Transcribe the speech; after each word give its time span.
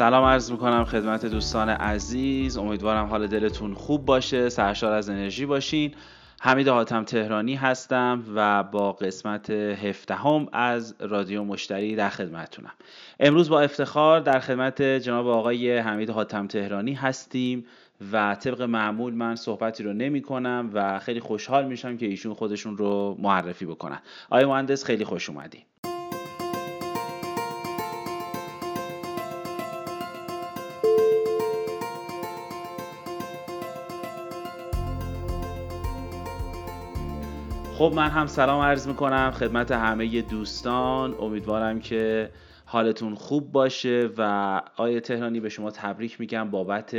سلام 0.00 0.24
عرض 0.24 0.52
می‌کنم 0.52 0.84
خدمت 0.84 1.26
دوستان 1.26 1.68
عزیز. 1.68 2.56
امیدوارم 2.56 3.06
حال 3.06 3.26
دلتون 3.26 3.74
خوب 3.74 4.04
باشه 4.04 4.48
سرشار 4.48 4.92
از 4.92 5.08
انرژی 5.08 5.46
باشین. 5.46 5.94
حمید 6.40 6.68
حاتم 6.68 7.04
تهرانی 7.04 7.54
هستم 7.54 8.22
و 8.34 8.62
با 8.62 8.92
قسمت 8.92 9.50
هفدهم 9.50 10.48
از 10.52 10.94
رادیو 11.00 11.44
مشتری 11.44 11.96
در 11.96 12.08
خدمتتونم. 12.08 12.72
امروز 13.20 13.48
با 13.48 13.60
افتخار 13.60 14.20
در 14.20 14.40
خدمت 14.40 14.82
جناب 14.82 15.26
آقای 15.26 15.78
حمید 15.78 16.10
حاتم 16.10 16.46
تهرانی 16.46 16.94
هستیم 16.94 17.66
و 18.12 18.34
طبق 18.34 18.62
معمول 18.62 19.14
من 19.14 19.36
صحبتی 19.36 19.82
رو 19.82 19.92
نمی 19.92 20.22
کنم 20.22 20.70
و 20.72 20.98
خیلی 20.98 21.20
خوشحال 21.20 21.66
میشم 21.66 21.96
که 21.96 22.06
ایشون 22.06 22.34
خودشون 22.34 22.76
رو 22.76 23.16
معرفی 23.18 23.66
بکنن. 23.66 23.98
آقای 24.30 24.44
مهندس 24.44 24.84
خیلی 24.84 25.04
خوش 25.04 25.30
اومدین. 25.30 25.62
خب 37.80 37.92
من 37.96 38.08
هم 38.08 38.26
سلام 38.26 38.60
عرض 38.62 38.88
می‌کنم 38.88 39.30
خدمت 39.30 39.70
همه 39.70 40.22
دوستان. 40.22 41.14
امیدوارم 41.20 41.80
که 41.80 42.30
حالتون 42.64 43.14
خوب 43.14 43.52
باشه 43.52 44.10
و 44.18 44.22
آیه 44.76 45.00
تهرانی 45.00 45.40
به 45.40 45.48
شما 45.48 45.70
تبریک 45.70 46.20
میگم 46.20 46.50
بابت 46.50 46.96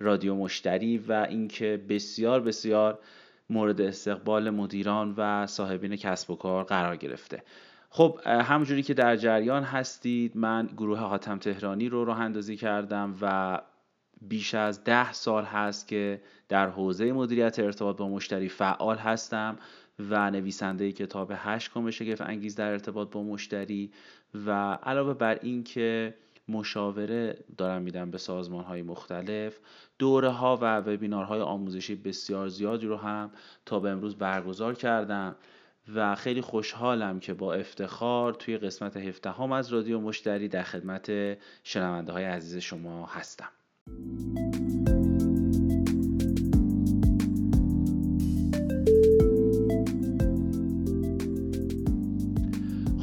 رادیو 0.00 0.34
مشتری 0.34 0.98
و 0.98 1.26
اینکه 1.30 1.84
بسیار 1.88 2.40
بسیار 2.40 2.98
مورد 3.50 3.80
استقبال 3.80 4.50
مدیران 4.50 5.14
و 5.16 5.46
صاحبین 5.46 5.96
کسب 5.96 6.30
و 6.30 6.36
کار 6.36 6.64
قرار 6.64 6.96
گرفته. 6.96 7.42
خب 7.90 8.18
همونجوری 8.26 8.82
که 8.82 8.94
در 8.94 9.16
جریان 9.16 9.62
هستید 9.62 10.36
من 10.36 10.68
گروه 10.76 10.98
حاتم 10.98 11.38
تهرانی 11.38 11.88
رو 11.88 12.04
راه 12.04 12.20
اندازی 12.20 12.56
کردم 12.56 13.14
و 13.20 13.58
بیش 14.22 14.54
از 14.54 14.84
ده 14.84 15.12
سال 15.12 15.44
هست 15.44 15.88
که 15.88 16.20
در 16.48 16.68
حوزه 16.68 17.12
مدیریت 17.12 17.58
ارتباط 17.58 17.96
با 17.96 18.08
مشتری 18.08 18.48
فعال 18.48 18.96
هستم. 18.96 19.56
و 20.10 20.30
نویسنده 20.30 20.92
کتاب 20.92 21.32
هشت 21.34 21.70
کام 21.70 21.90
شگفت 21.90 22.20
انگیز 22.20 22.56
در 22.56 22.70
ارتباط 22.70 23.10
با 23.10 23.22
مشتری 23.22 23.90
و 24.46 24.50
علاوه 24.72 25.14
بر 25.14 25.38
این 25.42 25.64
که 25.64 26.14
مشاوره 26.48 27.38
دارم 27.56 27.82
میدم 27.82 28.10
به 28.10 28.18
سازمان 28.18 28.64
های 28.64 28.82
مختلف 28.82 29.58
دوره 29.98 30.28
ها 30.28 30.58
و 30.62 30.80
وبینارهای 30.80 31.40
آموزشی 31.40 31.94
بسیار 31.94 32.48
زیادی 32.48 32.86
رو 32.86 32.96
هم 32.96 33.30
تا 33.66 33.80
به 33.80 33.90
امروز 33.90 34.16
برگزار 34.16 34.74
کردم 34.74 35.36
و 35.94 36.14
خیلی 36.14 36.40
خوشحالم 36.40 37.20
که 37.20 37.34
با 37.34 37.54
افتخار 37.54 38.34
توی 38.34 38.58
قسمت 38.58 38.96
هفته 38.96 39.52
از 39.52 39.72
رادیو 39.72 40.00
مشتری 40.00 40.48
در 40.48 40.62
خدمت 40.62 41.38
شنونده 41.62 42.12
های 42.12 42.24
عزیز 42.24 42.56
شما 42.56 43.06
هستم. 43.06 43.48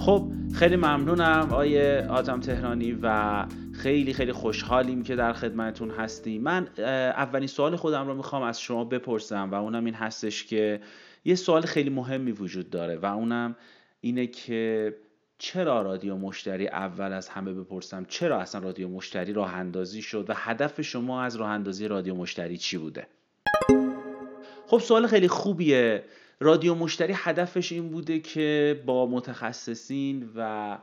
خب 0.07 0.31
خیلی 0.53 0.75
ممنونم 0.75 1.49
آیه 1.51 2.07
آدم 2.09 2.39
تهرانی 2.39 2.99
و 3.01 3.45
خیلی 3.73 4.13
خیلی 4.13 4.31
خوشحالیم 4.31 5.03
که 5.03 5.15
در 5.15 5.33
خدمتون 5.33 5.89
هستیم. 5.91 6.41
من 6.41 6.67
اولین 7.17 7.47
سوال 7.47 7.75
خودم 7.75 8.07
رو 8.07 8.13
می‌خوام 8.13 8.41
از 8.41 8.61
شما 8.61 8.83
بپرسم 8.83 9.51
و 9.51 9.55
اونم 9.55 9.85
این 9.85 9.93
هستش 9.93 10.45
که 10.45 10.81
یه 11.25 11.35
سوال 11.35 11.61
خیلی 11.61 11.89
مهمی 11.89 12.31
وجود 12.31 12.69
داره 12.69 12.95
و 12.95 13.05
اونم 13.05 13.55
اینه 14.01 14.27
که 14.27 14.95
چرا 15.37 15.81
رادیو 15.81 16.15
مشتری 16.15 16.67
اول 16.67 17.13
از 17.13 17.29
همه 17.29 17.53
بپرسم؟ 17.53 18.05
چرا 18.05 18.39
اصلا 18.39 18.61
رادیو 18.61 18.89
مشتری 18.89 19.33
راه 19.33 19.53
اندازی 19.53 20.01
شد 20.01 20.29
و 20.29 20.33
هدف 20.35 20.81
شما 20.81 21.23
از 21.23 21.35
راه 21.35 21.49
اندازی 21.49 21.87
رادیو 21.87 22.15
مشتری 22.15 22.57
چی 22.57 22.77
بوده؟ 22.77 23.07
خب 24.67 24.79
سوال 24.79 25.07
خیلی 25.07 25.27
خوبیه. 25.27 26.03
رادیو 26.39 26.75
مشتری 26.75 27.13
هدفش 27.15 27.71
این 27.71 27.89
بوده 27.89 28.19
که 28.19 28.81
با 28.85 29.05
متخصصین 29.05 30.29
و 30.35 30.77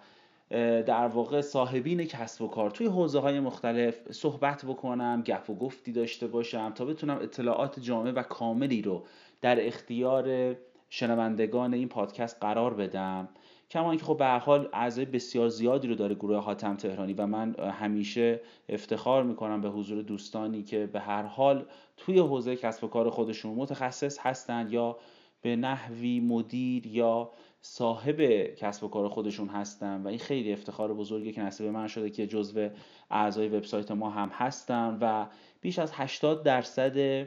در 0.86 1.06
واقع 1.06 1.40
صاحبین 1.40 2.04
کسب 2.04 2.42
و 2.42 2.48
کار 2.48 2.70
توی 2.70 2.86
حوزه 2.86 3.18
های 3.18 3.40
مختلف 3.40 4.12
صحبت 4.12 4.64
بکنم 4.64 5.22
گپ 5.22 5.50
و 5.50 5.54
گفتی 5.54 5.92
داشته 5.92 6.26
باشم 6.26 6.72
تا 6.74 6.84
بتونم 6.84 7.18
اطلاعات 7.22 7.80
جامع 7.80 8.10
و 8.10 8.22
کاملی 8.22 8.82
رو 8.82 9.04
در 9.40 9.66
اختیار 9.66 10.56
شنوندگان 10.90 11.74
این 11.74 11.88
پادکست 11.88 12.36
قرار 12.40 12.74
بدم. 12.74 13.28
کما 13.70 13.90
اینکه 13.90 14.04
خب 14.04 14.18
به 14.18 14.26
حال 14.26 14.68
اعضای 14.72 15.04
بسیار 15.04 15.48
زیادی 15.48 15.88
رو 15.88 15.94
داره 15.94 16.14
گروه 16.14 16.36
حاتم 16.36 16.76
تهرانی 16.76 17.12
و 17.12 17.26
من 17.26 17.54
همیشه 17.54 18.40
افتخار 18.68 19.22
می‌کنم 19.22 19.60
به 19.60 19.68
حضور 19.68 20.02
دوستانی 20.02 20.62
که 20.62 20.86
به 20.86 21.00
هر 21.00 21.22
حال 21.22 21.66
توی 21.96 22.18
حوزه 22.18 22.56
کسب 22.56 22.84
و 22.84 22.88
کار 22.88 23.10
خودشون 23.10 23.54
متخصص 23.54 24.18
هستند 24.18 24.72
یا 24.72 24.96
به 25.44 25.56
نحوی 25.56 26.20
مدیر 26.20 26.86
یا 26.86 27.30
صاحب 27.60 28.20
کسب 28.54 28.84
و 28.84 28.88
کار 28.88 29.08
خودشون 29.08 29.48
هستن 29.48 30.02
و 30.02 30.08
این 30.08 30.18
خیلی 30.18 30.52
افتخار 30.52 30.94
بزرگی 30.94 31.32
که 31.32 31.42
نصیب 31.42 31.66
من 31.66 31.86
شده 31.86 32.10
که 32.10 32.26
جزو 32.26 32.68
اعضای 33.10 33.48
وبسایت 33.48 33.90
ما 33.90 34.10
هم 34.10 34.28
هستم 34.32 34.98
و 35.00 35.26
بیش 35.60 35.78
از 35.78 35.92
80 35.94 36.42
درصد 36.42 37.26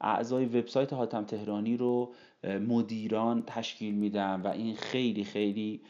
اعضای 0.00 0.44
وبسایت 0.44 0.92
حاتم 0.92 1.24
تهرانی 1.24 1.76
رو 1.76 2.12
مدیران 2.44 3.42
تشکیل 3.46 3.94
میدم 3.94 4.40
و 4.44 4.48
این 4.48 4.76
خیلی 4.76 5.24
خیلی 5.24 5.80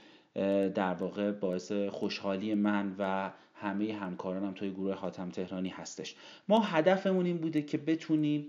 در 0.75 0.95
واقع 0.95 1.33
باعث 1.33 1.73
خوشحالی 1.73 2.55
من 2.55 2.95
و 2.99 3.33
همه 3.55 3.93
همکارانم 3.93 4.53
توی 4.53 4.71
گروه 4.71 4.95
حاتم 4.95 5.31
تهرانی 5.31 5.69
هستش. 5.69 6.15
ما 6.49 6.61
هدفمون 6.61 7.27
این 7.27 7.39
بوده 7.39 7.63
که 7.63 7.79
بتونیم 7.79 8.47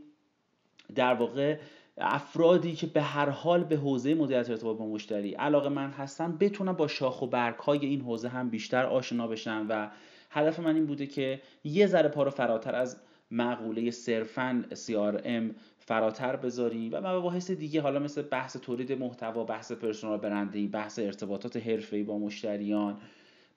در 0.95 1.13
واقع 1.13 1.57
افرادی 1.97 2.75
که 2.75 2.87
به 2.87 3.01
هر 3.01 3.29
حال 3.29 3.63
به 3.63 3.77
حوزه 3.77 4.13
مدیریت 4.13 4.49
ارتباط 4.49 4.77
با 4.77 4.85
مشتری 4.85 5.33
علاقه 5.33 5.69
من 5.69 5.89
هستن 5.89 6.37
بتونن 6.37 6.71
با 6.71 6.87
شاخ 6.87 7.21
و 7.21 7.27
برگ 7.27 7.55
های 7.55 7.85
این 7.85 8.01
حوزه 8.01 8.29
هم 8.29 8.49
بیشتر 8.49 8.85
آشنا 8.85 9.27
بشن 9.27 9.67
و 9.67 9.89
هدف 10.29 10.59
من 10.59 10.75
این 10.75 10.85
بوده 10.85 11.07
که 11.07 11.41
یه 11.63 11.87
ذره 11.87 12.09
پا 12.09 12.23
رو 12.23 12.29
فراتر 12.31 12.75
از 12.75 12.97
مقوله 13.31 13.91
صرفا 13.91 14.65
CRM 14.73 15.55
فراتر 15.79 16.35
بذاریم 16.35 16.91
و 16.93 16.97
مباحث 16.97 17.51
دیگه 17.51 17.81
حالا 17.81 17.99
مثل 17.99 18.21
بحث 18.21 18.57
تولید 18.57 18.91
محتوا 18.91 19.43
بحث 19.43 19.71
پرسونال 19.71 20.17
برندینگ 20.17 20.71
بحث 20.71 20.99
ارتباطات 20.99 21.57
حرفه‌ای 21.57 22.03
با 22.03 22.17
مشتریان 22.17 22.97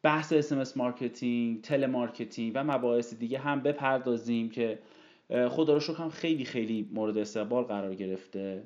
بحث 0.03 0.32
SMS 0.32 0.76
marketing 0.76 1.62
telemarketing 1.62 2.53
و 2.54 2.65
مباحث 2.65 3.15
دیگه 3.15 3.38
هم 3.38 3.60
بپردازیم 3.60 4.50
که 4.50 4.78
خدا 5.31 5.72
رو 5.72 5.81
شکر 5.81 5.97
هم 5.97 6.11
خیلی 6.11 6.44
خیلی 6.44 6.89
مورد 6.93 7.19
استقبال 7.19 7.65
قرار 7.65 7.94
گرفته. 7.94 8.62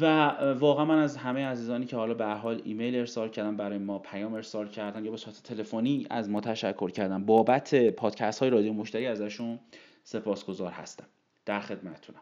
و 0.00 0.04
واقعا 0.52 0.84
من 0.84 0.98
از 0.98 1.16
همه 1.16 1.44
عزیزانی 1.46 1.86
که 1.86 1.96
حالا 1.96 2.14
به 2.14 2.26
حال 2.26 2.62
ایمیل 2.64 2.96
ارسال 2.96 3.28
کردن 3.28 3.56
برای 3.56 3.78
ما 3.78 3.98
پیام 3.98 4.34
ارسال 4.34 4.68
کردن 4.68 5.04
یا 5.04 5.10
به 5.10 5.16
صورت 5.16 5.42
تلفنی 5.42 6.06
از 6.10 6.30
ما 6.30 6.40
تشکر 6.40 6.90
کردن. 6.90 7.24
بابت 7.24 7.90
پادکست 7.90 8.40
های 8.40 8.50
رادیو 8.50 8.72
مشتری 8.72 9.06
ازشون 9.06 9.58
سپاسگزار 10.04 10.70
هستم. 10.70 11.06
در 11.46 11.60
خدمتتونم. 11.60 12.20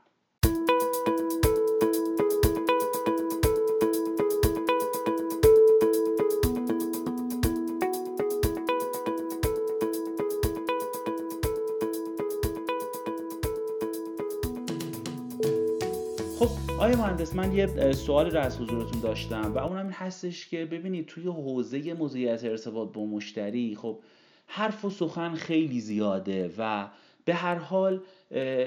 مهندس 17.21 17.37
من 17.37 17.53
یه 17.53 17.93
سوالی 17.93 18.31
رو 18.31 18.41
از 18.41 18.59
حضورتون 18.59 19.01
داشتم 19.01 19.55
و 19.55 19.59
اونم 19.59 19.85
این 19.85 19.93
هستش 19.93 20.49
که 20.49 20.65
ببینید 20.65 21.07
توی 21.07 21.25
حوزه 21.25 21.95
مدیریت 21.95 22.45
ارتباط 22.45 22.93
با 22.93 23.07
مشتری 23.07 23.77
خب 23.81 23.99
حرف 24.47 24.85
و 24.85 24.91
سخن 24.91 25.35
خیلی 25.35 25.81
زیاده 25.81 26.51
و 26.59 26.89
به 27.25 27.35
هر 27.35 27.55
حال 27.55 28.01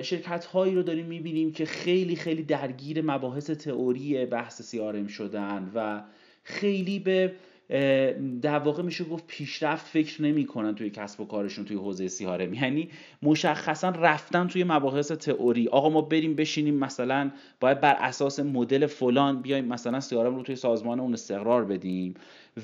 شرکت 0.02 0.46
هایی 0.46 0.76
رو 0.76 0.84
داریم 0.84 1.06
می‌بینیم 1.06 1.52
که 1.52 1.66
خیلی 1.66 2.16
خیلی 2.16 2.44
درگیر 2.44 3.02
مباحث 3.02 3.50
تئوری 3.50 4.26
بحث 4.26 4.76
CRM 4.76 5.12
شدن 5.12 5.72
و 5.76 6.04
خیلی 6.44 7.00
به 7.00 7.34
در 8.42 8.60
واقع 8.60 8.84
میشه 8.84 9.04
گفت 9.04 9.28
پیشرفت 9.28 9.86
فکر 9.86 10.22
نمی‌کنن 10.22 10.76
توی 10.76 10.90
کسب 10.90 11.22
و 11.22 11.26
کارشون 11.26 11.66
توی 11.66 11.78
حوزه 11.78 12.08
سیارم 12.08 12.54
یعنی 12.54 12.90
مشخصا 13.22 13.90
رفتن 13.90 14.48
توی 14.48 14.64
مباحث 14.64 15.12
تئوری. 15.12 15.68
آقا 15.68 15.90
ما 15.90 16.02
بریم 16.02 16.36
بشینیم 16.36 16.76
مثلا 16.76 17.32
باید 17.60 17.82
بر 17.82 17.96
اساس 18.00 18.40
مدل 18.40 18.86
فلان 18.86 19.42
بیایم 19.42 19.66
مثلا 19.66 20.00
سیارم 20.00 20.36
رو 20.36 20.44
توی 20.44 20.56
سازمان 20.56 21.00
اون 21.00 21.14
استقرار 21.14 21.66
بدیم 21.66 22.14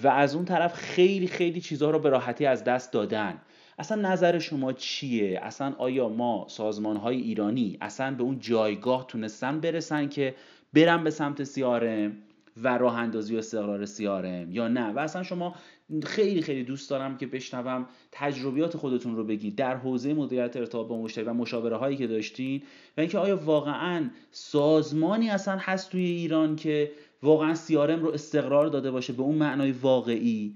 و 0.04 0.08
از 0.08 0.36
اون 0.36 0.46
طرف 0.46 0.74
خیلی 0.74 1.28
خیلی 1.28 1.62
چیزها 1.62 1.90
رو 1.90 2.00
به 2.00 2.10
راحتی 2.10 2.46
از 2.46 2.64
دست 2.64 2.94
دادن. 2.94 3.42
اصلا 3.80 4.10
نظر 4.12 4.40
شما 4.40 4.74
چیه؟ 4.74 5.40
اصلا 5.44 5.74
آیا 5.78 6.10
ما 6.10 6.46
سازمان 6.50 6.98
های 6.98 7.18
ایرانی 7.18 7.78
اصلا 7.82 8.16
به 8.16 8.24
اون 8.24 8.40
جایگاه 8.40 9.06
تونستن 9.08 9.60
برسن 9.60 10.10
که 10.10 10.36
برن 10.74 11.04
به 11.04 11.10
سمت 11.10 11.44
سیارم 11.44 12.18
و 12.64 12.78
راه 12.78 12.98
اندازی 12.98 13.36
و 13.36 13.38
استقرار 13.38 13.86
CRM 13.86 14.48
یا 14.50 14.68
نه. 14.68 14.94
و 14.94 15.00
اصلا 15.00 15.24
شما 15.24 15.56
خیلی 16.04 16.42
خیلی 16.42 16.64
دوست 16.64 16.90
دارم 16.90 17.18
که 17.18 17.28
بشنوم 17.28 17.86
تجربیات 18.12 18.78
خودتون 18.78 19.16
رو 19.16 19.24
بگید 19.24 19.56
در 19.56 19.76
حوزه 19.76 20.14
مدیریت 20.14 20.56
ارتباط 20.58 20.88
با 20.88 21.02
مشتری 21.02 21.24
و 21.24 21.34
مشاوره 21.34 21.76
هایی 21.76 21.98
که 21.98 22.08
داشتین 22.08 22.62
و 22.98 23.02
اینکه 23.02 23.18
آیا 23.18 23.36
واقعا 23.36 24.10
سازمانی 24.32 25.30
اصلا 25.30 25.58
هست 25.58 25.92
توی 25.92 26.06
ایران 26.06 26.56
که 26.56 26.92
واقعا 27.24 27.56
سیارم 27.56 28.02
رو 28.02 28.12
استقرار 28.12 28.68
داده 28.68 28.92
باشه 28.92 29.14
به 29.14 29.22
اون 29.22 29.36
معنای 29.36 29.72
واقعی؟ 29.72 30.56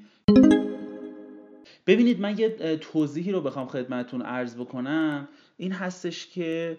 ببینید 1.87 2.19
من 2.19 2.39
یه 2.39 2.77
توضیحی 2.77 3.31
رو 3.31 3.41
بخوام 3.41 3.67
خدمتون 3.67 4.21
عرض 4.21 4.55
بکنم. 4.55 5.27
این 5.57 5.71
هستش 5.71 6.27
که 6.27 6.77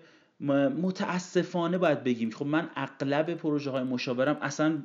متاسفانه 0.52 1.79
باید 1.79 2.05
بگیم. 2.05 2.31
خب 2.31 2.46
من 2.46 2.70
اغلب 2.76 3.35
پروژه 3.35 3.70
های 3.70 3.82
مشاورم 3.82 4.38
اصلا 4.43 4.82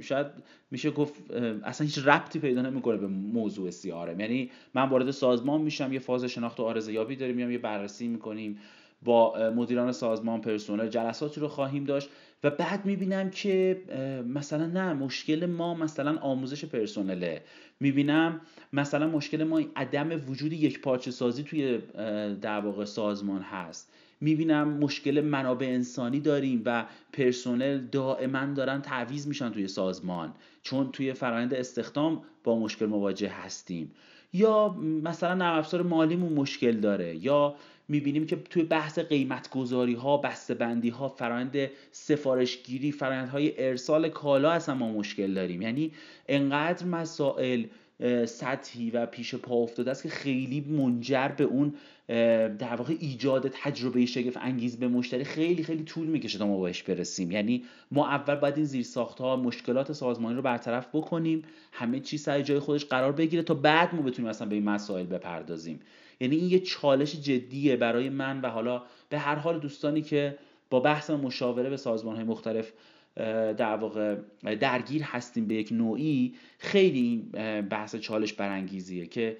شاید 0.00 0.26
میشه 0.70 0.90
گفت 0.90 1.30
اصلا 1.64 1.84
هیچ 1.84 1.98
ربطی 1.98 2.38
پیدا 2.38 2.62
نمی‌کنه 2.62 2.96
به 2.96 3.06
موضوع 3.06 3.70
سیارم 3.70 4.20
یعنی 4.20 4.50
من 4.74 4.88
وارد 4.88 5.10
سازمان 5.10 5.60
میشم 5.60 5.92
یه 5.92 5.98
فاز 5.98 6.24
شناخت 6.24 6.60
و 6.60 6.62
آرزه 6.62 6.92
یابی 6.92 7.16
داریم 7.16 7.36
میام 7.36 7.50
یه 7.50 7.58
بررسی 7.58 8.08
می‌کنیم 8.08 8.58
با 9.02 9.50
مدیران 9.56 9.92
سازمان 9.92 10.40
پرسنل 10.40 10.88
جلساتی 10.88 11.40
رو 11.40 11.48
خواهیم 11.48 11.84
داشت 11.84 12.08
و 12.44 12.50
بعد 12.50 12.86
می‌بینم 12.86 13.30
که 13.30 13.82
مثلا 14.28 14.66
نه 14.66 14.92
مشکل 14.92 15.46
ما 15.46 15.74
مثلا 15.74 16.18
آموزش 16.18 16.64
پرسنله. 16.64 17.42
می‌بینم 17.80 18.40
مثلا 18.72 19.06
مشکل 19.08 19.44
ما 19.44 19.60
عدم 19.76 20.10
وجود 20.28 20.52
یک 20.52 20.80
پارچه 20.80 21.10
سازی 21.10 21.42
توی 21.42 21.78
در 22.40 22.60
واقع 22.60 22.84
سازمان 22.84 23.42
هست. 23.42 23.92
می‌بینم 24.20 24.68
مشکل 24.68 25.20
منابع 25.20 25.66
انسانی 25.66 26.20
داریم 26.20 26.62
و 26.64 26.86
پرسنل 27.12 27.78
دائما 27.78 28.46
دارن 28.46 28.82
تعویز 28.82 29.28
میشن 29.28 29.50
توی 29.50 29.68
سازمان 29.68 30.34
چون 30.62 30.92
توی 30.92 31.12
فرآیند 31.12 31.54
استخدام 31.54 32.22
با 32.44 32.58
مشکل 32.58 32.86
مواجه 32.86 33.28
هستیم. 33.28 33.92
یا 34.32 34.68
مثلا 35.02 35.34
نرم 35.34 35.58
افزار 35.58 35.82
مالیمون 35.82 36.32
مشکل 36.32 36.72
داره 36.72 37.24
یا 37.24 37.54
می‌بینیم 37.88 38.26
که 38.26 38.36
توی 38.36 38.62
بحث 38.62 38.98
قیمت 38.98 39.50
گذاری 39.50 39.94
ها 39.94 40.16
بسته 40.16 40.54
بندی 40.54 40.88
ها 40.88 41.08
فرایند 41.08 41.56
سفارشگیری 41.90 42.92
فرایند 42.92 43.28
های 43.28 43.68
ارسال 43.68 44.08
کالا 44.08 44.50
اصلا 44.50 44.74
ما 44.74 44.92
مشکل 44.92 45.34
داریم. 45.34 45.62
یعنی 45.62 45.92
انقدر 46.28 46.86
مسائل 46.86 47.64
سطحی 48.26 48.90
و 48.90 49.06
پیش 49.06 49.34
پا 49.34 49.54
افتاده 49.54 49.90
است 49.90 50.02
که 50.02 50.08
خیلی 50.08 50.60
منجر 50.60 51.28
به 51.28 51.44
اون 51.44 51.74
در 52.58 52.76
واقع 52.76 52.94
ایجاد 53.00 53.48
تجربه 53.48 54.06
شگفت 54.06 54.36
انگیز 54.36 54.78
به 54.78 54.88
مشتری 54.88 55.24
خیلی 55.24 55.62
خیلی 55.62 55.84
طول 55.84 56.06
می‌کشه 56.06 56.38
تا 56.38 56.46
ما 56.46 56.60
بهش 56.60 56.82
برسیم. 56.82 57.30
یعنی 57.30 57.64
ما 57.90 58.08
اول 58.08 58.34
باید 58.34 58.56
این 58.56 58.66
زیر 58.66 58.86
ها 59.18 59.36
مشکلات 59.36 59.92
سازمانی 59.92 60.36
رو 60.36 60.42
برطرف 60.42 60.88
بکنیم 60.92 61.42
همه 61.72 62.00
چیز 62.00 62.22
سر 62.22 62.42
جای 62.42 62.58
خودش 62.58 62.84
قرار 62.84 63.12
بگیره 63.12 63.42
تا 63.42 63.54
بعد 63.54 63.94
ما 63.94 64.02
بتونیم 64.02 64.30
اصلا 64.30 64.48
به 64.48 64.54
این 64.54 64.64
مسائل 64.64 65.06
بپردازیم. 65.06 65.80
یعنی 66.20 66.36
این 66.36 66.50
یه 66.50 66.58
چالش 66.58 67.12
جدیه 67.12 67.76
برای 67.76 68.08
من 68.08 68.40
و 68.40 68.48
حالا 68.48 68.82
به 69.08 69.18
هر 69.18 69.34
حال 69.34 69.58
دوستانی 69.58 70.02
که 70.02 70.38
با 70.70 70.80
بحث 70.80 71.10
مشاوره 71.10 71.70
به 71.70 71.76
سازمان 71.76 72.16
های 72.16 72.24
مختلف 72.24 72.72
در 73.56 73.76
واقع 73.76 74.16
درگیر 74.60 75.02
هستیم 75.02 75.46
به 75.46 75.54
یک 75.54 75.72
نوعی 75.72 76.34
خیلی 76.58 76.98
این 77.00 77.30
بحث 77.60 77.96
چالش 77.96 78.32
برانگیزیه 78.32 79.06
که 79.06 79.36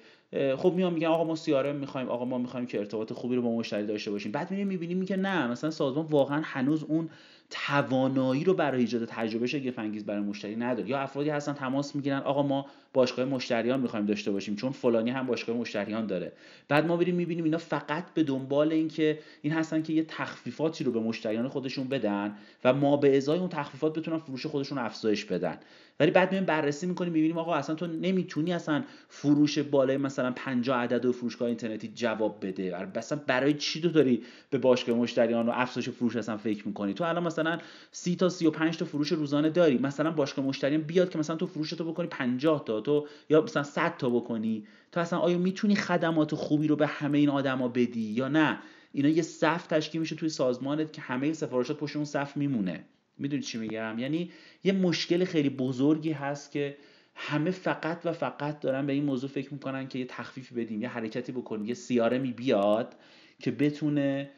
خب 0.57 0.73
میام 0.75 0.93
میگن 0.93 1.07
آقا 1.07 1.23
ما 1.23 1.35
سیارم 1.35 1.75
می‌خوایم 1.75 2.09
آقا 2.09 2.25
ما 2.25 2.37
می‌خوایم 2.37 2.65
که 2.65 2.79
ارتباط 2.79 3.13
خوبی 3.13 3.35
رو 3.35 3.41
با 3.41 3.51
مشتری 3.51 3.87
داشته 3.87 4.11
باشیم. 4.11 4.31
بعد 4.31 4.51
می‌بینیم 4.51 4.67
می‌بینیم 4.67 5.05
که 5.05 5.15
نه 5.15 5.47
مثلا 5.47 5.71
سازمان 5.71 6.05
واقعا 6.05 6.41
هنوز 6.43 6.83
اون 6.83 7.09
توانایی 7.49 8.43
رو 8.43 8.53
برای 8.53 8.81
ایجاد 8.81 9.05
تجربه 9.05 9.47
شگفت 9.47 9.79
انگیز 9.79 10.05
برای 10.05 10.21
مشتری 10.21 10.55
نداره. 10.55 10.89
یا 10.89 10.99
افرادی 10.99 11.29
هستن 11.29 11.53
تماس 11.53 11.95
می‌گیرن 11.95 12.19
آقا 12.19 12.43
ما 12.43 12.65
باشگاه 12.93 13.25
مشتریان 13.25 13.79
می‌خوایم 13.79 14.05
داشته 14.05 14.31
باشیم 14.31 14.55
چون 14.55 14.71
فلانی 14.71 15.09
هم 15.09 15.25
باشگاه 15.27 15.55
مشتریان 15.57 16.07
داره. 16.07 16.31
بعد 16.67 16.87
ما 16.87 16.97
بریم 16.97 17.15
می‌بینیم 17.15 17.43
اینا 17.43 17.57
فقط 17.57 18.13
به 18.13 18.23
دنبال 18.23 18.71
این 18.71 18.87
که 18.87 19.19
این 19.41 19.53
هستن 19.53 19.81
که 19.81 19.93
یه 19.93 20.03
تخفیفاتی 20.03 20.83
رو 20.83 20.91
به 20.91 20.99
مشتریان 20.99 21.47
خودشون 21.47 21.87
بدن 21.87 22.35
و 22.63 22.73
ما 22.73 22.97
به 22.97 23.17
ازای 23.17 23.39
اون 23.39 23.49
تخفیفات 23.49 23.99
بتونن 23.99 24.17
فروش 24.17 24.45
خودشون 24.45 24.77
افزایش 24.77 25.25
بدن. 25.25 25.57
ولی 25.99 26.11
بعد 26.11 26.31
میایم 26.31 26.45
بررسی 26.45 26.87
می‌کنیم 26.87 27.13
می‌بینیم 27.13 27.37
آقا 27.37 27.55
اصلا 27.55 27.75
تو 27.75 27.87
نمی‌تونی 27.87 28.53
اصلا 28.53 28.83
فروش 29.09 29.59
بالای 29.59 29.97
مثلا 29.97 30.31
50 30.31 30.79
عدد 30.79 31.05
و 31.05 31.11
فروشگاه 31.11 31.47
اینترنتی 31.47 31.91
جواب 31.95 32.45
بده. 32.45 32.87
مثلا 32.95 33.19
برای 33.27 33.53
چی 33.53 33.81
تو 33.81 33.89
داری 33.89 34.23
به 34.49 34.57
باشگاه 34.57 34.97
مشتریان 34.97 35.45
و 35.45 35.51
افزایش 35.55 35.89
فروش 35.89 36.15
اصلا 36.15 36.37
فکر 36.37 36.67
می‌کنی؟ 36.67 36.93
تو 36.93 37.03
الان 37.03 37.23
مثلا 37.23 37.57
30 37.91 38.15
تا 38.15 38.29
35 38.29 38.77
تا 38.77 38.85
فروش 38.85 39.11
روزانه 39.11 39.49
داری. 39.49 39.77
مثلا 39.77 40.11
باشگاه 40.11 40.45
مشتریان 40.45 40.81
بیاد 40.81 41.09
که 41.09 41.17
مثلا 41.19 41.35
تو 41.35 41.47
فروش 41.47 41.69
تو 41.69 41.91
بکنی 41.91 42.07
50 42.07 42.63
تا. 42.65 42.78
تو 42.81 43.07
یا 43.29 43.41
مثلا 43.41 43.63
100 43.63 43.97
تا 43.97 44.09
بکنی. 44.09 44.67
تو 44.91 44.99
اصلا 44.99 45.19
آیا 45.19 45.37
می‌تونی 45.37 45.75
خدمات 45.75 46.35
خوبی 46.35 46.67
رو 46.67 46.75
به 46.75 46.87
همه 46.87 47.17
این 47.17 47.29
آدما 47.29 47.67
بدی 47.67 48.01
یا 48.01 48.27
نه؟ 48.27 48.59
اینا 48.91 49.09
یه 49.09 49.21
صف 49.21 49.67
تشکیل 49.67 50.01
میشه 50.01 50.15
توی 50.15 50.29
سازمانت 50.29 50.93
که 50.93 51.01
همه 51.01 51.33
سفارشات 51.33 51.77
پشت 51.77 51.95
اون 51.95 52.05
صف 52.05 52.37
میمونه. 52.37 52.85
می‌دونی 53.17 53.41
چی 53.43 53.57
میگم؟ 53.57 53.99
یعنی 53.99 54.31
یه 54.63 54.73
مشکل 54.73 55.25
خیلی 55.25 55.49
بزرگی 55.49 56.11
هست 56.11 56.51
که 56.51 56.77
همه 57.15 57.51
فقط 57.51 58.01
و 58.05 58.13
فقط 58.13 58.59
دارن 58.59 58.85
به 58.85 58.93
این 58.93 59.03
موضوع 59.03 59.29
فکر 59.29 59.53
می‌کنن 59.53 59.87
که 59.87 59.99
یه 59.99 60.05
تخفیفی 60.05 60.55
بدیم 60.55 60.81
یه 60.81 60.89
حرکتی 60.89 61.31
بکنیم 61.31 61.65
یه 61.65 61.73
سیارمی 61.73 62.31
بیاد 62.31 62.95
که 63.39 63.51
بتونه 63.51 64.29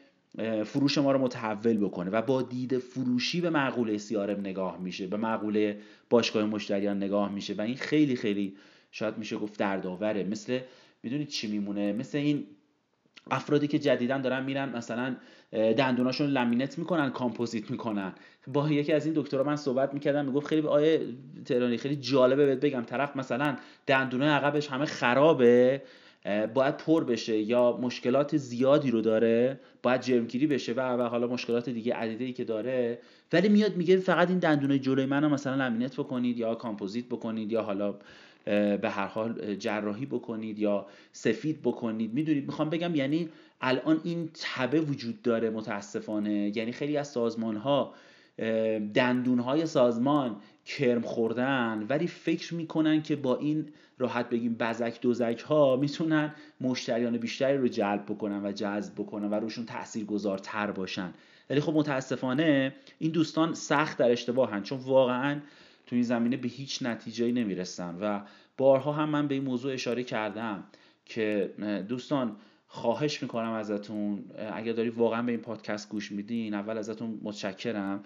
فروش 0.64 0.98
ما 0.98 1.12
رو 1.12 1.18
متحول 1.18 1.76
بکنه 1.76 2.10
و 2.10 2.22
با 2.22 2.42
دید 2.42 2.78
فروشی 2.78 3.40
به 3.40 3.50
معقوله 3.50 3.98
سیارم 3.98 4.40
نگاه 4.40 4.78
میشه 4.78 5.06
به 5.06 5.16
معقوله 5.16 5.78
باشگاه 6.10 6.44
مشتریان 6.44 6.96
نگاه 6.96 7.32
میشه 7.32 7.54
و 7.54 7.60
این 7.60 7.76
خیلی 7.76 8.16
خیلی 8.16 8.56
شاید 8.90 9.18
میشه 9.18 9.36
گفت 9.36 9.58
دردآوره. 9.58 10.24
مثل 10.24 10.60
می‌دونید 11.02 11.28
چی 11.28 11.50
میمونه؟ 11.50 11.92
مثل 11.92 12.18
این 12.18 12.46
افرادی 13.30 13.68
که 13.68 13.78
جدیدن 13.78 14.20
دارن 14.20 14.44
میرن 14.44 14.76
مثلا 14.76 15.16
دندوناشون 15.52 16.26
لامینت 16.26 16.78
می‌کنن 16.78 17.10
کامپوزیت 17.10 17.70
می‌کنن. 17.70 18.12
با 18.46 18.70
یکی 18.70 18.92
از 18.92 19.06
این 19.06 19.14
دکترها 19.14 19.44
من 19.44 19.56
صحبت 19.56 19.94
می‌کردم 19.94 20.24
می‌گفت 20.24 20.46
خیلی 20.46 20.66
آیه 20.66 21.06
تهرانی 21.44 21.76
خیلی 21.76 21.96
جالبه 21.96 22.46
بهت 22.46 22.60
بگم. 22.60 22.82
طرف 22.82 23.16
مثلا 23.16 23.56
دندونه 23.86 24.30
عقبش 24.30 24.68
همه 24.68 24.84
خرابه 24.84 25.82
باید 26.54 26.76
پر 26.76 27.04
بشه 27.04 27.38
یا 27.38 27.78
مشکلات 27.82 28.36
زیادی 28.36 28.90
رو 28.90 29.00
داره 29.00 29.60
باید 29.82 30.00
جرمگیری 30.00 30.46
بشه 30.46 30.72
و, 30.72 30.96
و 30.96 31.08
حالا 31.08 31.26
مشکلات 31.26 31.68
دیگه 31.68 31.94
عدیده 31.94 32.32
که 32.32 32.44
داره. 32.44 32.98
ولی 33.32 33.48
میاد 33.48 33.76
میگه 33.76 33.96
فقط 33.96 34.28
این 34.28 34.38
دندونه 34.38 34.78
جلوی 34.78 35.06
منو 35.06 35.28
مثلا 35.28 35.54
لامینت 35.54 35.96
بکنید 35.96 36.38
یا 36.38 36.54
کامپوزیت 36.54 37.04
بکنید 37.04 37.52
یا 37.52 37.62
حالا 37.62 37.94
به 38.44 38.90
هر 38.90 39.06
حال 39.06 39.54
جراحی 39.54 40.06
بکنید 40.06 40.58
یا 40.58 40.86
سفید 41.12 41.62
بکنید. 41.62 42.14
می‌دونید؟ 42.14 42.46
می‌خوام 42.46 42.70
بگم 42.70 42.94
یعنی 42.94 43.28
الان 43.60 44.00
این 44.04 44.30
تبه 44.42 44.80
وجود 44.80 45.22
داره 45.22 45.50
متاسفانه. 45.50 46.56
یعنی 46.56 46.72
خیلی 46.72 46.96
از 46.96 47.08
سازمان 47.08 47.56
ها 47.56 47.94
دندون 48.94 49.38
های 49.38 49.66
سازمان 49.66 50.36
کرم 50.66 51.02
خوردن 51.02 51.86
ولی 51.88 52.06
فکر 52.06 52.54
می‌کنن 52.54 53.02
که 53.02 53.16
با 53.16 53.36
این 53.36 53.68
راحت 53.98 54.30
بگیم 54.30 54.54
بزک 54.54 55.00
دوزک 55.00 55.40
ها 55.40 55.76
می‌تونن 55.76 56.34
مشتریان 56.60 57.18
بیشتری 57.18 57.58
رو 57.58 57.68
جلب 57.68 58.04
بکنن 58.04 58.46
و 58.46 58.52
جذب 58.52 58.94
بکنن 58.94 59.30
و 59.30 59.34
روشون 59.34 59.66
تأثیر 59.66 60.04
گذارتر 60.04 60.70
باشن. 60.70 61.14
ولی 61.50 61.60
خب 61.60 61.72
متاسفانه 61.74 62.74
این 62.98 63.10
دوستان 63.10 63.54
سخت 63.54 63.98
در 63.98 64.10
اشتباهن 64.10 64.62
چون 64.62 64.78
واقعا 64.78 65.40
تو 65.86 65.96
این 65.96 66.04
زمینه 66.04 66.36
به 66.36 66.48
هیچ 66.48 66.82
نتیجه‌ای 66.82 67.32
نمی‌رسن. 67.32 67.98
و 68.00 68.20
بارها 68.56 68.92
هم 68.92 69.08
من 69.08 69.28
به 69.28 69.34
این 69.34 69.44
موضوع 69.44 69.72
اشاره 69.72 70.04
کردم 70.04 70.64
که 71.04 71.54
دوستان 71.88 72.36
خواهش 72.74 73.22
می‌کنم 73.22 73.52
ازتون. 73.52 74.24
اگر 74.52 74.72
داری 74.72 74.88
واقعا 74.88 75.22
به 75.22 75.32
این 75.32 75.40
پادکست 75.40 75.88
گوش 75.88 76.12
میدین 76.12 76.54
اول 76.54 76.78
ازتون 76.78 77.18
متشکرم. 77.22 78.04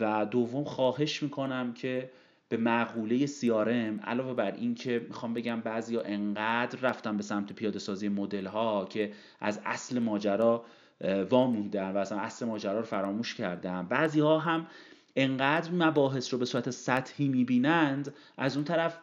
و 0.00 0.26
دوم 0.26 0.64
خواهش 0.64 1.22
می‌کنم 1.22 1.72
که 1.72 2.10
به 2.48 2.56
معقوله 2.56 3.26
سیارم 3.26 4.00
علاوه 4.00 4.34
بر 4.34 4.52
این 4.52 4.74
که 4.74 5.06
می‌خوام 5.08 5.34
بگم 5.34 5.60
بعضی 5.60 5.96
ها 5.96 6.02
انقدر 6.02 6.78
رفتن 6.80 7.16
به 7.16 7.22
سمت 7.22 7.52
پیاده 7.52 7.78
سازی 7.78 8.08
مدل 8.08 8.46
ها 8.46 8.84
که 8.84 9.12
از 9.40 9.60
اصل 9.64 9.98
ماجرا 9.98 10.64
واموندن 11.30 11.90
و 11.90 11.96
اصلا 11.96 12.18
اصل 12.18 12.46
ماجرا 12.46 12.78
رو 12.78 12.84
فراموش 12.84 13.34
کردن. 13.34 13.86
بعضی 13.86 14.20
ها 14.20 14.38
هم 14.38 14.66
انقدر 15.16 15.70
مباحث 15.72 16.32
رو 16.32 16.38
به 16.38 16.44
صورت 16.44 16.70
سطحی 16.70 17.28
می‌بینند 17.28 18.14
از 18.36 18.56
اون 18.56 18.64
طرف 18.64 18.98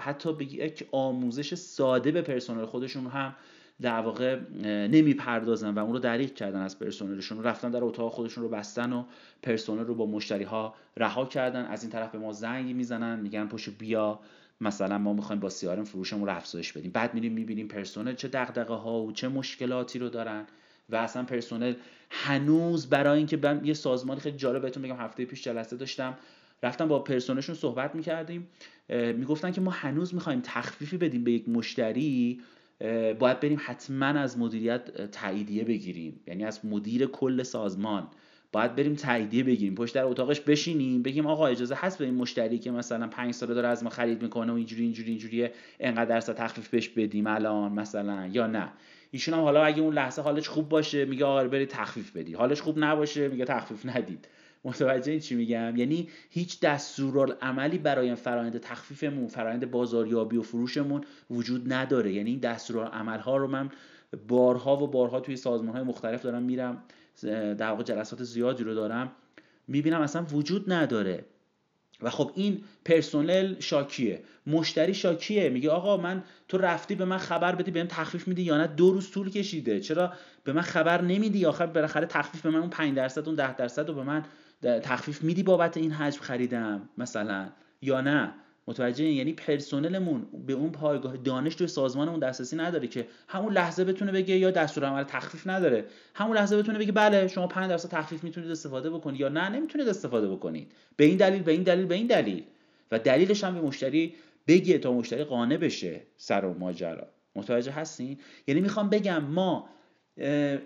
حتی 0.00 0.32
به 0.32 0.44
یک 0.44 0.86
آموزش 0.92 1.54
ساده 1.54 2.10
به 2.10 2.22
پرسنل 2.22 2.64
خودشون 2.64 3.06
هم 3.06 3.34
در 3.82 4.00
واقع 4.00 4.38
نمی‌پردازن 4.64 5.74
و 5.74 5.78
اون 5.78 5.92
رو 5.92 5.98
دریق 5.98 6.34
کردن 6.34 6.60
از 6.60 6.78
پرسنلشون. 6.78 7.42
رفتن 7.42 7.70
در 7.70 7.84
اتاق 7.84 8.12
خودشون 8.12 8.44
رو 8.44 8.50
بستن 8.50 8.92
و 8.92 9.04
پرسنل 9.42 9.84
رو 9.84 9.94
با 9.94 10.06
مشتری 10.06 10.44
ها 10.44 10.74
رها 10.96 11.26
کردن. 11.26 11.64
از 11.64 11.82
این 11.82 11.92
طرف 11.92 12.10
به 12.10 12.18
ما 12.18 12.32
زنگ 12.32 12.74
می‌زنن 12.74 13.20
میگن 13.20 13.46
پشت 13.46 13.70
بیا 13.70 14.20
مثلا 14.60 14.98
ما 14.98 15.12
می‌خوایم 15.12 15.40
با 15.40 15.48
سیارم 15.48 15.84
فروشمون 15.84 16.26
رو 16.28 16.36
افزایش 16.36 16.72
بدیم. 16.72 16.90
بعد 16.90 17.14
میریم 17.14 17.32
می‌بینیم 17.32 17.68
پرسنل 17.68 18.14
چه 18.14 18.28
دغدغه 18.28 18.74
ها 18.74 19.02
و 19.02 19.12
چه 19.12 19.28
مشکلاتی 19.28 19.98
رو 19.98 20.08
دارن 20.08 20.46
و 20.90 20.96
اصلا 20.96 21.22
پرسنل 21.22 21.74
هنوز 22.10 22.88
برای 22.88 23.18
اینکه 23.18 23.36
من 23.36 23.60
یه 23.64 23.74
سازمان 23.74 24.18
خیلی 24.18 24.36
جالب 24.36 24.62
بهتون 24.62 24.82
بگم 24.82 24.96
هفته 24.96 25.24
پیش 25.24 25.42
جلسه 25.42 25.76
داشتم 25.76 26.14
رفتم 26.62 26.88
با 26.88 26.98
پرسونشون 26.98 27.54
صحبت 27.54 27.94
می‌کردیم. 27.94 28.48
می‌گفتن 28.88 29.52
که 29.52 29.60
ما 29.60 29.70
هنوز 29.70 30.14
می‌خوایم 30.14 30.40
تخفیفی 30.44 30.96
بدیم 30.96 31.24
به 31.24 31.32
یک 31.32 31.48
مشتری 31.48 32.40
باید 33.18 33.40
بریم 33.40 33.60
حتما 33.64 34.06
از 34.06 34.38
مدیریت 34.38 35.10
تاییدیه 35.10 35.64
بگیریم. 35.64 36.20
یعنی 36.26 36.44
از 36.44 36.64
مدیر 36.64 37.06
کل 37.06 37.42
سازمان 37.42 38.08
باید 38.52 38.76
بریم 38.76 38.94
تاییدیه 38.94 39.44
بگیریم. 39.44 39.74
پشت 39.74 39.94
در 39.94 40.04
اتاقش 40.04 40.40
بشینیم 40.40 41.02
بگیم 41.02 41.26
آقا 41.26 41.46
اجازه 41.46 41.74
هست 41.74 41.98
به 41.98 42.04
این 42.04 42.14
مشتری 42.14 42.58
که 42.58 42.70
مثلا 42.70 43.08
پنج 43.08 43.34
ساله 43.34 43.54
داره 43.54 43.68
از 43.68 43.84
ما 43.84 43.90
خرید 43.90 44.22
می‌کنه 44.22 44.52
و 44.52 44.54
اینجوری 44.54 44.82
اینجوری 44.82 45.10
اینجوریه 45.10 45.52
انقدر 45.80 46.04
درصد 46.04 46.34
تخفیف 46.34 46.68
بهش 46.68 46.88
بدیم 46.88 47.26
الان 47.26 47.72
مثلا 47.72 48.26
یا 48.32 48.46
نه. 48.46 48.72
ایشون 49.10 49.34
هم 49.34 49.40
حالا 49.40 49.64
اگه 49.64 49.82
اون 49.82 49.94
لحظه 49.94 50.22
حالش 50.22 50.48
خوب 50.48 50.68
باشه 50.68 51.04
میگه 51.04 51.24
آقا 51.24 51.44
برید 51.44 51.68
تخفیف 51.68 52.16
بدی 52.16 52.34
حالش 52.34 52.60
خوب 52.60 52.78
نباشه 52.78 53.28
میگه 53.28 53.44
تخفیف 53.44 53.86
ندید. 53.86 54.28
متوجه 54.66 55.12
این 55.12 55.20
چی 55.20 55.34
میگم؟ 55.34 55.76
یعنی 55.76 56.08
هیچ 56.30 56.60
دستورالعملی 56.60 57.78
برای 57.78 58.14
فرآیند 58.14 58.58
تخفیفمون 58.58 59.26
فرآیند 59.26 59.70
بازاریابی 59.70 60.36
و 60.36 60.42
فروشمون 60.42 61.04
وجود 61.30 61.72
نداره. 61.72 62.12
یعنی 62.12 62.30
این 62.30 62.38
دستورالعمل 62.38 63.18
ها 63.18 63.36
رو 63.36 63.48
من 63.48 63.70
بارها 64.28 64.76
و 64.76 64.86
بارها 64.86 65.20
توی 65.20 65.36
سازمان 65.36 65.74
های 65.74 65.82
مختلف 65.82 66.22
دارم 66.22 66.42
میرم 66.42 66.82
در 67.58 67.70
واقع 67.70 67.82
جلسات 67.82 68.22
زیادی 68.22 68.64
رو 68.64 68.74
دارم 68.74 69.12
می‌بینم 69.68 70.00
اصلا 70.00 70.22
وجود 70.22 70.72
نداره. 70.72 71.24
و 72.02 72.10
خب 72.10 72.32
این 72.34 72.64
پرسنل 72.84 73.60
شاکیه. 73.60 74.22
مشتری 74.46 74.94
شاکیه. 74.94 75.48
میگه 75.48 75.70
آقا 75.70 75.96
من 75.96 76.22
تو 76.48 76.58
رفتی 76.58 76.94
به 76.94 77.04
من 77.04 77.18
خبر 77.18 77.54
بدی 77.54 77.70
بهم 77.70 77.86
تخفیف 77.86 78.28
میدی 78.28 78.42
یا 78.42 78.58
نه؟ 78.58 78.66
دو 78.66 78.92
روز 78.92 79.10
طول 79.10 79.30
کشیده. 79.30 79.80
چرا 79.80 80.12
به 80.44 80.52
من 80.52 80.62
خبر 80.62 81.02
نمیدی؟ 81.02 81.46
آخر 81.46 81.66
بالاخره 81.66 82.06
تخفیف 82.06 82.42
به 82.42 82.50
من 82.50 82.60
اون 82.60 82.70
5 82.70 82.94
درصد 82.94 83.26
اون 83.26 83.34
10 83.34 83.56
درصد 83.56 83.88
رو 83.88 83.94
به 83.94 84.02
من 84.02 84.24
تخفیف 84.62 85.22
میدی 85.22 85.42
بابت 85.42 85.76
این 85.76 85.92
حجم 85.92 86.20
خریدم 86.20 86.88
مثلا؟ 86.98 87.48
یا 87.82 88.00
نه؟ 88.00 88.34
متوجه 88.68 89.04
یعنی 89.04 89.32
پرسنلمون 89.32 90.26
به 90.46 90.52
اون 90.52 90.72
پایگاه 90.72 91.16
دانش 91.16 91.54
توی 91.54 91.66
سازمانمون 91.66 92.20
دسترسی 92.20 92.56
نداره 92.56 92.88
که 92.88 93.06
همون 93.28 93.52
لحظه 93.52 93.84
بتونه 93.84 94.12
بگه 94.12 94.36
یا 94.36 94.50
دستور 94.50 94.84
عمل 94.84 95.02
تخفیف 95.02 95.46
نداره. 95.46 95.84
همون 96.14 96.36
لحظه 96.36 96.56
بتونه 96.56 96.78
بگه 96.78 96.92
بله 96.92 97.28
شما 97.28 97.46
5 97.46 97.70
درصد 97.70 97.88
تخفیف 97.88 98.24
می‌تونید 98.24 98.50
استفاده 98.50 98.90
بکنید 98.90 99.20
یا 99.20 99.28
نه؟ 99.28 99.48
نمی‌تونید 99.48 99.88
استفاده 99.88 100.28
بکنید. 100.28 100.72
به 100.96 101.04
این 101.04 101.16
دلیل 101.16 101.42
به 101.42 101.52
این 101.52 101.62
دلیل 101.62 101.86
به 101.86 101.94
این 101.94 102.06
دلیل. 102.06 102.44
و 102.90 102.98
دلیلش 102.98 103.44
هم 103.44 103.54
به 103.54 103.60
مشتری 103.60 104.14
بگه 104.48 104.78
تا 104.78 104.92
مشتری 104.92 105.24
قانع 105.24 105.56
بشه 105.56 106.00
سر 106.16 106.44
و 106.44 106.58
ماجرا. 106.58 107.08
متوجه 107.36 107.72
هستین؟ 107.72 108.18
یعنی 108.46 108.60
می‌خوام 108.60 108.90
بگم 108.90 109.24
ما 109.24 109.68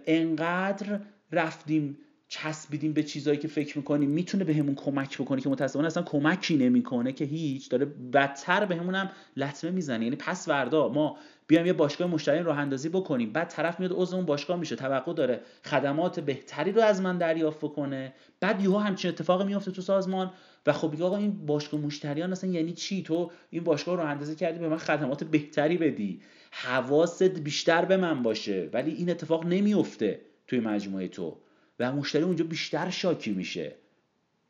انقدر 0.07 1.01
رفتیم 1.33 1.99
چسبیدیم 2.33 2.93
به 2.93 3.03
چیزایی 3.03 3.39
که 3.39 3.49
فکر 3.49 3.79
می‌کنیم 3.79 4.11
می‌تونه 4.11 4.45
بهمون 4.45 4.75
به 4.75 4.81
کمک 4.81 5.19
بکنه 5.19 5.41
که 5.41 5.49
متاسفانه 5.49 5.87
اصلا 5.87 6.03
کمکی 6.03 6.57
نمی‌کنه 6.57 7.13
که 7.13 7.25
هیچ. 7.25 7.71
داره 7.71 7.85
بدتر 7.85 8.65
بهمون 8.65 8.95
هم 8.95 9.11
لطمه 9.37 9.71
می‌زنه. 9.71 10.05
یعنی 10.05 10.17
پس 10.17 10.49
وردا 10.49 10.89
ما 10.89 11.17
بیایم 11.47 11.67
یه 11.67 11.73
باشگاه 11.73 12.09
مشتری 12.09 12.43
راه 12.43 12.59
اندازی 12.59 12.89
بکنیم. 12.89 13.33
بعد 13.33 13.49
طرف 13.49 13.81
میاد 13.81 13.93
عضو 13.95 14.17
اون 14.17 14.27
باشگاه 14.27 14.59
میشه. 14.59 14.77
توقع 14.77 15.13
داره 15.13 15.41
خدمات 15.65 16.21
بهتری 16.21 16.73
رو 16.73 16.83
از 16.83 17.01
من 17.01 17.19
دریافت 17.19 17.59
بکنه. 17.59 18.13
بعد 18.41 18.63
یهو 18.63 18.79
همچین 18.79 19.11
اتفاقی 19.11 19.45
میفته 19.45 19.71
تو 19.71 19.83
سازمان 19.83 20.31
و 20.67 20.73
خب 20.73 21.03
آقا 21.03 21.17
این 21.17 21.47
باشگاه 21.47 21.81
مشتریان 21.81 22.33
اصلا 22.33 22.51
یعنی 22.51 22.73
چی؟ 22.73 23.03
تو 23.03 23.31
این 23.51 23.65
باشگاه 23.65 23.97
رو 23.97 24.03
اندازی 24.03 24.35
کردی 24.35 24.59
به 24.59 24.69
من 24.69 24.79
خدمات 24.79 25.25
بهتری 25.25 25.77
بدی. 25.77 26.21
حواست 26.51 27.23
بیشتر 27.23 27.85
به 27.85 27.97
من 27.97 28.23
باشه. 28.23 28.71
ولی 28.73 28.91
این 28.91 29.11
اتفاق 29.11 29.47
نمیفته 29.47 30.21
توی 30.47 30.61
مجموعه 30.61 31.09
تو. 31.09 31.37
و 31.81 31.93
مشتری 31.93 32.23
اونجا 32.23 32.45
بیشتر 32.45 32.91
شاکی 32.91 33.31
میشه. 33.31 33.75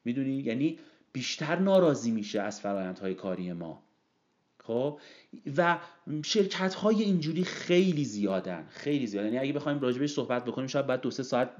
می‌دونی؟ 0.04 0.40
یعنی 0.40 0.78
بیشتر 1.12 1.58
ناراضی 1.58 2.10
میشه 2.10 2.40
از 2.40 2.60
فرایندهای 2.60 3.14
کاری 3.14 3.52
ما. 3.52 3.82
خب؟ 4.64 5.00
و 5.56 5.78
شرکت 6.24 6.74
های 6.74 7.02
اینجوری 7.02 7.44
خیلی 7.44 8.04
زیادن 8.04 8.66
خیلی 8.70 9.06
زیادن 9.06 9.26
یعنی 9.26 9.38
اگه 9.38 9.52
بخوایم 9.52 9.80
راجبش 9.80 10.12
صحبت 10.12 10.44
بکنیم 10.44 10.68
شاید 10.68 10.86
بعد 10.86 11.00
دو 11.00 11.10
سه 11.10 11.22
ساعت 11.22 11.50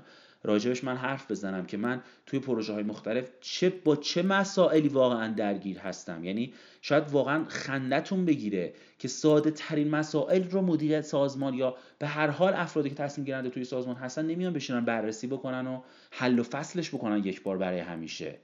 راجبش 0.42 0.84
من 0.84 0.96
حرف 0.96 1.30
بزنم 1.30 1.66
که 1.66 1.76
من 1.76 2.02
توی 2.26 2.38
پروژه 2.38 2.72
های 2.72 2.82
مختلف 2.82 3.30
چه 3.40 3.70
با 3.70 3.96
چه 3.96 4.22
مسائلی 4.22 4.88
واقعا 4.88 5.34
درگیر 5.34 5.78
هستم. 5.78 6.24
یعنی 6.24 6.52
شاید 6.82 7.10
واقعا 7.10 7.44
خندتون 7.48 8.24
بگیره 8.24 8.72
که 8.98 9.08
ساده 9.08 9.50
ترین 9.50 9.90
مسائل 9.90 10.50
رو 10.50 10.62
مدیریت 10.62 11.00
سازمان 11.00 11.54
یا 11.54 11.76
به 11.98 12.06
هر 12.06 12.30
حال 12.30 12.54
افرادی 12.54 12.88
که 12.88 12.94
تصمیم 12.94 13.24
گیرنده 13.24 13.50
توی 13.50 13.64
سازمان 13.64 13.96
هستن 13.96 14.26
نمیان 14.26 14.52
بشینن 14.52 14.84
بررسی 14.84 15.26
بکنن 15.26 15.66
و 15.66 15.80
حل 16.10 16.38
و 16.38 16.42
فصلش 16.42 16.88
بکنن 16.90 17.18
یک 17.18 17.42
بار 17.42 17.58
برای 17.58 17.78
همیشه. 17.78 18.38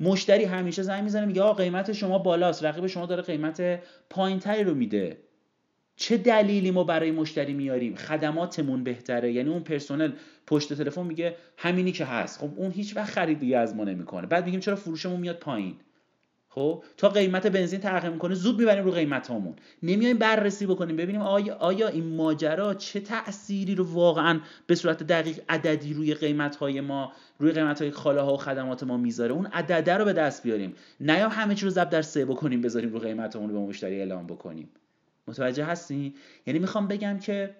مشتری 0.00 0.44
همیشه 0.44 0.82
زنگ 0.82 1.02
می‌زنه 1.02 1.26
میگه 1.26 1.42
آقا 1.42 1.52
قیمت 1.52 1.92
شما 1.92 2.18
بالاست 2.18 2.64
رقیب 2.64 2.86
شما 2.86 3.06
داره 3.06 3.22
قیمت 3.22 3.82
پایینتری 4.10 4.64
رو 4.64 4.74
میده. 4.74 5.18
چه 6.00 6.16
دلیلی 6.16 6.70
ما 6.70 6.84
برای 6.84 7.10
مشتری 7.10 7.54
میاریم؟ 7.54 7.94
خدماتمون 7.94 8.84
بهتره. 8.84 9.32
یعنی 9.32 9.50
اون 9.50 9.62
پرسنل 9.62 10.12
پشت 10.46 10.74
تلفن 10.74 11.02
میگه 11.02 11.36
همینی 11.56 11.92
که 11.92 12.04
هست. 12.04 12.40
خب 12.40 12.50
اون 12.56 12.70
هیچ 12.70 12.96
وقت 12.96 13.10
خرید 13.10 13.38
دیگه 13.38 13.58
از 13.58 13.74
ما 13.76 13.84
نمی‌کنه. 13.84 14.26
بعد 14.26 14.44
میگیم 14.44 14.60
چرا 14.60 14.76
فروشمون 14.76 15.20
میاد 15.20 15.38
پایین؟ 15.38 15.74
خب 16.48 16.84
تا 16.96 17.08
قیمت 17.08 17.46
بنزین 17.46 17.80
تغییر 17.80 18.12
می‌کنه 18.12 18.34
زود 18.34 18.58
می‌بریم 18.58 18.84
رو 18.84 18.90
قیمت 18.90 19.28
هامون 19.28 19.56
نمیایم 19.82 20.18
بررسی 20.18 20.66
بکنیم. 20.66 20.96
ببینیم 20.96 21.20
آیا, 21.20 21.54
آیا 21.54 21.88
این 21.88 22.16
ماجرا 22.16 22.74
چه 22.74 23.00
تأثیری 23.00 23.74
رو 23.74 23.84
واقعا 23.84 24.40
به 24.66 24.74
صورت 24.74 25.02
دقیق 25.02 25.40
عددی 25.48 25.94
روی 25.94 26.14
قیمت 26.14 26.56
های 26.56 26.80
ما 26.80 27.12
روی 27.38 27.52
قیمت 27.52 27.82
های 27.82 27.90
خاله 27.90 28.20
ها 28.20 28.34
و 28.34 28.36
خدمات 28.36 28.82
ما 28.82 28.96
می‌ذاره؟ 28.96 29.32
اون 29.32 29.46
عدده 29.46 29.94
رو 29.94 30.04
به 30.04 30.12
دست 30.12 30.42
بیاریم. 30.42 30.74
نه 31.00 31.28
همه 31.28 31.54
چی 31.54 31.64
رو 31.64 31.70
ضرب 31.70 31.90
در 31.90 32.02
سه 32.02 32.24
بکنیم 32.24 32.60
بذاریم 32.60 32.92
رو 32.92 32.98
قیمت 32.98 33.36
رو 33.36 33.46
به 33.46 33.58
مشتری 33.58 33.98
اعلام 33.98 34.26
بکنیم. 34.26 34.68
متوجه 35.28 35.64
هستی 35.64 36.14
یعنی 36.46 36.58
می‌خوام 36.58 36.88
بگم 36.88 37.18
که 37.18 37.56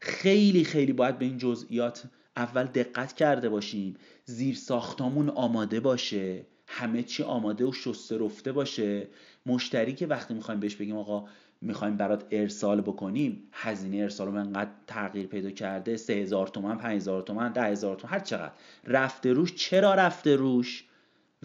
خیلی 0.00 0.64
خیلی 0.64 0.92
باید 0.92 1.18
به 1.18 1.24
این 1.24 1.38
جزئیات 1.38 2.02
اول 2.36 2.64
دقت 2.64 3.12
کرده 3.12 3.48
باشیم. 3.48 3.96
زیر 4.24 4.54
ساختامون 4.54 5.28
آماده 5.28 5.80
باشه. 5.80 6.46
همه 6.66 7.02
چی 7.02 7.22
آماده 7.22 7.64
و 7.64 7.72
شسته 7.72 8.18
رفته 8.18 8.52
باشه. 8.52 9.08
مشتری 9.46 9.94
که 9.94 10.06
وقتی 10.06 10.34
می‌خوایم 10.34 10.60
بهش 10.60 10.76
بگیم 10.76 10.96
آقا 10.96 11.28
می‌خوایم 11.60 11.96
برات 11.96 12.24
ارسال 12.30 12.80
بکنیم 12.80 13.42
هزینه 13.52 13.96
ارسال 13.96 14.28
رو 14.28 14.34
انقدر 14.34 14.70
تغییر 14.86 15.26
پیدا 15.26 15.50
کرده 15.50 15.96
3000 15.96 16.46
تومن 16.46 16.78
5000 16.78 17.22
تومن 17.22 17.52
10000 17.52 17.96
تومن 17.96 18.12
هر 18.12 18.20
چقدر. 18.20 18.52
رفته 18.86 19.32
روش 19.32 19.54
چرا 19.54 19.94
رفته 19.94 20.36
روش؟ 20.36 20.84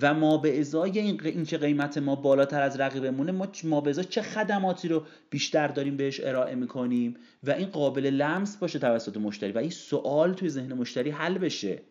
و 0.02 0.14
ما 0.14 0.38
به 0.38 0.60
ازای 0.60 1.00
این 1.00 1.22
اینکه 1.24 1.58
قیمت 1.58 1.98
ما 1.98 2.16
بالاتر 2.16 2.62
از 2.62 2.80
رقیبمونه 2.80 3.32
ما 3.32 3.48
ما 3.64 3.82
به 3.82 3.90
ازای 3.90 4.06
چه 4.06 4.22
خدماتی 4.22 4.88
رو 4.88 5.04
بیشتر 5.30 5.68
داریم 5.68 5.98
بهش 5.98 6.22
ارائه 6.24 6.56
می‌کنیم 6.56 7.16
و 7.44 7.52
این 7.52 7.68
قابل 7.68 8.06
لمس 8.06 8.58
باشه 8.58 8.80
توسط 8.80 9.18
مشتری 9.18 9.52
و 9.52 9.58
این 9.58 9.70
سوال 9.70 10.34
توی 10.34 10.50
ذهن 10.50 10.74
مشتری 10.74 11.10
حل 11.10 11.38
بشه. 11.38 11.82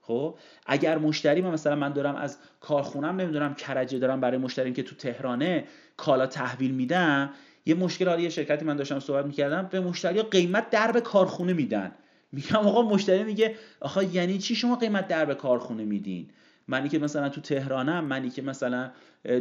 خب؟ 0.00 0.38
اگر 0.66 0.98
مشتری 0.98 1.40
ما 1.40 1.50
مثلا 1.50 1.76
من 1.76 1.92
دارم 1.92 2.16
از 2.16 2.38
کارخونم 2.60 3.20
نمی‌دونم 3.20 3.54
کرجه 3.54 3.98
دارم 3.98 4.20
برای 4.20 4.38
مشتریم 4.38 4.74
که 4.74 4.82
تو 4.82 4.96
تهرانه 4.96 5.64
کالا 5.96 6.26
تحویل 6.26 6.70
میدم 6.70 7.30
یه 7.66 7.74
مشکل 7.74 8.20
یه 8.20 8.28
شرکتی 8.28 8.64
من 8.64 8.76
داشتم 8.76 9.00
صحبت 9.00 9.26
می‌کردم 9.26 9.68
به 9.70 9.80
مشتری 9.80 10.22
قیمت 10.22 10.70
درب 10.70 10.98
کارخونه 10.98 11.52
میدن. 11.52 11.92
میگم 12.32 12.56
آقا 12.56 12.82
مشتری 12.82 13.24
میگه 13.24 13.54
آقا 13.80 14.02
یعنی 14.02 14.38
چی 14.38 14.54
شما 14.54 14.76
قیمت 14.76 15.08
درب 15.08 15.32
کارخونه 15.34 15.84
میدین؟ 15.84 16.30
منی 16.68 16.88
که 16.88 16.98
مثلا 16.98 17.28
تو 17.28 17.40
تهرانم 17.40 18.04
منی 18.04 18.30
که 18.30 18.42
مثلا 18.42 18.90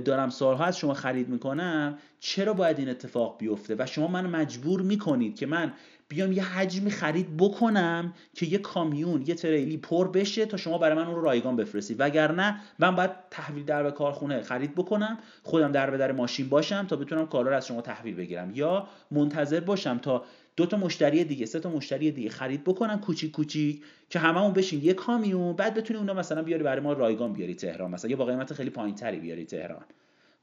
دارم 0.05 0.29
سالها 0.29 0.65
از 0.65 0.77
شما 0.77 0.93
خرید 0.93 1.29
می‌کنم 1.29 1.97
چرا 2.19 2.53
باید 2.53 2.79
این 2.79 2.89
اتفاق 2.89 3.37
بیفته؟ 3.39 3.75
و 3.79 3.85
شما 3.85 4.07
من 4.07 4.25
مجبور 4.25 4.81
می‌کنید 4.81 5.35
که 5.35 5.45
من 5.45 5.73
بیام 6.09 6.31
یه 6.31 6.43
حجمی 6.43 6.91
خرید 6.91 7.37
بکنم 7.37 8.13
که 8.33 8.45
یه 8.45 8.57
کامیون 8.57 9.23
یه 9.27 9.35
تریلی 9.35 9.77
پر 9.77 10.07
بشه 10.11 10.45
تا 10.45 10.57
شما 10.57 10.77
برای 10.77 10.95
من 10.95 11.05
اون 11.05 11.15
رو 11.15 11.21
رایگان 11.21 11.55
بفرستید. 11.55 11.99
وگرنه 11.99 12.59
من 12.79 12.95
باید 12.95 13.11
تحویل 13.31 13.65
در 13.65 13.83
به 13.83 13.91
کارخونه 13.91 14.41
خرید 14.41 14.75
بکنم 14.75 15.17
خودم 15.43 15.71
در 15.71 15.89
به 15.89 15.97
در 15.97 16.11
ماشین 16.11 16.49
باشم 16.49 16.87
تا 16.87 16.95
بتونم 16.95 17.27
کالا 17.27 17.49
رو 17.49 17.55
از 17.55 17.67
شما 17.67 17.81
تحویل 17.81 18.15
بگیرم. 18.15 18.51
یا 18.53 18.87
منتظر 19.11 19.59
باشم 19.59 19.97
تا 19.97 20.23
دو 20.57 20.65
تا 20.65 20.77
مشتری 20.77 21.23
دیگه 21.23 21.45
سه 21.45 21.59
تا 21.59 21.69
مشتری 21.69 22.11
دیگه 22.11 22.29
خرید 22.29 22.63
بکنن 22.63 22.99
کوچیک 22.99 23.31
کوچیک 23.31 23.83
که 24.09 24.19
هممون 24.19 24.53
بشین 24.53 24.83
یه 24.83 24.93
کامیون 24.93 25.55
بعد 25.55 25.73
بتونی 25.73 25.99
اونا 25.99 26.13
مثلا 26.13 26.41
بیاری 26.41 26.63
برای 26.63 26.81
ما 26.81 26.93
رایگان 26.93 27.33
بیاری 27.33 27.55
تهران 27.55 27.91
مثلا 27.91 28.11
یا 28.11 28.17
با 28.17 28.25
قیمت 28.25 28.53
خیلی 28.53 28.69
پایینتری 28.69 29.19
بیاری 29.19 29.45
تهران. 29.45 29.85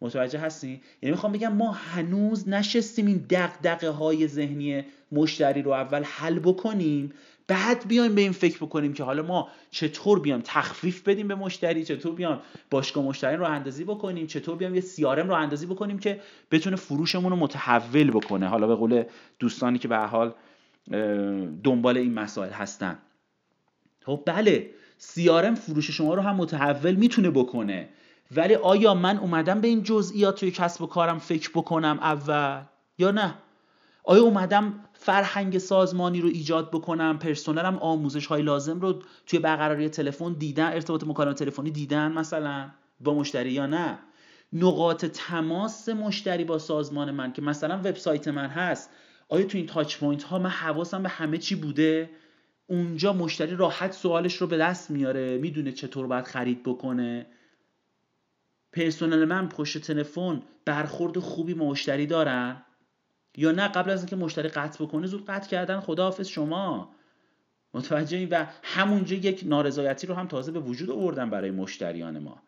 متوجه 0.00 0.38
هستی 0.38 0.80
یعنی 1.02 1.10
می‌خوام 1.10 1.32
بگم 1.32 1.52
ما 1.52 1.72
هنوز 1.72 2.48
نشستیم 2.48 3.06
این 3.06 3.26
دغدغه 3.30 3.88
های 3.88 4.28
ذهنی 4.28 4.84
مشتری 5.12 5.62
رو 5.62 5.70
اول 5.70 6.02
حل 6.02 6.38
بکنیم 6.38 7.12
بعد 7.46 7.88
بیایم 7.88 8.14
به 8.14 8.20
این 8.20 8.32
فکر 8.32 8.56
بکنیم 8.56 8.92
که 8.92 9.04
حالا 9.04 9.22
ما 9.22 9.48
چطور 9.70 10.20
بیام 10.20 10.40
تخفیف 10.44 11.08
بدیم 11.08 11.28
به 11.28 11.34
مشتری 11.34 11.84
چطور 11.84 12.14
بیام 12.14 12.40
باشگاه 12.70 13.04
مشتری 13.04 13.36
رو 13.36 13.44
اندازی 13.44 13.84
بکنیم 13.84 14.26
چطور 14.26 14.56
بیام 14.56 14.74
یه 14.74 14.80
سیارم 14.80 15.28
رو 15.28 15.34
اندازی 15.34 15.66
بکنیم 15.66 15.98
که 15.98 16.20
بتونه 16.50 16.76
فروشمون 16.76 17.30
رو 17.30 17.36
متحول 17.36 18.10
بکنه. 18.10 18.48
حالا 18.48 18.66
به 18.66 18.74
قول 18.74 19.04
دوستانی 19.38 19.78
که 19.78 19.88
به 19.88 19.96
حال 19.96 20.34
دنبال 21.64 21.96
این 21.96 22.14
مسائل 22.14 22.50
هستن. 22.50 22.98
خب 24.06 24.22
بله 24.26 24.70
سیارم 24.98 25.54
فروش 25.54 25.90
شما 25.90 26.14
رو 26.14 26.22
هم 26.22 26.36
متحول 26.36 26.94
می‌تونه 26.94 27.30
بکنه. 27.30 27.88
ولی 28.36 28.54
آیا 28.54 28.94
من 28.94 29.18
اومدم 29.18 29.60
به 29.60 29.68
این 29.68 29.82
جزئیات 29.82 30.40
توی 30.40 30.50
کسب 30.50 30.82
و 30.82 30.86
کارم 30.86 31.18
فکر 31.18 31.50
بکنم 31.54 31.98
اول 32.02 32.62
یا 32.98 33.10
نه؟ 33.10 33.34
آیا 34.06 34.22
اومدم 34.22 34.84
فرهنگ 34.92 35.58
سازمانی 35.58 36.20
رو 36.20 36.28
ایجاد 36.28 36.70
بکنم؟ 36.70 37.18
پرسنلم 37.18 37.78
آموزش 37.78 38.26
های 38.26 38.42
لازم 38.42 38.80
رو 38.80 39.02
توی 39.26 39.38
برقراری 39.38 39.88
تلفن 39.88 40.32
دیدن 40.32 40.72
ارتباط 40.72 41.04
مکالمه 41.04 41.34
تلفنی 41.34 41.70
دیدن 41.70 42.12
مثلا 42.12 42.70
با 43.00 43.14
مشتری 43.14 43.52
یا 43.52 43.66
نه؟ 43.66 43.98
نقاط 44.52 45.04
تماس 45.04 45.88
مشتری 45.88 46.44
با 46.44 46.58
سازمان 46.58 47.10
من 47.10 47.32
که 47.32 47.42
مثلا 47.42 47.78
وبسایت 47.78 48.28
من 48.28 48.46
هست. 48.46 48.90
آیا 49.28 49.46
تو 49.46 49.58
این 49.58 49.66
touch 49.66 49.98
point 49.98 50.22
ها 50.22 50.38
من 50.38 50.50
حواسم 50.50 51.02
به 51.02 51.08
همه 51.08 51.38
چی 51.38 51.54
بوده؟ 51.54 52.10
اونجا 52.66 53.12
مشتری 53.12 53.56
راحت 53.56 53.92
سوالش 53.92 54.36
رو 54.36 54.46
به 54.46 54.56
دست 54.56 54.90
میاره 54.90 55.38
می‌دونه 55.38 55.72
چطور 55.72 56.06
باید 56.06 56.24
خرید 56.24 56.62
بکنه. 56.62 57.26
پرسنل 58.72 59.24
من 59.24 59.48
پشت 59.48 59.78
تلفن 59.78 60.42
برخورد 60.64 61.18
خوبی 61.18 61.54
مشتری 61.54 62.06
دارن؟ 62.06 62.62
یا 63.36 63.52
نه 63.52 63.68
قبل 63.68 63.90
از 63.90 64.00
اینکه 64.00 64.16
مشتری 64.16 64.48
قطع 64.48 64.84
بکنه 64.84 65.06
زود 65.06 65.26
قطع 65.26 65.48
کردن 65.48 65.80
خداحافظ 65.80 66.28
شما. 66.28 66.94
متوجه 67.74 68.26
و 68.26 68.46
همونجا 68.62 69.16
یک 69.16 69.42
نارضایتی 69.46 70.06
رو 70.06 70.14
هم 70.14 70.28
تازه 70.28 70.52
به 70.52 70.60
وجود 70.60 70.90
آوردن 70.90 71.30
برای 71.30 71.50
مشتریان 71.50 72.18
ما. 72.18 72.42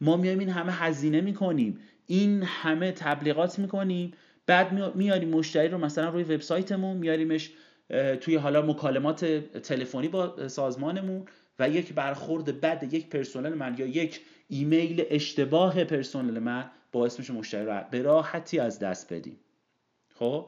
ما 0.00 0.16
میایم 0.16 0.38
این 0.38 0.48
همه 0.48 0.72
هزینه 0.72 1.20
می‌کنیم 1.20 1.78
این 2.06 2.42
همه 2.42 2.92
تبلیغات 2.92 3.58
می‌کنیم 3.58 4.12
بعد 4.46 4.94
میاریم 4.96 5.28
مشتری 5.28 5.68
رو 5.68 5.78
مثلا 5.78 6.08
روی 6.08 6.22
وبسایتمون 6.22 6.96
میاریمش 6.96 7.50
توی 8.20 8.36
حالا 8.36 8.62
مکالمات 8.62 9.24
تلفنی 9.62 10.08
با 10.08 10.48
سازمانمون 10.48 11.24
و 11.58 11.68
یک 11.68 11.92
برخورد 11.94 12.60
بد 12.60 12.94
یک 12.94 13.08
پرسنل 13.08 13.54
من 13.54 13.76
یا 13.78 13.86
یک 13.86 14.20
ایمیل 14.48 15.04
اشتباه 15.10 15.84
پرسنل 15.84 16.38
من 16.38 16.70
باعث 16.92 17.18
میشه 17.18 17.32
مشتری 17.32 17.66
رو 17.66 17.80
به 17.90 18.02
راحتی 18.02 18.58
از 18.58 18.78
دست 18.78 19.12
بدیم. 19.12 19.36
خب؟ 20.20 20.46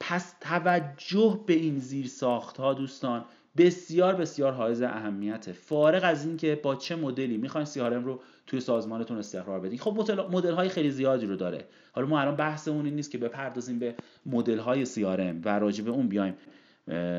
پس 0.00 0.34
توجه 0.40 1.40
به 1.46 1.52
این 1.54 1.78
زیر 1.78 2.06
ساخت 2.06 2.56
ها 2.56 2.74
دوستان 2.74 3.24
بسیار 3.56 4.14
بسیار 4.14 4.52
حائز 4.52 4.82
اهمیته. 4.82 5.52
فارغ 5.52 6.00
از 6.04 6.26
اینکه 6.26 6.60
با 6.62 6.76
چه 6.76 6.96
مدلی 6.96 7.36
می‌خواین 7.36 7.66
CRM 7.66 8.04
رو 8.04 8.20
توی 8.46 8.60
سازمانتون 8.60 9.18
استقرار 9.18 9.60
بدین. 9.60 9.78
خب 9.78 10.10
مدل 10.30 10.54
های 10.54 10.68
خیلی 10.68 10.90
زیادی 10.90 11.26
رو 11.26 11.36
داره. 11.36 11.68
حالا 11.92 12.06
ما 12.06 12.20
الان 12.20 12.36
بحثمون 12.36 12.84
این 12.84 12.94
نیست 12.94 13.10
که 13.10 13.18
بپردازیم 13.18 13.78
به 13.78 13.94
مدل 14.26 14.58
های 14.58 14.86
CRM 14.86 15.36
و 15.44 15.58
راجع 15.58 15.84
به 15.84 15.90
اون 15.90 16.08
بیایم 16.08 16.34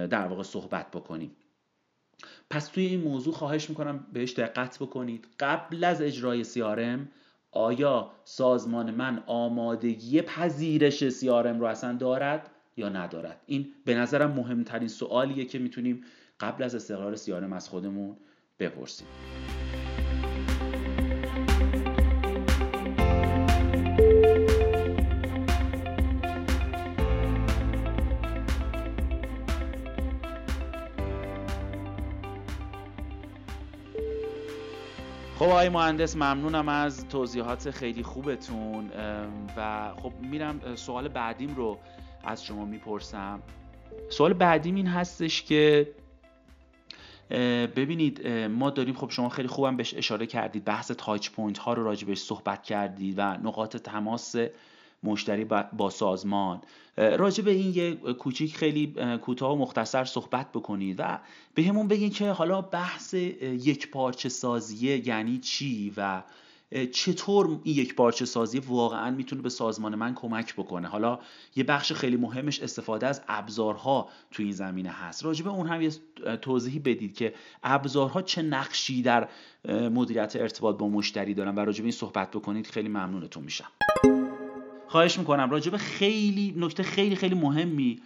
در 0.07 0.27
واقع 0.27 0.43
صحبت 0.43 0.91
بکنیم. 0.91 1.31
پس 2.49 2.67
توی 2.67 2.85
این 2.85 3.01
موضوع 3.01 3.33
خواهش 3.33 3.69
می‌کنم 3.69 4.07
بهش 4.13 4.33
دقت 4.33 4.77
بکنید. 4.79 5.27
قبل 5.39 5.83
از 5.83 6.01
اجرای 6.01 6.45
CRM 6.45 6.99
آیا 7.55 8.11
سازمان 8.23 8.91
من 8.91 9.23
آمادگی 9.27 10.21
پذیرش 10.21 11.09
CRM 11.09 11.59
رو 11.59 11.65
اصلا 11.65 11.93
دارد 11.93 12.51
یا 12.77 12.89
ندارد؟ 12.89 13.41
این 13.45 13.67
به 13.85 13.95
نظرم 13.95 14.31
مهمترین 14.31 14.87
سوالیه 14.87 15.45
که 15.45 15.59
می‌تونیم 15.59 16.03
قبل 16.39 16.63
از 16.63 16.75
استقرار 16.75 17.15
CRM 17.15 17.53
از 17.53 17.69
خودمون 17.69 18.17
بپرسیم. 18.59 19.07
خب 35.45 35.51
آقای 35.51 35.69
مهندس 35.69 36.15
ممنونم 36.15 36.69
از 36.69 37.07
توضیحات 37.07 37.71
خیلی 37.71 38.03
خوبتون. 38.03 38.91
و 39.57 39.91
خب 40.03 40.13
میرم 40.21 40.75
سوال 40.75 41.07
بعدیم 41.07 41.55
رو 41.55 41.79
از 42.23 42.45
شما 42.45 42.65
می‌پرسم. 42.65 43.41
سوال 44.09 44.33
بعدیم 44.33 44.75
این 44.75 44.87
هستش 44.87 45.43
که 45.43 45.91
ببینید 47.75 48.27
ما 48.27 48.69
داریم 48.69 48.93
خب 48.93 49.09
شما 49.09 49.29
خیلی 49.29 49.47
خوبم 49.47 49.77
بهش 49.77 49.93
اشاره 49.93 50.25
کردید 50.25 50.65
بحث 50.65 50.91
تاچ 50.91 51.29
پوینت 51.29 51.57
ها 51.57 51.73
رو 51.73 51.83
راجع 51.83 52.07
بهش 52.07 52.19
صحبت 52.19 52.63
کردید 52.63 53.15
و 53.17 53.21
نقاط 53.21 53.77
تماس 53.77 54.35
مشتری 55.03 55.45
با 55.73 55.89
سازمان. 55.89 56.61
راجع 56.97 57.43
به 57.43 57.51
این 57.51 57.75
یه 57.75 57.95
کوچیک 57.95 58.57
خیلی 58.57 58.95
کوتاه 59.21 59.53
و 59.53 59.55
مختصر 59.55 60.05
صحبت 60.05 60.51
بکنید 60.51 60.95
و 60.99 61.19
به 61.53 61.63
همون 61.63 61.87
بگین 61.87 62.09
که 62.09 62.31
حالا 62.31 62.61
بحث 62.61 63.13
یک 63.13 63.91
پارچه 63.91 64.29
سازیه 64.29 65.07
یعنی 65.07 65.37
چی 65.37 65.93
و 65.97 66.23
چطور 66.91 67.59
این 67.63 67.75
یک 67.75 67.95
پارچه 67.95 68.25
سازی 68.25 68.59
واقعا 68.59 69.11
می‌تونه 69.11 69.41
به 69.41 69.49
سازمان 69.49 69.95
من 69.95 70.13
کمک 70.13 70.53
بکنه. 70.53 70.87
حالا 70.87 71.19
یه 71.55 71.63
بخش 71.63 71.93
خیلی 71.93 72.17
مهمش 72.17 72.59
استفاده 72.59 73.07
از 73.07 73.21
ابزارها 73.27 74.09
تو 74.31 74.43
این 74.43 74.51
زمینه 74.51 74.89
هست. 74.89 75.25
راجع 75.25 75.43
به 75.43 75.49
اون 75.49 75.67
هم 75.67 75.81
یه 75.81 75.91
توضیحی 76.41 76.79
بدید 76.79 77.17
که 77.17 77.33
ابزارها 77.63 78.21
چه 78.21 78.41
نقشی 78.41 79.01
در 79.01 79.29
مدیریت 79.69 80.35
ارتباط 80.35 80.77
با 80.77 80.89
مشتری 80.89 81.33
دارن 81.33 81.55
و 81.55 81.59
راجع 81.59 81.79
به 81.79 81.83
این 81.83 81.91
صحبت 81.91 82.31
بکنید. 82.31 82.67
خیلی 82.67 82.89
ممنونتون 82.89 83.43
میشم. 83.43 83.71
خواهش 84.95 85.19
می‌کنم 85.19 85.49
راجع 85.49 85.71
به 85.71 85.77
خیلی 85.77 86.53
نکته 86.57 86.83
خیلی 86.83 87.15
خیلی 87.15 87.35
مهمی 87.35 88.01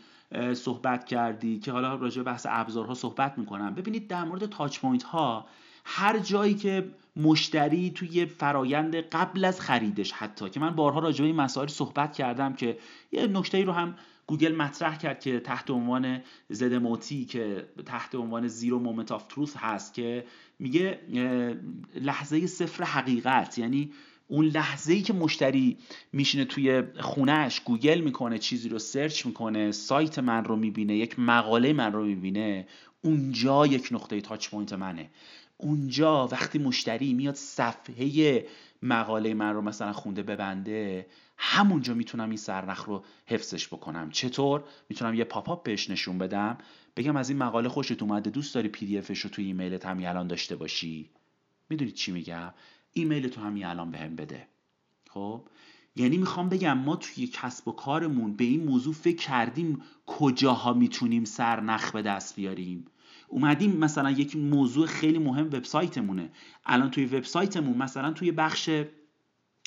صحبت 0.53 1.05
کردی 1.05 1.59
که 1.59 1.71
حالا 1.71 1.95
راجع 1.95 2.17
به 2.17 2.23
بحث 2.23 2.45
ابزارها 2.49 2.93
صحبت 2.93 3.37
می‌کنم. 3.37 3.75
ببینید 3.75 4.07
در 4.07 4.23
مورد 4.23 4.45
touch 4.45 4.79
point 4.79 5.03
ها 5.03 5.45
هر 5.85 6.19
جایی 6.19 6.53
که 6.53 6.91
مشتری 7.15 7.89
توی 7.89 8.25
فرایند 8.25 8.95
قبل 8.95 9.45
از 9.45 9.61
خریدش 9.61 10.11
حتی 10.11 10.49
که 10.49 10.59
من 10.59 10.75
بارها 10.75 10.99
راجع 10.99 11.19
به 11.19 11.25
این 11.25 11.35
مسائل 11.35 11.67
صحبت 11.67 12.13
کردم 12.13 12.53
که 12.53 12.77
یه 13.11 13.27
نکته 13.27 13.63
رو 13.63 13.71
هم 13.71 13.95
گوگل 14.27 14.55
مطرح 14.55 14.97
کرد 14.97 15.19
که 15.19 15.39
تحت 15.39 15.71
عنوان 15.71 16.21
ZMOT 16.49 16.73
ی 16.73 17.25
که 17.25 17.67
تحت 17.85 18.15
عنوان 18.15 18.47
Zero 18.47 18.79
Moment 18.79 19.11
of 19.11 19.27
Truth 19.27 19.57
هست 19.57 19.93
که 19.93 20.25
میگه 20.59 20.99
لحظه 21.95 22.47
صفر 22.47 22.83
حقیقت. 22.83 23.57
یعنی 23.57 23.91
اون 24.31 24.45
لحظه 24.45 24.93
ای 24.93 25.01
که 25.01 25.13
مشتری 25.13 25.77
میشینه 26.13 26.45
توی 26.45 26.83
خونهش 26.99 27.59
گوگل 27.59 28.01
می‌کنه 28.01 28.37
چیزی 28.37 28.69
رو 28.69 28.79
search 28.79 29.25
می‌کنه 29.25 29.71
سایت 29.71 30.19
من 30.19 30.43
رو 30.43 30.55
می‌بینه 30.55 30.97
یک 30.97 31.19
مقاله 31.19 31.73
من 31.73 31.93
رو 31.93 32.05
می‌بینه 32.05 32.67
اونجا 33.01 33.67
یک 33.67 33.89
نقطه 33.91 34.21
touch 34.21 34.49
point 34.49 34.73
منه. 34.73 35.09
اونجا 35.57 36.27
وقتی 36.27 36.59
مشتری 36.59 37.13
میاد 37.13 37.35
صفحه 37.35 38.45
مقاله 38.83 39.33
من 39.33 39.53
رو 39.53 39.61
مثلا 39.61 39.93
خونده 39.93 40.23
ببنده 40.23 41.07
همونجا 41.37 41.93
می‌تونم 41.93 42.29
این 42.29 42.37
سرنخ 42.37 42.85
رو 42.85 43.03
حفظش 43.25 43.67
بکنم. 43.67 44.09
چطور؟ 44.11 44.63
می‌تونم 44.89 45.13
یه 45.13 45.23
pop-up 45.23 45.63
بهش 45.63 45.89
نشون 45.89 46.17
بدم 46.17 46.57
بگم 46.97 47.15
از 47.15 47.29
این 47.29 47.37
مقاله 47.37 47.69
خوشت 47.69 48.01
اومده 48.01 48.29
دوست 48.29 48.55
داری 48.55 48.67
PDF 48.67 48.97
رو 48.97 49.29
توی 49.29 49.45
ایمیلت 49.45 49.85
همین 49.85 50.07
الان 50.07 50.27
داشته 50.27 50.55
باشی. 50.55 51.09
می‌دونید 51.69 51.93
چی 51.93 52.11
میگم؟ 52.11 52.53
ایمیل 52.93 53.27
تو 53.27 53.41
همین 53.41 53.65
الان 53.65 53.91
بهم 53.91 54.15
بده. 54.15 54.47
خب؟ 55.09 55.47
یعنی 55.95 56.17
می‌خوام 56.17 56.49
بگم 56.49 56.77
ما 56.77 56.95
توی 56.95 57.27
کسب 57.27 57.67
و 57.67 57.71
کارمون 57.71 58.35
به 58.35 58.43
این 58.43 58.63
موضوع 58.63 58.93
فکر 58.93 59.17
کردیم 59.17 59.81
کجاها 60.05 60.73
می‌تونیم 60.73 61.25
سرنخ 61.25 61.91
به 61.91 62.01
دست 62.01 62.35
بیاریم. 62.35 62.85
اومدیم 63.27 63.77
مثلا 63.77 64.11
یک 64.11 64.35
موضوع 64.35 64.87
خیلی 64.87 65.19
مهم 65.19 65.45
وبسایتمونه. 65.45 66.31
الان 66.65 66.91
توی 66.91 67.05
وبسایتمون 67.05 67.77
مثلا 67.77 68.11
توی 68.11 68.31
بخش 68.31 68.69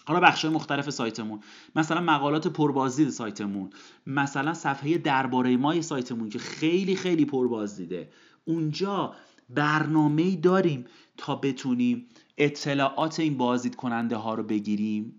حالا 0.04 0.20
بخش 0.20 0.44
مختلف 0.44 0.90
سایتمون. 0.90 1.40
مثلا 1.76 2.00
مقالات 2.00 2.48
پربازدید 2.48 3.08
سایتمون. 3.08 3.70
مثلا 4.06 4.54
صفحه 4.54 4.98
درباره 4.98 5.56
مای 5.56 5.82
سایتمون 5.82 6.28
که 6.28 6.38
خیلی 6.38 6.96
خیلی 6.96 7.24
پربازدیده. 7.24 8.10
اونجا 8.44 9.14
برنامه 9.50 10.36
داریم 10.36 10.84
تا 11.16 11.36
بتونیم 11.36 12.08
اطلاعات 12.38 13.20
این 13.20 13.36
بازدید 13.36 13.76
کننده 13.76 14.16
ها 14.16 14.34
رو 14.34 14.42
بگیریم. 14.42 15.18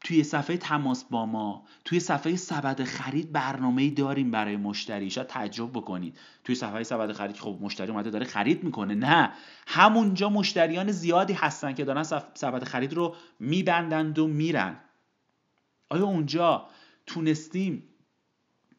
توی 0.00 0.24
صفحه 0.24 0.56
تماس 0.56 1.04
با 1.04 1.26
ما 1.26 1.64
توی 1.84 2.00
صفحه 2.00 2.36
سبد 2.36 2.84
خرید 2.84 3.32
برنامه 3.32 3.90
داریم 3.90 4.30
برای 4.30 4.56
مشتری. 4.56 5.10
شاید 5.10 5.26
تعجب 5.26 5.70
بکنید. 5.70 6.18
توی 6.44 6.54
صفحه 6.54 6.82
سبد 6.82 7.12
خرید 7.12 7.36
خب 7.36 7.58
مشتری 7.60 7.90
اومده 7.90 8.10
داره 8.10 8.26
خرید 8.26 8.64
می‌کنه. 8.64 8.94
نه. 8.94 9.32
همونجا 9.66 10.28
مشتریان 10.28 10.92
زیادی 10.92 11.32
هستن 11.32 11.72
که 11.72 11.84
دارن 11.84 12.02
سبد 12.34 12.64
خرید 12.64 12.92
رو 12.92 13.14
میبندند 13.40 14.18
و 14.18 14.26
میرن. 14.26 14.80
آیا 15.88 16.04
اونجا 16.04 16.68
تونستیم 17.06 17.87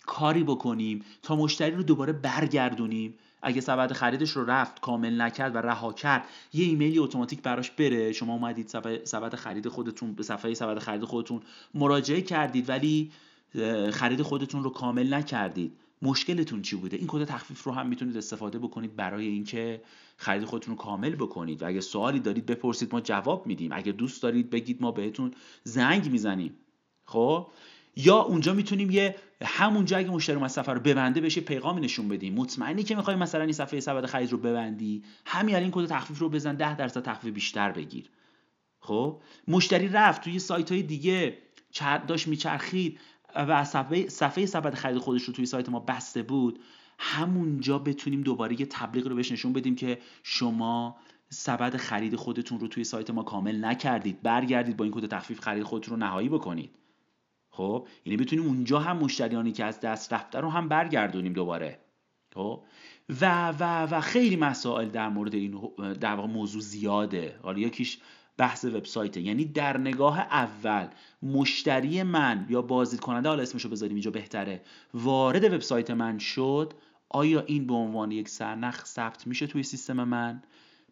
کاری 0.05 0.43
بکنیم 0.43 1.05
تا 1.21 1.35
مشتری 1.35 1.75
رو 1.75 1.83
دوباره 1.83 2.13
برگردونیم. 2.13 3.13
اگه 3.41 3.61
سبد 3.61 3.93
خریدش 3.93 4.31
رو 4.31 4.45
رفت 4.45 4.81
کامل 4.81 5.21
نکرد 5.21 5.55
و 5.55 5.57
رها 5.57 5.93
کرد 5.93 6.25
یه 6.53 6.65
ایمیلی 6.65 6.99
اتوماتیک 6.99 7.41
براش 7.41 7.71
بره. 7.71 8.11
شما 8.11 8.33
اومدید 8.33 8.67
سبد 9.03 9.35
خرید 9.35 9.67
خودتون 9.67 10.13
به 10.13 10.23
صفحه 10.23 10.53
سبد 10.53 10.79
خرید 10.79 11.03
خودتون 11.03 11.41
مراجعه 11.73 12.21
کردید 12.21 12.69
ولی 12.69 13.11
خرید 13.91 14.21
خودتون 14.21 14.63
رو 14.63 14.69
کامل 14.69 15.13
نکردید. 15.13 15.77
مشکلتون 16.01 16.61
چی 16.61 16.75
بوده؟ 16.75 16.97
این 16.97 17.07
کد 17.07 17.23
تخفیف 17.23 17.63
رو 17.63 17.71
هم 17.71 17.87
می‌تونید 17.87 18.17
استفاده 18.17 18.59
بکنید 18.59 18.95
برای 18.95 19.27
اینکه 19.27 19.81
خرید 20.17 20.45
خودتون 20.45 20.75
رو 20.75 20.81
کامل 20.81 21.15
بکنید. 21.15 21.61
و 21.61 21.67
اگه 21.67 21.81
سوالی 21.81 22.19
دارید 22.19 22.45
بپرسید 22.45 22.93
ما 22.93 23.01
جواب 23.01 23.47
میدیم. 23.47 23.71
اگه 23.73 23.91
دوست 23.91 24.23
دارید 24.23 24.49
بگید 24.49 24.81
ما 24.81 24.91
بهتون 24.91 25.33
زنگ 25.63 26.11
می‌زنیم. 26.11 26.55
خب؟ 27.05 27.47
یا 27.99 28.15
اونجا 28.15 28.53
می‌تونیم 28.53 28.91
یه 28.91 29.15
همونجا 29.45 29.97
اگه 29.97 30.09
مشتری 30.09 30.35
اومد 30.35 30.49
سفر 30.49 30.73
رو 30.73 30.79
ببنده 30.79 31.21
بشه 31.21 31.41
پیغامی 31.41 31.81
نشون 31.81 32.07
بدیم. 32.07 32.33
مطمئنی 32.33 32.83
که 32.83 32.95
می‌خوای 32.95 33.15
مثلا 33.15 33.41
این 33.41 33.53
صفحه 33.53 33.79
سبد 33.79 34.05
خرید 34.05 34.31
رو 34.31 34.37
ببندی 34.37 35.03
همین 35.25 35.55
الان 35.55 35.71
کد 35.71 35.85
تخفیف 35.85 36.19
رو 36.19 36.29
بزن 36.29 36.55
10 36.55 36.75
درصد 36.75 37.03
تخفیف 37.03 37.33
بیشتر 37.33 37.71
بگیر. 37.71 38.09
خب؟ 38.79 39.21
مشتری 39.47 39.87
رفت 39.87 40.21
توی 40.21 40.39
سایت 40.39 40.71
های 40.71 40.83
دیگه 40.83 41.37
داشت 42.07 42.27
میچرخید 42.27 42.99
و 43.35 43.65
صفحه 43.65 44.09
صفحه 44.09 44.45
سبد 44.45 44.73
خرید 44.73 44.97
خودش 44.97 45.23
رو 45.23 45.33
توی 45.33 45.45
سایت 45.45 45.69
ما 45.69 45.79
بسته 45.79 46.23
بود. 46.23 46.59
همونجا 46.99 47.79
بتونیم 47.79 48.21
دوباره 48.21 48.59
یه 48.59 48.65
تبلیغ 48.65 49.07
رو 49.07 49.15
بهش 49.15 49.31
نشون 49.31 49.53
بدیم 49.53 49.75
که 49.75 49.97
شما 50.23 50.97
سبد 51.29 51.77
خرید 51.77 52.15
خودتون 52.15 52.59
رو 52.59 52.67
توی 52.67 52.83
سایت 52.83 53.09
ما 53.09 53.23
کامل 53.23 53.65
نکردید. 53.65 54.21
برگردید 54.21 54.77
با 54.77 54.85
این 54.85 54.93
کد 54.93 55.05
تخفیف 55.05 55.39
خرید 55.39 55.63
خودتون 55.63 55.99
رو 55.99 56.05
نهایی 56.05 56.29
بکنید. 56.29 56.78
خب؟ 57.51 57.87
یعنی 58.05 58.17
بتونیم 58.17 58.45
اونجا 58.45 58.79
هم 58.79 58.97
مشتریانی 58.97 59.51
که 59.51 59.65
از 59.65 59.79
دست 59.79 60.13
رفته 60.13 60.39
رو 60.39 60.49
هم 60.49 60.69
برگردونیم 60.69 61.33
دوباره. 61.33 61.79
خب؟ 62.33 62.63
و 63.21 63.49
و 63.49 63.85
و 63.85 64.01
خیلی 64.01 64.35
مسائل 64.35 64.89
در 64.89 65.09
مورد 65.09 65.35
این 65.35 65.61
در 65.99 66.15
واقع 66.15 66.27
موضوع 66.27 66.61
زیاده. 66.61 67.39
حالا 67.43 67.59
یکیش 67.59 67.99
بحث 68.39 68.65
وبسایت 68.65 69.17
یعنی 69.17 69.45
در 69.45 69.77
نگاه 69.77 70.19
اول 70.19 70.87
مشتری 71.23 72.03
من 72.03 72.45
یا 72.49 72.61
بازدید 72.61 72.99
کننده 72.99 73.29
حالا 73.29 73.41
اسمشو 73.41 73.69
بذاریم 73.69 73.95
اینجا 73.95 74.11
بهتره 74.11 74.61
وارد 74.93 75.43
وبسایت 75.43 75.91
من 75.91 76.17
شد 76.17 76.73
آیا 77.09 77.41
این 77.41 77.67
به 77.67 77.73
عنوان 77.73 78.11
یک 78.11 78.29
سرنخ 78.29 78.85
ثبت 78.85 79.27
میشه 79.27 79.47
توی 79.47 79.63
سیستم 79.63 80.03
من؟ 80.03 80.43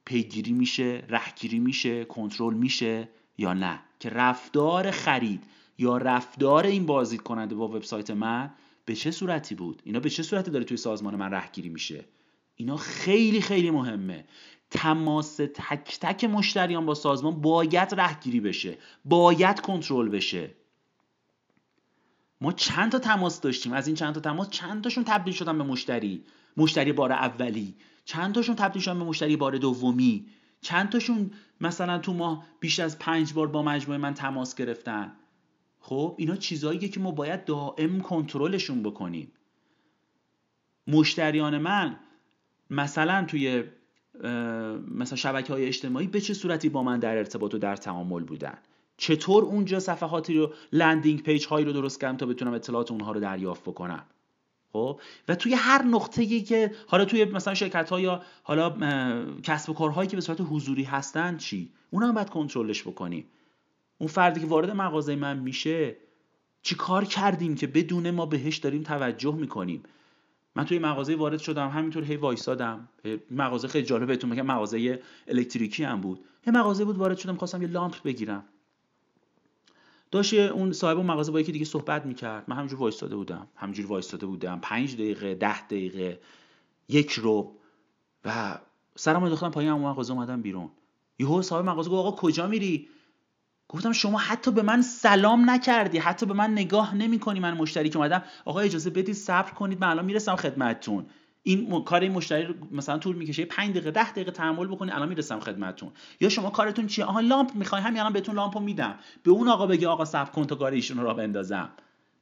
پیگیری 0.06 0.54
میشه؟ 0.54 1.04
رهگیری 1.10 1.60
میشه؟ 1.60 2.06
کنترل 2.06 2.54
میشه؟ 2.54 3.10
یا 3.38 3.54
نه؟ 3.54 3.80
که 4.00 4.10
رفتار 4.10 4.92
خرید 4.92 5.44
یا 5.78 5.98
رفتار 5.98 6.66
این 6.66 6.86
بازدید 6.86 7.22
کننده 7.22 7.56
با 7.56 7.68
وبسایت 7.68 8.12
من 8.12 8.54
به 8.86 8.96
چه 8.96 9.12
صورتی 9.12 9.56
بود؟ 9.56 9.82
اینا 9.86 10.00
به 10.00 10.10
چه 10.10 10.24
صورتی 10.24 10.52
داره 10.52 10.66
توی 10.66 10.78
سازمان 10.78 11.16
من 11.16 11.32
رهگیری 11.32 11.70
میشه؟ 11.70 12.06
اینا 12.56 12.78
خیلی 12.78 13.42
خیلی 13.42 13.72
مهمه. 13.72 14.26
تماس 14.70 15.36
تک 15.36 16.00
تک 16.02 16.24
مشتریان 16.24 16.86
با 16.86 16.94
سازمان 16.94 17.42
باید 17.42 17.96
رهگیری 17.96 18.40
بشه 18.40 18.78
باید 19.06 19.62
کنترل 19.62 20.10
بشه. 20.10 20.50
ما 22.42 22.52
چند 22.52 22.92
تا 22.92 23.00
تماس 23.00 23.42
داشتیم؟ 23.42 23.74
از 23.74 23.88
این 23.88 23.96
چند 23.96 24.14
تا 24.14 24.20
تماس 24.20 24.50
چند 24.50 24.84
تاشون 24.84 25.04
تبدیل 25.04 25.34
شدن 25.34 25.58
به 25.58 25.64
مشتری؟ 25.64 26.24
مشتری 26.58 26.92
بار 26.92 27.12
اولی. 27.12 27.76
چند 28.06 28.36
تاشون 28.36 28.56
تبدیل 28.56 28.82
شدن 28.82 29.00
به 29.00 29.06
مشتری 29.06 29.36
بار 29.36 29.58
دومی؟ 29.58 30.26
چند 30.62 30.90
تاشون 30.90 31.32
مثلا 31.62 32.00
تو 32.00 32.14
ماه 32.14 32.46
بیش 32.60 32.80
از 32.80 33.00
پنج 33.00 33.34
بار 33.34 33.48
با 33.48 33.64
مجموعه 33.64 33.98
من 34.00 34.14
تماس 34.14 34.56
گرفتن؟ 34.56 35.12
خب 35.90 36.16
اینا 36.18 36.36
چیزهاییه 36.36 36.90
که 36.90 37.00
ما 37.00 37.12
باید 37.12 37.46
دائم 37.46 38.02
کنترلشون 38.02 38.84
بکنیم. 38.84 39.32
مشتریان 40.88 41.58
من 41.58 42.00
مثلا 42.70 43.26
توی 43.26 43.64
مثلا 44.92 45.16
شبکه 45.16 45.54
های 45.54 45.66
اجتماعی 45.66 46.08
به 46.08 46.22
چه 46.22 46.34
صورتی 46.34 46.70
با 46.70 46.84
من 46.84 47.00
در 47.00 47.18
ارتباط 47.18 47.54
و 47.54 47.58
در 47.58 47.76
تعامل 47.76 48.24
بودن؟ 48.24 48.58
چطور 48.98 49.44
اونجا 49.44 49.80
صفحاتی 49.80 50.34
رو 50.34 50.54
landing 50.72 51.24
page 51.24 51.46
هایی 51.46 51.66
رو 51.66 51.74
درست 51.74 52.02
کردم 52.02 52.18
تا 52.18 52.26
بتونم 52.26 52.54
اطلاعات 52.54 52.92
اونها 52.92 53.12
رو 53.12 53.20
دریافت 53.20 53.62
بکنم؟ 53.62 54.04
خب؟ 54.74 55.00
و 55.28 55.36
توی 55.36 55.54
هر 55.54 55.84
نقطه 55.84 56.22
ای 56.22 56.42
که 56.42 56.72
حالا 56.88 57.06
توی 57.06 57.26
مثلا 57.26 57.54
شرکت 57.54 57.90
ها 57.90 58.00
یا 58.00 58.22
حالا 58.44 58.70
کسب 59.44 59.70
و 59.70 59.74
کارهایی 59.74 60.10
که 60.10 60.16
به 60.16 60.22
صورت 60.22 60.42
حضوری 60.42 60.84
هستن 60.84 61.38
چی؟ 61.38 61.72
اونا 61.90 62.08
هم 62.08 62.14
باید 62.14 62.30
کنترلش 62.30 62.84
بکنیم. 62.84 63.26
اون 63.98 64.08
فردی 64.08 64.40
که 64.40 64.48
وارد 64.48 64.72
مغازه 64.72 65.16
من 65.16 65.40
میشه 65.40 65.96
چی 66.62 66.76
کار 66.76 67.06
کردیم 67.06 67.56
که 67.56 67.68
بدون 67.68 68.12
ما 68.12 68.26
بهش 68.26 68.58
داریم 68.58 68.84
توجه 68.84 69.36
می‌کنیم؟ 69.36 69.84
من 70.56 70.66
توی 70.66 70.80
مغازه 70.80 71.16
وارد 71.16 71.40
شدم 71.40 71.70
همینطور 71.70 72.04
هی 72.04 72.16
وایسادم. 72.16 72.90
مغازه 73.32 73.68
خیلی 73.68 73.86
جالب 73.86 74.08
بهتون 74.08 74.30
میگم 74.30 74.46
مغازه 74.46 75.02
الکتریکی 75.28 75.84
هم 75.84 76.02
بود. 76.02 76.20
یه 76.48 76.54
مغازه 76.54 76.86
بود 76.86 76.98
وارد 76.98 77.18
شدم 77.18 77.36
خواستم 77.36 77.62
یه 77.62 77.68
لامپ 77.68 78.04
بگیرم. 78.04 78.44
داشت 80.12 80.34
اون 80.34 80.72
صاحب 80.72 80.98
مغازه 80.98 81.32
با 81.32 81.40
یکی 81.40 81.52
دیگه 81.52 81.66
صحبت 81.66 82.06
می‌کرد. 82.06 82.44
من 82.48 82.56
همینجور 82.56 82.80
وایستاده 82.80 83.16
بودم. 83.16 83.48
همینجور 83.56 83.86
وایستاده 83.86 84.26
بودم. 84.26 84.60
پنج 84.62 84.94
دقیقه 84.94 85.36
ده 85.36 85.62
دقیقه 85.62 86.20
یک 86.90 87.12
رو 87.12 87.56
و 88.26 88.60
سرم 88.96 89.24
انداختم 89.24 89.52
پایین 89.52 89.72
اون 89.72 89.82
مغازه 89.82 90.14
اومدم 90.14 90.42
بیرون. 90.42 90.70
یهو 91.20 91.42
صاحب 91.42 91.66
مغازه 91.66 91.90
گفت 91.90 92.00
آقا 92.00 92.12
کجا 92.12 92.48
میری؟ 92.48 92.90
گفتم 93.70 93.92
شما 93.92 94.18
حتی 94.18 94.52
به 94.52 94.62
من 94.62 94.82
سلام 94.82 95.50
نکردی 95.50 95.98
حتی 95.98 96.26
به 96.26 96.34
من 96.34 96.52
نگاه 96.52 96.96
نمی 96.96 97.20
کنی 97.20 97.40
من 97.40 97.54
مشتری 97.54 97.90
که 97.90 97.98
اومدم. 97.98 98.24
آقا 98.46 98.60
اجازه 98.60 98.90
بدید 98.90 99.16
صبر 99.16 99.52
کنید 99.52 99.82
من 99.82 99.88
الان 99.90 100.06
می‌رسم 100.06 100.36
خدمتتون. 100.36 101.06
این 101.44 101.84
کار 101.84 102.02
این 102.02 102.12
مشتری 102.12 102.44
رو 102.44 102.54
مثلا 102.72 102.98
طول 102.98 103.16
می‌کشه 103.16 103.46
5 103.46 103.70
دقیقه 103.70 103.92
10 103.92 104.12
دقیقه 104.12 104.32
تحمل 104.32 104.68
بکنی 104.68 104.92
الان 104.92 105.10
می‌رسم 105.10 105.40
خدمتتون. 105.40 105.92
یا 106.22 106.30
شما 106.30 106.50
کارتون 106.50 106.88
چیه؟ 106.88 107.06
آها 107.06 107.20
لامپ 107.20 107.56
می‌خوای؟ 107.56 107.82
همین 107.82 108.00
الان 108.00 108.14
بهتون 108.14 108.36
لامپو 108.36 108.60
میدم. 108.60 108.96
به 109.24 109.32
اون 109.32 109.48
آقا 109.48 109.68
بگی 109.68 109.86
آقا 109.86 110.06
صبر 110.06 110.32
کن 110.32 110.44
تا 110.44 110.56
کار 110.56 110.72
ایشون 110.72 110.98
رو 110.98 111.14
بندازم. 111.14 111.70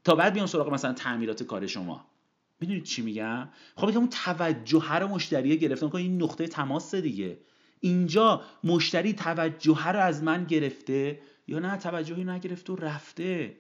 تا 0.04 0.16
بعد 0.16 0.34
بیام 0.34 0.46
سراغ 0.46 0.74
مثلا 0.74 0.94
تعمیرات 0.94 1.44
کار 1.44 1.68
شما. 1.68 2.06
می‌دونید 2.60 2.84
چی 2.84 3.02
میگم؟ 3.02 3.48
خب 3.76 3.98
اون 3.98 4.10
توجه 4.10 4.80
هر 4.80 5.06
مشتری 5.06 5.58
گرفتن. 5.58 5.90
که 5.90 5.96
این 5.96 6.24
نقطه 6.24 6.48
تماس 6.48 6.96
دیگه. 6.96 7.38
اینجا 7.80 8.42
مشتری 8.64 9.14
توجه 9.14 9.92
رو 9.92 10.00
از 10.00 10.24
من 10.24 10.44
گرفته 10.44 11.20
یا 11.48 11.60
نه 11.60 11.78
توجهی 11.78 12.24
نگرفته 12.24 12.74
و 12.74 12.76
رفته. 12.76 13.58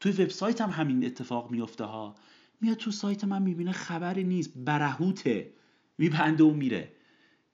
توی 0.00 0.12
وبسایت 0.12 0.60
هم 0.60 0.70
همین 0.70 1.06
اتفاق 1.06 1.50
میفته 1.50 1.84
ها. 1.84 2.14
میاد 2.60 2.76
تو 2.76 2.90
سایت 2.90 3.24
من 3.24 3.42
می‌بینه 3.42 3.72
خبری 3.72 4.24
نیست 4.24 4.52
برهوته. 4.56 5.52
میبنده 5.98 6.44
و 6.44 6.50
میره. 6.50 6.92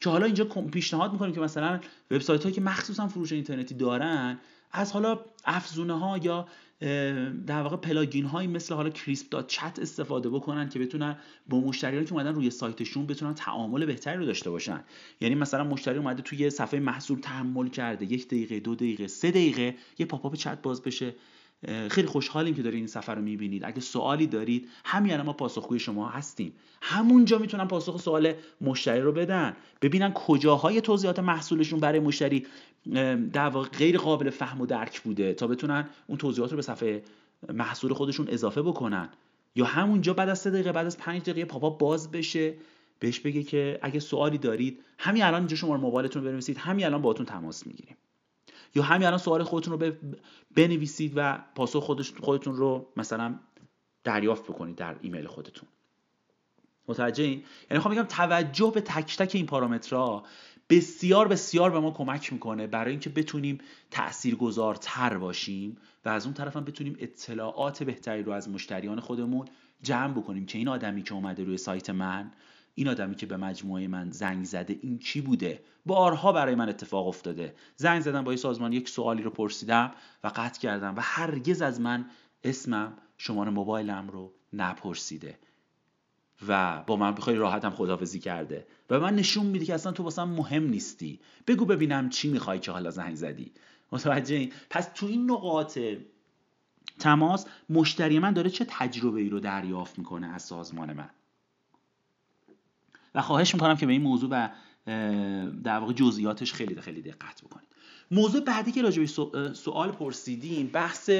که 0.00 0.10
حالا 0.10 0.26
اینجا 0.26 0.44
پیشنهاد 0.44 1.12
می‌کنیم 1.12 1.34
که 1.34 1.40
مثلا 1.40 1.80
وبسایت 2.10 2.42
هایی 2.42 2.54
که 2.54 2.60
مخصوصا 2.60 3.08
فروش 3.08 3.32
اینترنتی 3.32 3.74
دارن 3.74 4.38
از 4.72 4.92
حالا 4.92 5.20
افزونه 5.44 5.98
ها 5.98 6.18
یا 6.18 6.48
در 7.46 7.62
واقع 7.62 7.76
plugin 7.76 8.24
هایی 8.24 8.48
مثل 8.48 8.74
حالا 8.74 8.90
Crisp 8.90 9.28
dot 9.28 9.46
chat 9.46 9.78
استفاده 9.78 10.28
بکنن 10.30 10.68
که 10.68 10.78
بتونن 10.78 11.16
با 11.48 11.60
مشتریانی 11.60 12.06
که 12.06 12.12
اومدن 12.12 12.34
روی 12.34 12.50
سایتشون 12.50 13.06
بتونن 13.06 13.34
تعامل 13.34 13.86
بهتری 13.86 14.16
رو 14.16 14.26
داشته 14.26 14.50
باشن. 14.50 14.84
یعنی 15.20 15.34
مثلا 15.34 15.64
مشتری 15.64 15.98
اومده 15.98 16.22
توی 16.22 16.50
صفحه 16.50 16.80
محصول 16.80 17.18
تحمل 17.20 17.68
کرده 17.68 18.12
یک 18.12 18.26
دقیقه 18.26 18.60
دو 18.60 18.74
دقیقه 18.74 19.06
سه 19.06 19.30
دقیقه 19.30 19.74
یه 19.98 20.06
پاپ 20.06 20.34
چت 20.34 20.62
باز 20.62 20.82
بشه. 20.82 21.14
خیلی 21.66 22.06
خوشحالیم 22.06 22.54
که 22.54 22.62
دارید 22.62 22.78
این 22.78 22.86
سفر 22.86 23.14
رو 23.14 23.22
می‌بینید. 23.22 23.64
اگه 23.64 23.80
سوالی 23.80 24.26
دارید 24.26 24.68
همین 24.84 25.20
ما 25.20 25.32
پاسخگوی 25.32 25.78
شما 25.78 26.08
هستیم. 26.08 26.52
همونجا 26.82 27.38
می‌تونن 27.38 27.68
پاسخ 27.68 28.00
سوال 28.00 28.32
مشتری 28.60 29.00
رو 29.00 29.12
بدن. 29.12 29.56
ببینن 29.82 30.12
کجاهای 30.12 30.80
توضیحات 30.80 31.18
محصولشون 31.18 31.80
برای 31.80 32.00
مشتری 32.00 32.46
در 33.32 33.48
واقع 33.48 33.68
غیر 33.68 33.98
قابل 33.98 34.30
فهم 34.30 34.60
و 34.60 34.66
درک 34.66 35.00
بوده 35.00 35.34
تا 35.34 35.46
بتونن 35.46 35.88
اون 36.06 36.18
توضیحات 36.18 36.50
رو 36.50 36.56
به 36.56 36.62
صفحه 36.62 37.02
محصول 37.52 37.92
خودشون 37.92 38.28
اضافه 38.28 38.62
بکنن. 38.62 39.08
یا 39.56 39.64
همونجا 39.64 40.14
بعد 40.14 40.28
از 40.28 40.38
سه 40.38 40.50
دقیقه 40.50 40.72
بعد 40.72 40.86
از 40.86 40.98
پنج 40.98 41.22
دقیقه 41.22 41.44
پاپا 41.44 41.70
باز 41.70 42.10
بشه 42.10 42.54
بهش 42.98 43.20
بگه 43.20 43.42
که 43.42 43.78
اگه 43.82 44.00
سوالی 44.00 44.38
دارید 44.38 44.84
همین 44.98 45.22
الان 45.22 45.40
اینجا 45.40 45.56
شما 45.56 45.76
موبایلتون 45.76 46.24
بنویسید 46.24 46.58
همین 46.58 46.86
الان 46.86 47.02
باهاتون 47.02 47.26
تماس 47.26 47.66
می‌گیریم. 47.66 47.96
یا 48.74 48.82
همین 48.82 49.06
الان 49.06 49.18
سوال 49.18 49.42
خودتون 49.42 49.80
رو 49.80 49.92
بنویسید 50.56 51.12
و 51.16 51.38
پاسخ 51.54 51.84
خودتون 52.20 52.56
رو 52.56 52.92
مثلا 52.96 53.38
دریافت 54.04 54.42
بکنید 54.42 54.76
در 54.76 54.96
ایمیل 55.00 55.26
خودتون. 55.26 55.68
متوجه 56.88 57.24
این؟ 57.24 57.44
یعنی 57.70 57.82
خواهم 57.82 57.96
بگم 57.96 58.06
توجه 58.08 58.72
به 58.74 58.80
تک 58.80 59.16
تک 59.16 59.34
این 59.34 59.46
پارامترها 59.46 60.24
بسیار 60.70 61.28
بسیار 61.28 61.70
به 61.70 61.80
ما 61.80 61.90
کمک 61.90 62.32
می‌کنه 62.32 62.66
برای 62.66 62.90
اینکه 62.90 63.10
بتونیم 63.10 63.58
تاثیرگذارتر 63.90 65.18
باشیم 65.18 65.76
و 66.04 66.08
از 66.08 66.24
اون 66.24 66.34
طرف 66.34 66.56
هم 66.56 66.64
بتونیم 66.64 66.96
اطلاعات 67.00 67.82
بهتری 67.82 68.22
رو 68.22 68.32
از 68.32 68.48
مشتریان 68.48 69.00
خودمون 69.00 69.48
جمع 69.82 70.12
بکنیم. 70.12 70.46
که 70.46 70.58
این 70.58 70.68
آدمی 70.68 71.02
که 71.02 71.14
اومده 71.14 71.44
روی 71.44 71.56
سایت 71.56 71.90
من 71.90 72.30
این 72.78 72.88
آدمی 72.88 73.14
که 73.14 73.26
به 73.26 73.36
مجموعه 73.36 73.88
من 73.88 74.10
زنگ 74.10 74.44
زده 74.44 74.78
این 74.82 74.98
کی 74.98 75.20
بوده؟ 75.20 75.62
بارها 75.86 76.32
برای 76.32 76.54
من 76.54 76.68
اتفاق 76.68 77.08
افتاده. 77.08 77.54
زنگ 77.76 78.00
زدم 78.00 78.24
با 78.24 78.32
یه 78.32 78.36
سازمان 78.36 78.72
یک 78.72 78.88
سوالی 78.88 79.22
رو 79.22 79.30
پرسیدم 79.30 79.92
و 80.24 80.32
قطع 80.36 80.60
کردم 80.60 80.96
و 80.96 81.00
هرگز 81.02 81.62
از 81.62 81.80
من 81.80 82.06
اسمم 82.44 82.92
شماره 83.16 83.50
موبایلم 83.50 84.08
رو 84.08 84.32
نپرسیده 84.52 85.38
و 86.48 86.82
با 86.86 86.96
من 86.96 87.14
بخوای 87.14 87.36
راحتم 87.36 87.70
خدافزی 87.70 88.18
کرده 88.18 88.66
و 88.90 89.00
من 89.00 89.16
نشون 89.16 89.46
میده 89.46 89.64
که 89.64 89.74
اصلا 89.74 89.92
تو 89.92 90.02
واسم 90.02 90.28
مهم 90.28 90.66
نیستی. 90.66 91.20
بگو 91.46 91.64
ببینم 91.64 92.08
چی 92.08 92.28
می‌خوای 92.28 92.58
که 92.58 92.70
حالا 92.72 92.90
زنگ 92.90 93.14
زدی. 93.14 93.52
متوجه 93.92 94.36
این؟ 94.36 94.52
پس 94.70 94.88
تو 94.94 95.06
این 95.06 95.30
نقاط 95.30 95.78
تماس 96.98 97.46
مشتری 97.70 98.18
من 98.18 98.32
داره 98.32 98.50
چه 98.50 98.66
تجربه 98.68 99.20
ای 99.20 99.28
رو 99.28 99.40
دریافت 99.40 99.98
می‌کنه 99.98 100.26
از 100.26 100.42
سازمان 100.42 100.92
من؟ 100.92 101.10
و 103.14 103.22
خواهش 103.22 103.54
می‌کنم 103.54 103.76
که 103.76 103.86
به 103.86 103.92
این 103.92 104.02
موضوع 104.02 104.30
و 104.30 104.48
در 105.64 105.78
واقع 105.78 105.92
جزئیاتش 105.92 106.52
خیلی 106.52 106.80
خیلی 106.80 107.02
دقت 107.02 107.42
بکنید. 107.44 107.68
موضوع 108.10 108.40
بعدی 108.40 108.72
که 108.72 108.82
راجع 108.82 109.02
به 109.02 109.54
سوال 109.54 109.90
پرسیدین 109.90 110.66
بحث 110.66 111.10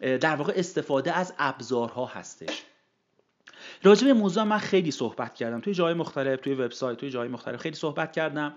در 0.00 0.36
واقع 0.36 0.52
استفاده 0.56 1.12
از 1.12 1.34
ابزارها 1.38 2.06
هستش. 2.06 2.62
راجع 3.82 4.12
موضوع 4.12 4.42
من 4.42 4.58
خیلی 4.58 4.90
صحبت 4.90 5.34
کردم. 5.34 5.60
توی 5.60 5.74
جای 5.74 5.94
مختلف 5.94 6.40
توی 6.40 6.54
وبسایت 6.54 6.98
توی 6.98 7.10
جای 7.10 7.28
مختلف 7.28 7.60
خیلی 7.60 7.76
صحبت 7.76 8.12
کردم. 8.12 8.54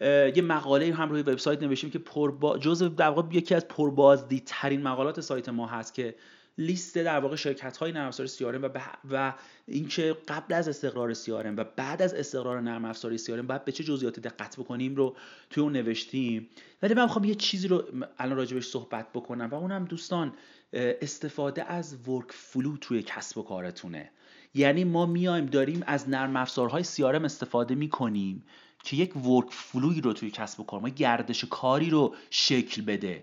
یه 0.00 0.42
مقاله 0.42 0.94
هم 0.94 1.10
روی 1.10 1.22
وبسایت 1.22 1.62
نوشتیم 1.62 1.90
که 1.90 1.98
پربا... 1.98 2.58
جزء 2.58 2.88
در 2.88 3.10
واقع 3.10 3.34
یکی 3.34 3.54
از 3.54 3.68
پربازدیدترین 3.68 4.82
مقالات 4.82 5.20
سایت 5.20 5.48
ما 5.48 5.66
هست 5.66 5.94
که 5.94 6.14
لیست 6.58 6.98
در 6.98 7.18
واقع 7.18 7.36
شرکت 7.36 7.76
های 7.76 7.92
نرم 7.92 8.06
افزار 8.06 8.26
CRM 8.26 8.62
و, 8.62 8.68
و 9.10 9.34
اینکه 9.66 10.16
قبل 10.28 10.54
از 10.54 10.68
استقرار 10.68 11.14
CRM 11.14 11.56
و 11.56 11.64
بعد 11.76 12.02
از 12.02 12.14
استقرار 12.14 12.60
نرم 12.60 12.84
افزار 12.84 13.16
CRM 13.16 13.46
باید 13.46 13.64
به 13.64 13.72
چه 13.72 13.84
جزئیاتی 13.84 14.20
دقت 14.20 14.56
بکنیم 14.56 14.94
رو 14.94 15.16
توی 15.50 15.62
اون 15.62 15.72
نوشتیم. 15.72 16.48
ولی 16.82 16.94
من 16.94 17.02
می‌خوام 17.02 17.24
یه 17.24 17.34
چیزی 17.34 17.68
رو 17.68 17.84
الان 18.18 18.36
راجبش 18.36 18.66
صحبت 18.66 19.12
بکنم 19.12 19.48
و 19.52 19.54
اونم 19.54 19.84
دوستان 19.84 20.32
استفاده 20.72 21.64
از 21.64 22.08
workflow 22.08 22.76
توی 22.76 23.02
کسب 23.02 23.38
و 23.38 23.42
کارتونه. 23.42 24.10
یعنی 24.54 24.84
ما 24.84 25.06
میایم 25.06 25.46
داریم 25.46 25.82
از 25.86 26.08
نرم 26.08 26.36
افزارهای 26.36 26.82
CRM 26.82 27.24
استفاده 27.24 27.74
می‌کنیم 27.74 28.44
که 28.84 28.96
یک 28.96 29.16
workflow 29.16 29.46
ی 29.50 30.00
رو 30.00 30.12
توی 30.12 30.30
کسب 30.30 30.60
و 30.60 30.64
کار 30.64 30.80
ما 30.80 30.88
گردش 30.88 31.44
کاری 31.44 31.90
رو 31.90 32.14
شکل 32.30 32.82
بده. 32.82 33.22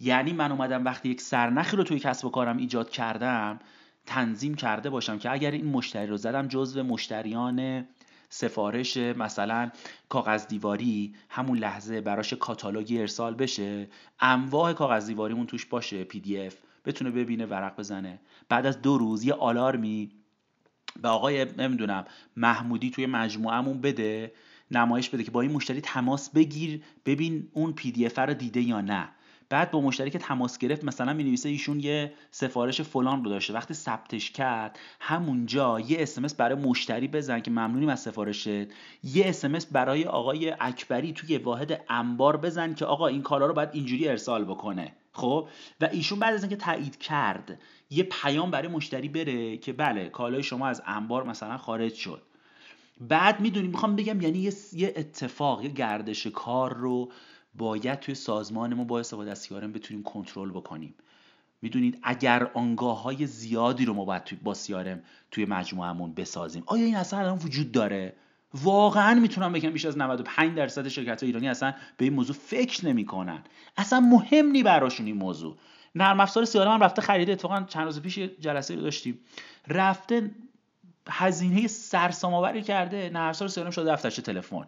یعنی 0.00 0.32
من 0.32 0.52
اومدم 0.52 0.84
وقتی 0.84 1.08
یک 1.08 1.20
سرنخی 1.20 1.76
رو 1.76 1.84
توی 1.84 1.98
کسب 1.98 2.24
و 2.26 2.30
کارم 2.30 2.56
ایجاد 2.56 2.90
کردم 2.90 3.58
تنظیم 4.06 4.54
کرده 4.54 4.90
باشم 4.90 5.18
که 5.18 5.30
اگر 5.30 5.50
این 5.50 5.66
مشتری 5.66 6.06
رو 6.06 6.16
زدم 6.16 6.48
جزو 6.48 6.82
مشتریان 6.82 7.86
سفارش 8.28 8.96
مثلا 8.96 9.70
کاغذ 10.08 10.46
دیواری 10.46 11.14
همون 11.28 11.58
لحظه 11.58 12.00
براش 12.00 12.32
کاتالوگی 12.32 13.00
ارسال 13.00 13.34
بشه 13.34 13.88
انواع 14.20 14.72
کاغذ 14.72 15.06
دیواریمون 15.06 15.46
توش 15.46 15.66
باشه 15.66 16.04
PDF 16.04 16.56
بتونه 16.84 17.10
ببینه 17.10 17.46
ورق 17.46 17.76
بزنه. 17.78 18.20
بعد 18.48 18.66
از 18.66 18.82
دو 18.82 18.98
روز 18.98 19.24
یه 19.24 19.34
آلارمی 19.34 20.10
به 21.02 21.08
آقای 21.08 21.46
نمی‌دونم 21.58 22.04
محمودی 22.36 22.90
توی 22.90 23.06
مجموعهمون 23.06 23.80
بده 23.80 24.32
نمایش 24.70 25.10
بده 25.10 25.24
که 25.24 25.30
با 25.30 25.40
این 25.40 25.52
مشتری 25.52 25.80
تماس 25.80 26.30
بگیر 26.30 26.82
ببین 27.06 27.48
اون 27.52 27.72
پی 27.72 27.92
دی 27.92 28.06
اف 28.06 28.18
رو 28.18 28.34
دیده 28.34 28.60
یا 28.60 28.80
نه. 28.80 29.08
بعد 29.48 29.70
با 29.70 29.80
مشتری 29.80 30.10
که 30.10 30.18
تماس 30.18 30.58
گرفت 30.58 30.84
مثلا 30.84 31.12
می 31.12 31.24
نویسه 31.24 31.48
ایشون 31.48 31.80
یه 31.80 32.12
سفارش 32.30 32.80
فلان 32.80 33.24
رو 33.24 33.30
داشته. 33.30 33.52
وقتی 33.52 33.74
ثبتش 33.74 34.30
کرد 34.30 34.78
همونجا 35.00 35.80
یه 35.80 36.02
اسمس 36.02 36.34
برای 36.34 36.58
مشتری 36.58 37.08
بزن 37.08 37.40
که 37.40 37.50
ممنونیم 37.50 37.88
از 37.88 38.00
سفارشت. 38.00 38.48
یه 38.48 39.24
اسمس 39.24 39.66
برای 39.66 40.04
آقای 40.04 40.54
اکبری 40.60 41.12
توی 41.12 41.38
واحد 41.38 41.84
انبار 41.88 42.36
بزن 42.36 42.74
که 42.74 42.84
آقا 42.84 43.06
این 43.06 43.22
کالا 43.22 43.46
رو 43.46 43.54
باید 43.54 43.70
اینجوری 43.72 44.08
ارسال 44.08 44.44
بکنه. 44.44 44.92
خب؟ 45.12 45.48
و 45.80 45.88
ایشون 45.92 46.18
بعد 46.18 46.34
از 46.34 46.42
اینکه 46.42 46.56
تایید 46.56 46.98
کرد 46.98 47.60
یه 47.90 48.02
پیام 48.02 48.50
برای 48.50 48.68
مشتری 48.68 49.08
بره 49.08 49.56
که 49.56 49.72
بله 49.72 50.08
کالای 50.08 50.42
شما 50.42 50.66
از 50.66 50.82
انبار 50.86 51.24
مثلا 51.24 51.58
خارج 51.58 51.94
شد. 51.94 52.22
بعد 53.00 53.40
می‌دونیم 53.40 53.70
می‌خوام 53.70 53.96
بگم 53.96 54.20
یعنی 54.20 54.50
یه 54.72 54.92
اتفاق 54.96 55.62
یه 55.62 55.68
گردش 55.68 56.26
کار 56.26 56.74
رو 56.74 57.12
باید 57.54 58.00
توی 58.00 58.14
سازمان 58.14 58.74
ما 58.74 58.84
با 58.84 59.00
استفاده 59.00 59.30
از 59.30 59.38
سیارم 59.38 59.72
بتونیم 59.72 60.02
کنترل 60.02 60.50
بکنیم. 60.50 60.94
می‌دونید 61.62 61.98
اگر 62.02 62.50
آنگاه 62.54 63.02
های 63.02 63.26
زیادی 63.26 63.84
رو 63.84 63.94
ما 63.94 64.04
باید 64.04 64.24
توی 64.24 64.38
با 64.42 64.54
سیارم 64.54 65.02
توی 65.30 65.44
مجموعهمون 65.44 66.14
بسازیم. 66.14 66.62
آیا 66.66 66.84
این 66.84 66.96
اصلا 66.96 67.18
الان 67.18 67.38
وجود 67.38 67.72
داره؟ 67.72 68.16
واقعا 68.54 69.20
می‌تونم 69.20 69.52
بگم 69.52 69.70
بیش 69.70 69.84
از 69.84 69.98
95 69.98 70.56
درصد 70.56 70.88
شرکت 70.88 71.22
های 71.22 71.26
ایرانی 71.28 71.48
اصلا 71.48 71.74
به 71.96 72.04
این 72.04 72.14
موضوع 72.14 72.36
فکر 72.36 72.86
نمی‌کنن. 72.86 73.42
اصلا 73.76 74.00
مهم 74.00 74.46
نی 74.46 74.62
براشون 74.62 75.06
این 75.06 75.16
موضوع. 75.16 75.56
نرم 75.94 76.20
افزار 76.20 76.44
سیارم 76.44 76.72
هم 76.72 76.80
رفته 76.80 77.02
خریده 77.02 77.32
اتفاقا 77.32 77.64
چند 77.68 77.84
روز 77.84 78.02
پیش 78.02 78.18
جلسه 78.18 78.74
رو 78.74 78.82
داشتیم. 78.82 79.18
رفته 79.68 80.30
هزینه 81.08 81.66
سرسام 81.66 82.34
آوری 82.34 82.62
کرده 82.62 83.10
نرم 83.10 83.28
افزار 83.28 83.48
سیارم 83.48 83.70
شده 83.70 83.92
دفترچه 83.92 84.22
تلفن. 84.22 84.66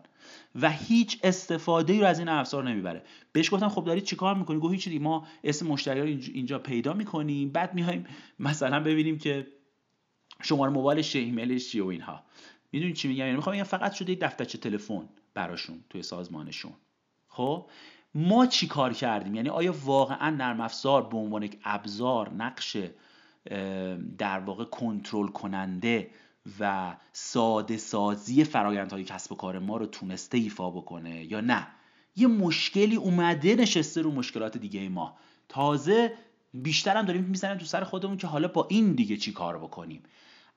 و 0.54 0.70
هیچ 0.70 1.20
استفاده 1.22 1.92
ای 1.92 2.00
رو 2.00 2.06
از 2.06 2.18
این 2.18 2.28
افزار 2.28 2.64
نمی‌بره. 2.64 3.02
بهش 3.32 3.54
گفتم 3.54 3.68
خب 3.68 3.84
داری 3.84 4.00
چیکار 4.00 4.34
می‌کنی؟ 4.34 4.58
گفت 4.58 4.74
هیچ 4.74 5.00
ما 5.00 5.26
اسم 5.44 5.66
مشتری 5.66 6.00
رو 6.00 6.06
اینجا 6.06 6.58
پیدا 6.58 6.92
می‌کنیم. 6.92 7.50
بعد 7.50 7.74
میایم 7.74 8.06
مثلا 8.38 8.80
ببینیم 8.80 9.18
که 9.18 9.46
شماره 10.42 10.72
موبایلش 10.72 11.12
چیه 11.12 11.22
ایمیلش 11.22 11.70
چیه 11.70 11.84
و 11.84 11.86
اینها. 11.86 12.22
می‌دونی 12.72 12.92
چی 12.92 13.08
میگم؟ 13.08 13.20
یعنی 13.20 13.36
می‌خوام 13.36 13.62
فقط 13.62 13.92
شده 13.92 14.14
دفترچه 14.14 14.58
تلفن 14.58 15.08
براشون 15.34 15.84
توی 15.90 16.02
سازمانشون. 16.02 16.72
خب؟ 17.28 17.66
ما 18.14 18.46
چی 18.46 18.66
کار 18.66 18.92
کردیم؟ 18.92 19.34
یعنی 19.34 19.48
آیا 19.48 19.74
واقعا 19.84 20.30
نرم 20.30 20.60
افزار 20.60 21.08
به 21.08 21.16
عنوان 21.16 21.42
یک 21.42 21.58
ابزار 21.64 22.30
نقش 22.30 22.76
در 24.18 24.38
واقع 24.38 24.64
کنترل 24.64 25.28
کننده 25.28 26.10
و 26.60 26.96
ساده 27.12 27.76
سازی 27.76 28.44
فرایندهای 28.44 29.04
کسب 29.04 29.32
و 29.32 29.34
کار 29.34 29.58
ما 29.58 29.76
رو 29.76 29.86
تونسته 29.86 30.38
ایفا 30.38 30.70
بکنه 30.70 31.24
یا 31.24 31.40
نه. 31.40 31.66
یه 32.16 32.26
مشکلی 32.26 32.96
اومده 32.96 33.54
نشسته 33.54 34.02
رو 34.02 34.10
مشکلات 34.10 34.58
دیگه 34.58 34.88
ما. 34.88 35.16
تازه 35.48 36.12
بیشتر 36.54 36.96
هم 36.96 37.04
داریم 37.04 37.24
می‌زنیم 37.24 37.58
تو 37.58 37.64
سر 37.64 37.84
خودمون 37.84 38.16
که 38.16 38.26
حالا 38.26 38.48
با 38.48 38.66
این 38.70 38.92
دیگه 38.92 39.16
چی 39.16 39.32
کار 39.32 39.58
بکنیم. 39.58 40.02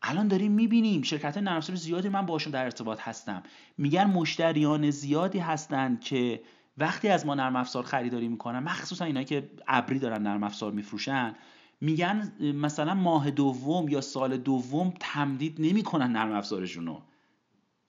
الان 0.01 0.27
داریم 0.27 0.51
می‌بینیم 0.51 1.01
شرکت 1.01 1.37
نرم 1.37 1.61
زیادی 1.61 2.09
من 2.09 2.25
باشون 2.25 2.51
در 2.51 2.63
ارتباط 2.63 2.99
هستم. 3.01 3.43
میگن 3.77 4.05
مشتریان 4.05 4.91
زیادی 4.91 5.39
هستن 5.39 5.97
که 6.01 6.41
وقتی 6.77 7.07
از 7.07 7.25
ما 7.25 7.35
نرم 7.35 7.55
افزار 7.55 7.83
خریداری 7.83 8.27
می‌کنن 8.27 8.59
مخصوصا 8.59 9.05
اینایی 9.05 9.25
که 9.25 9.49
ابری 9.67 9.99
دارن 9.99 10.21
نرم 10.21 10.43
افزار 10.43 10.71
میفروشن 10.71 11.35
میگن 11.81 12.33
مثلا 12.41 12.93
ماه 12.93 13.31
دوم 13.31 13.89
یا 13.89 14.01
سال 14.01 14.37
دوم 14.37 14.93
تمدید 14.99 15.55
نمی‌کنن 15.59 16.11
نرم 16.11 16.31
افزارشون 16.31 16.85
رو 16.85 17.01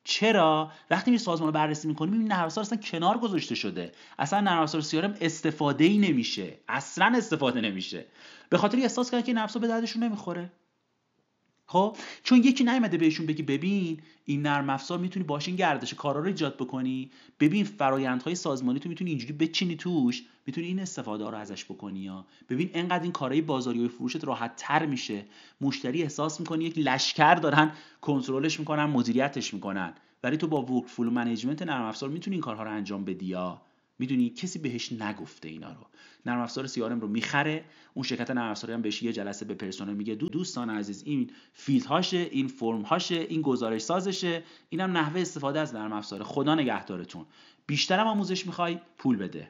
چرا؟ 0.05 0.73
وقتی 0.91 1.11
می 1.11 1.19
سازمان 1.19 1.53
بررسی 1.53 1.89
می‌کنیم 1.89 2.13
این 2.13 2.29
نرم 2.29 2.45
افزار 2.45 2.65
اصلا 2.65 2.79
کنار 2.79 3.19
گذاشته 3.19 3.55
شده. 3.55 3.93
اصلا 4.19 4.41
نرم 4.41 4.63
افزار 4.63 4.81
سیارم 4.81 5.15
استفاده 5.21 5.85
ای 5.85 5.99
نمیشه. 5.99 6.59
اصلا 6.69 7.13
استفاده 7.17 7.61
نمیشه. 7.61 8.07
به 8.49 8.59
خاطر 8.59 8.79
احساس 8.79 9.11
کردن 9.11 9.25
که 9.25 9.33
این 9.33 9.61
به 9.61 9.69
دردشون 9.69 10.03
نمی‌خوره. 10.03 10.53
خب؟ 11.67 11.97
چون 12.23 12.39
یکی 12.39 12.65
نیومده 12.65 12.97
بهشون 12.97 13.27
بگی 13.27 13.43
ببین 13.43 14.01
این 14.25 14.43
نرم 14.43 14.71
افزار 14.71 14.99
می‌تونی 14.99 15.27
باش 15.27 15.49
این 15.49 15.57
گردش 15.57 15.95
کارا 15.95 16.21
رو 16.21 16.27
ایجاد 16.27 16.57
بکنی. 16.57 17.11
ببین 17.41 17.65
فرایندهای 17.65 18.35
سازمانی 18.35 18.79
تو 18.79 18.89
می‌تونی 18.89 19.11
اینجوری 19.11 19.33
بچینی 19.33 19.77
توش. 19.77 20.23
می‌تونی 20.51 20.67
این 20.67 20.81
استفاده 20.81 21.31
رو 21.31 21.37
ازش 21.37 21.65
بکنی 21.65 22.01
یا 22.01 22.27
ببین 22.49 22.71
انقدر 22.75 23.03
این 23.03 23.13
کارهای 23.13 23.41
بازاریابی 23.41 23.85
و 23.85 23.89
فروشت 23.89 24.25
راحت 24.25 24.57
تر 24.57 24.87
میشه. 24.87 25.25
مشتری 25.61 26.03
احساس 26.03 26.41
می‌کنی 26.41 26.65
یک 26.65 26.79
لشکر 26.79 27.35
دارن 27.35 27.73
کنترلش 28.01 28.61
می‌کنن 28.61 28.85
مدیریتش 28.85 29.55
می‌کنن. 29.55 29.93
ولی 30.25 30.37
تو 30.37 30.47
با 30.47 30.63
workflow 30.63 31.11
management 31.11 31.63
نرم 31.63 31.85
افزار 31.85 32.11
می‌تونی 32.11 32.37
این 32.37 32.43
کارها 32.43 32.63
رو 32.63 32.71
انجام 32.71 33.05
بدی 33.05 33.27
یا 33.27 33.61
می‌دونی 33.99 34.31
کسی 34.31 34.59
بهش 34.59 34.93
نگفته 34.93 35.49
اینا 35.49 35.69
رو. 35.69 35.87
نرم 36.27 36.41
افزار 36.41 36.67
CRM 36.67 37.01
رو 37.01 37.09
می‌خره 37.09 37.65
اون 37.95 38.03
شرکت 38.03 38.31
نرم 38.31 38.51
افزاری 38.51 38.73
هم 38.73 38.83
بهش 38.83 39.03
یه 39.03 39.13
جلسه 39.13 39.45
به 39.45 39.55
پرسنل 39.55 39.95
میگه 39.95 40.15
دو 40.15 40.29
دوستان 40.29 40.71
عزیز 40.71 41.03
این 41.07 41.31
فیلد 41.53 41.87
هاشه 41.87 42.29
این 42.31 42.49
فرم 42.49 42.83
هاشه 42.83 43.15
این 43.15 43.43
گزارش 43.43 43.81
سازشه. 43.83 44.43
اینم 44.69 44.97
نحوه 44.97 45.21
استفاده 45.21 45.61
از 45.61 45.75
نرم 45.75 45.93
افزاره 45.93 46.25
خدا 46.25 46.55
نگهدارتون. 46.55 47.27
بیشترم 47.67 48.07
آموزش 48.07 48.47
می‌خوای 48.47 48.79
پول 48.99 49.17
بده. 49.17 49.49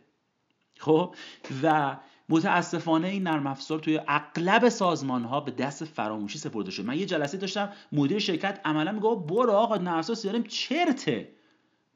خب؟ 0.81 1.15
و 1.63 1.97
متاسفانه 2.29 3.09
این 3.09 3.23
نرم 3.23 3.47
افزار 3.47 3.79
توی 3.79 4.01
اغلب 4.09 4.69
سازمان 4.69 5.25
ها 5.25 5.41
به 5.41 5.51
دست 5.51 5.85
فراموشی 5.85 6.39
سپرده 6.39 6.71
شده 6.71 6.87
من 6.87 6.99
یه 6.99 7.07
جلسه 7.07 7.39
داشتم 7.39 7.73
مدیر 7.93 8.19
شرکت 8.19 8.61
عملا 8.65 8.93
میگه 8.93 9.15
برو 9.15 9.53
آقا 9.53 9.77
نرم 9.77 9.95
افزار 9.95 10.17
CRM 10.17 10.43
چرته؟ 10.43 11.29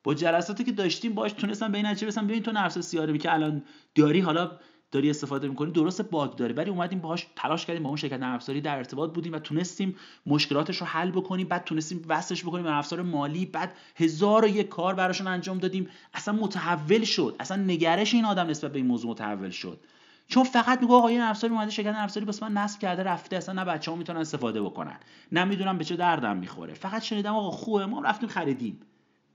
با 0.04 0.14
جلساتی 0.14 0.64
که 0.64 0.72
داشتیم 0.72 1.14
باش 1.14 1.32
تونستم 1.32 1.72
به 1.72 1.78
این 1.78 1.86
نتیجه 1.86 2.06
برسم 2.06 2.26
ببین 2.26 2.42
تو 2.42 2.52
نرم 2.52 2.68
سیارمی 2.68 3.18
که 3.18 3.32
الان 3.32 3.64
داری 3.94 4.20
حالا 4.20 4.50
داری 4.94 5.10
استفاده 5.10 5.48
می‌کنی 5.48 5.72
درست 5.72 6.02
باگ 6.02 6.36
داره 6.36 6.54
ولی 6.54 6.70
اومدیم 6.70 6.98
باهاش 6.98 7.26
تلاش 7.36 7.66
کردیم 7.66 7.82
با 7.82 7.88
اون 7.88 7.96
شرکت 7.96 8.20
نرم 8.20 8.38
در 8.38 8.76
ارتباط 8.76 9.12
بودیم 9.12 9.32
و 9.32 9.38
تونستیم 9.38 9.96
مشکلاتش 10.26 10.76
رو 10.76 10.86
حل 10.86 11.10
بکنیم 11.10 11.48
بعد 11.48 11.64
تونستیم 11.64 12.04
وصلش 12.08 12.44
بکنیم 12.44 12.66
نرم 12.66 12.78
افزار 12.78 13.02
مالی. 13.02 13.46
بعد 13.46 13.72
هزار 13.96 14.44
و 14.44 14.48
یک 14.48 14.68
کار 14.68 14.94
براشون 14.94 15.26
انجام 15.26 15.58
دادیم. 15.58 15.88
اصلا 16.14 16.34
متحول 16.34 17.04
شد. 17.04 17.36
اصلا 17.40 17.62
نگرش 17.62 18.14
این 18.14 18.24
آدم 18.24 18.46
نسبت 18.46 18.72
به 18.72 18.78
این 18.78 18.86
موضوع 18.86 19.10
متحول 19.10 19.50
شد. 19.50 19.80
چون 20.28 20.44
فقط 20.44 20.82
میگه 20.82 20.94
آقا 20.94 21.08
این 21.08 21.20
افزاری 21.20 21.54
اومده 21.54 21.70
شرکت 21.70 21.88
نرم 21.88 22.04
افزاری 22.04 22.26
من 22.42 22.52
نصب 22.52 22.80
کرده 22.80 23.02
رفته. 23.02 23.36
اصلا 23.36 23.54
نه 23.54 23.64
بچه‌ها 23.64 23.96
می‌تونن 23.96 24.18
استفاده 24.20 24.62
بکنن. 24.62 24.96
نمی‌دونم 25.32 25.78
به 25.78 25.84
چه 25.84 25.96
دردم 25.96 26.36
می‌خوره. 26.36 26.74
فقط 26.74 27.02
شنیدم 27.02 27.34
آقا 27.34 27.50
خوبه 27.50 27.86
ما 27.86 28.00
رفتیم 28.00 28.28
خریدیم. 28.28 28.80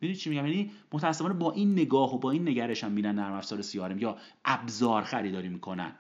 می‌دونی 0.02 0.16
چی 0.16 0.30
میگم؟ 0.30 0.46
یعنی 0.46 0.72
متاسفانه 0.92 1.34
با 1.34 1.52
این 1.52 1.72
نگاه 1.72 2.16
و 2.16 2.18
با 2.18 2.32
این 2.32 2.48
نگرش 2.50 2.84
هم 2.84 2.92
میرن 2.92 3.16
نرم 3.16 3.34
افزار 3.34 3.62
CRM. 3.62 4.00
یا 4.00 4.18
ابزار 4.46 5.04
خریداری 5.04 5.50
می‌کنن. 5.50 5.96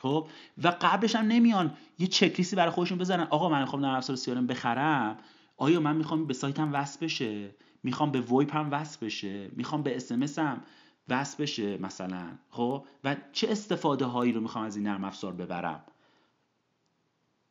خب؟ 0.00 0.28
و 0.62 0.68
قبلش 0.80 1.16
هم 1.16 1.26
نمیان 1.26 1.76
یه 1.98 2.06
چکلیستی 2.06 2.56
برای 2.56 2.70
خودشون 2.70 2.98
بزنن. 2.98 3.26
آقا 3.30 3.48
من 3.48 3.60
می‌خوام 3.60 3.84
نرم 3.84 3.94
افزار 3.94 4.16
CRM 4.16 4.46
بخرم. 4.46 5.18
آیا 5.56 5.80
من 5.80 5.96
می‌خوام 5.96 6.26
به 6.26 6.34
سایتم 6.34 6.72
وصل 6.72 7.04
بشه؟ 7.04 7.54
می‌خوام 7.82 8.10
به 8.10 8.20
VoIP 8.20 8.56
هم 8.56 8.68
وصل 8.70 9.06
بشه؟ 9.06 9.48
می‌خوام 9.52 9.82
به 9.82 9.96
SMS 9.96 10.38
هم 10.38 10.62
وصل 11.08 11.42
بشه 11.42 11.78
مثلا؟ 11.78 12.38
خب؟ 12.50 12.86
و 13.04 13.16
چه 13.32 13.50
استفاده 13.50 14.04
هایی 14.04 14.32
رو 14.32 14.40
می‌خوام 14.40 14.64
از 14.64 14.76
این 14.76 14.86
نرم 14.86 15.04
افزار 15.04 15.32
ببرم؟ 15.32 15.84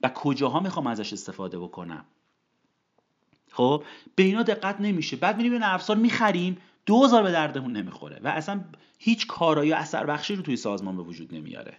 و 0.02 0.10
کجاها 0.10 0.60
می‌خوام 0.60 0.88
ازش 0.88 1.14
استفاده 1.14 1.60
بکنم؟ 1.60 2.06
خب؟ 3.54 3.84
به 4.16 4.24
اینا 4.24 4.44
دقت 4.44 4.82
نمیشه. 4.82 5.16
بعد 5.16 5.38
میریم 5.38 5.54
نرم 5.54 5.74
افزار 5.74 5.98
می‌خریم 5.98 6.58
دوزار 6.86 7.24
به 7.24 7.32
دردمون 7.32 7.72
نمی‌خوره 7.72 8.20
و 8.24 8.28
اصلا 8.28 8.64
هیچ 9.00 9.28
کارایی 9.28 9.70
یا 9.70 9.78
اثر 9.78 10.06
بخشی 10.06 10.36
رو 10.36 10.42
توی 10.42 10.56
سازمان 10.56 10.98
به 10.98 11.04
وجود 11.04 11.36
نمیاره. 11.36 11.78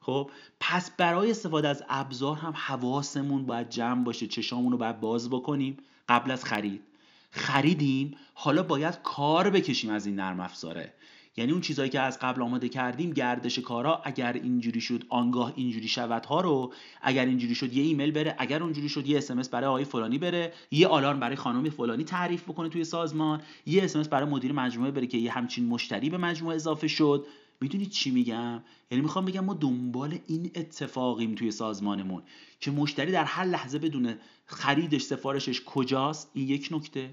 خب؟ 0.00 0.30
پس 0.60 0.90
برای 0.90 1.30
استفاده 1.30 1.68
از 1.68 1.84
ابزار 1.88 2.36
هم 2.36 2.52
حواسمون 2.56 3.46
باید 3.46 3.68
جمع 3.68 4.04
باشه 4.04 4.26
چشامون 4.26 4.72
رو 4.72 4.78
باید 4.78 5.00
باز 5.00 5.30
بکنیم. 5.30 5.76
قبل 6.08 6.30
از 6.30 6.44
خرید. 6.44 6.82
خریدیم 7.30 8.16
حالا 8.34 8.62
باید 8.62 9.02
کار 9.02 9.50
بکشیم 9.50 9.90
از 9.90 10.06
این 10.06 10.16
نرم 10.16 10.40
افزاره. 10.40 10.94
یعنی 11.36 11.52
اون 11.52 11.60
چیزهایی 11.60 11.90
که 11.90 12.00
از 12.00 12.18
قبل 12.18 12.42
آماده 12.42 12.68
کردیم 12.68 13.10
گردش 13.10 13.58
کارا 13.58 14.00
اگر 14.04 14.32
اینجوری 14.32 14.80
شد 14.80 15.04
آنگاه 15.08 15.52
اینجوری 15.56 15.88
شود 15.88 16.26
ها 16.26 16.40
رو 16.40 16.72
اگر 17.02 17.26
اینجوری 17.26 17.54
شد 17.54 17.72
یه 17.72 17.82
ایمیل 17.82 18.10
بره 18.10 18.34
اگر 18.38 18.62
اونجوری 18.62 18.88
شد 18.88 19.06
یه 19.06 19.18
اسمس 19.18 19.48
برای 19.48 19.66
آقای 19.66 19.84
فلانی 19.84 20.18
بره 20.18 20.52
یه 20.70 20.86
آلارم 20.86 21.20
برای 21.20 21.36
خانم 21.36 21.70
فلانی 21.70 22.04
تعریف 22.04 22.42
بکنه 22.42 22.68
توی 22.68 22.84
سازمان 22.84 23.42
یه 23.66 23.84
اسمس 23.84 24.08
برای 24.08 24.28
مدیر 24.28 24.52
مجموعه 24.52 24.90
بره 24.90 25.06
که 25.06 25.18
یه 25.18 25.32
همچین 25.32 25.66
مشتری 25.66 26.10
به 26.10 26.18
مجموعه 26.18 26.56
اضافه 26.56 26.88
شد. 26.88 27.26
می‌دونید 27.60 27.90
چی 27.90 28.10
میگم؟ 28.10 28.62
یعنی 28.90 29.02
می‌خوام 29.02 29.24
بگم 29.24 29.44
ما 29.44 29.54
دنبال 29.54 30.18
این 30.26 30.50
اتفاقیم 30.54 31.34
توی 31.34 31.50
سازمانمون 31.50 32.22
که 32.60 32.70
مشتری 32.70 33.12
در 33.12 33.24
هر 33.24 33.44
لحظه 33.44 33.78
بدونه 33.78 34.18
خریدش 34.46 35.02
سفارشش 35.02 35.62
کجاست 35.66 36.30
این 36.34 36.48
یک 36.48 36.68
نکته. 36.70 37.10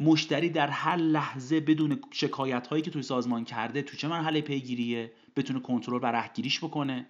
مشتری 0.00 0.50
در 0.50 0.68
هر 0.68 0.96
لحظه 0.96 1.60
بدون 1.60 2.00
شکایت 2.10 2.66
هایی 2.66 2.82
که 2.82 2.90
توی 2.90 3.02
سازمان 3.02 3.44
کرده 3.44 3.82
تو 3.82 3.96
چه 3.96 4.08
مرحله 4.08 4.40
پیگیریه 4.40 5.12
بتونه 5.36 5.60
کنترل 5.60 5.98
و 6.02 6.06
رهگیریش 6.06 6.64
بکنه؟ 6.64 7.06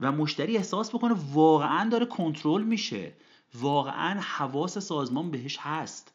و 0.00 0.12
مشتری 0.12 0.56
احساس 0.56 0.90
بکنه 0.90 1.14
واقعا 1.32 1.88
داره 1.88 2.06
کنترل 2.06 2.62
میشه. 2.62 3.12
واقعا 3.54 4.20
حواس 4.20 4.78
سازمان 4.78 5.30
بهش 5.30 5.58
هست. 5.60 6.13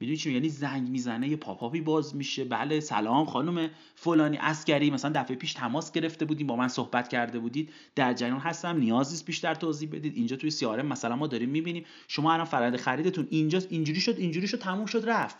می‌دونی 0.00 0.16
چی 0.16 0.32
یعنی 0.32 0.48
زنگ 0.48 0.88
می‌زنه 0.88 1.28
یه 1.28 1.36
پاپاپی 1.36 1.80
باز 1.80 2.16
میشه. 2.16 2.44
بله 2.44 2.80
سلام 2.80 3.26
خانم 3.26 3.70
فلانی 3.94 4.36
اسکری 4.36 4.90
مثلا 4.90 5.12
دفعه 5.14 5.36
پیش 5.36 5.52
تماس 5.52 5.92
گرفته 5.92 6.24
بودیم 6.24 6.46
با 6.46 6.56
من 6.56 6.68
صحبت 6.68 7.08
کرده 7.08 7.38
بودید. 7.38 7.72
در 7.94 8.14
جریان 8.14 8.38
هستم 8.38 8.76
نیاز 8.76 9.10
نیست 9.10 9.26
بیشتر 9.26 9.54
توضیح 9.54 9.88
بدید. 9.92 10.16
اینجا 10.16 10.36
توی 10.36 10.50
سیاره 10.50 10.82
مثلا 10.82 11.16
ما 11.16 11.26
داریم 11.26 11.48
می‌بینیم. 11.48 11.84
شما 12.08 12.32
الان 12.32 12.46
فرآیند 12.46 12.76
خریدتون 12.76 13.26
اینجاست 13.30 13.66
اینجوری 13.70 14.00
شد 14.00 14.14
اینجوری 14.18 14.48
شد 14.48 14.58
تموم 14.58 14.86
شد 14.86 15.08
رفت. 15.08 15.36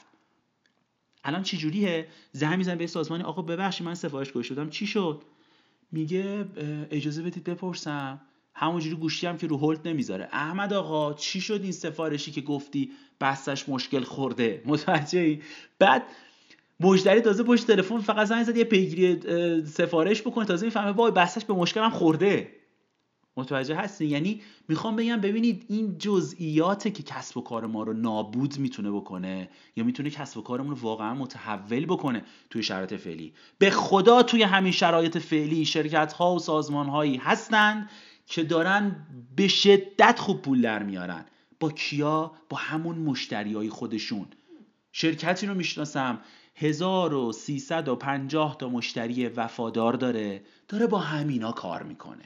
الان 1.24 1.42
چه 1.42 1.56
جوریه؟ 1.56 2.06
زنگ 2.32 2.58
می‌زنه 2.58 2.76
به 2.76 2.86
سازمانی. 2.86 3.22
آقا 3.22 3.42
ببخشید 3.42 3.86
من 3.86 3.94
سفارش 3.94 4.32
گذاشته 4.32 4.66
چی 4.70 4.86
شد؟ 4.86 5.22
میگه 5.92 6.44
اجازه 6.90 7.22
بدید 7.22 7.44
بپرسم. 7.44 8.20
همونجوری 8.60 8.96
گوشی 8.96 9.26
هم 9.26 9.36
که 9.36 9.46
رو 9.46 9.56
هولد 9.56 9.88
نمی‌ذاره. 9.88 10.28
احمد 10.32 10.72
آقا 10.72 11.14
چی 11.14 11.40
شد 11.40 11.60
این 11.62 11.72
سفارشی 11.72 12.30
که 12.30 12.40
گفتی 12.40 12.90
بستش 13.20 13.68
مشکل 13.68 14.00
خورده؟ 14.00 14.62
متوجه 14.66 15.38
بعد 15.78 16.02
مشتری 16.80 17.20
تازه 17.20 17.42
پشت 17.42 17.66
تلفن 17.66 17.98
فقط 17.98 18.26
زنگ 18.26 18.44
زد 18.44 18.56
یه 18.56 18.64
پیگیری 18.64 19.20
سفارش 19.66 20.22
بکنه. 20.22 20.44
تازه 20.44 20.66
می‌فهمه 20.66 20.90
وای 20.90 21.12
بستش 21.12 21.44
به 21.44 21.54
مشکلم 21.54 21.90
خورده. 21.90 22.52
متوجه 23.36 23.74
هستی؟ 23.74 24.06
یعنی 24.06 24.40
می‌خوام 24.68 24.96
بگم 24.96 25.20
ببینید 25.20 25.64
این 25.68 25.98
جزئیاته 25.98 26.90
که 26.90 27.02
کسب 27.02 27.36
و 27.36 27.40
کار 27.40 27.66
ما 27.66 27.82
رو 27.82 27.92
نابود 27.92 28.58
می‌تونه 28.58 28.90
بکنه 28.90 29.48
یا 29.76 29.84
می‌تونه 29.84 30.10
کسب 30.10 30.38
و 30.38 30.42
کارمون 30.42 30.70
رو 30.70 30.76
واقعا 30.80 31.14
متحول 31.14 31.86
بکنه 31.86 32.24
توی 32.50 32.62
شرایط 32.62 32.94
فعلی. 32.94 33.32
به 33.58 33.70
خدا 33.70 34.22
توی 34.22 34.42
همین 34.42 34.72
شرایط 34.72 35.18
فعلی 35.18 35.64
شرکت 35.64 36.12
ها 36.12 36.34
و 36.34 36.38
سازمان 36.38 36.86
هایی 36.86 37.16
هستند 37.16 37.90
که 38.30 38.44
دارن 38.44 38.96
به 39.36 39.48
شدت 39.48 40.18
خوب 40.18 40.42
پول 40.42 40.62
در 40.62 40.82
میارن. 40.82 41.24
با 41.60 41.70
کیا؟ 41.70 42.32
با 42.48 42.56
همون 42.56 42.98
مشتری 42.98 43.54
های 43.54 43.68
خودشون. 43.68 44.26
شرکتی 44.92 45.46
رو 45.46 45.54
می‌شناسم. 45.54 46.20
1350 46.56 48.56
تا 48.56 48.68
مشتری 48.68 49.26
وفادار 49.26 49.92
داره. 49.92 50.42
داره 50.68 50.86
با 50.86 50.98
همینا 50.98 51.52
کار 51.52 51.82
می‌کنه. 51.82 52.24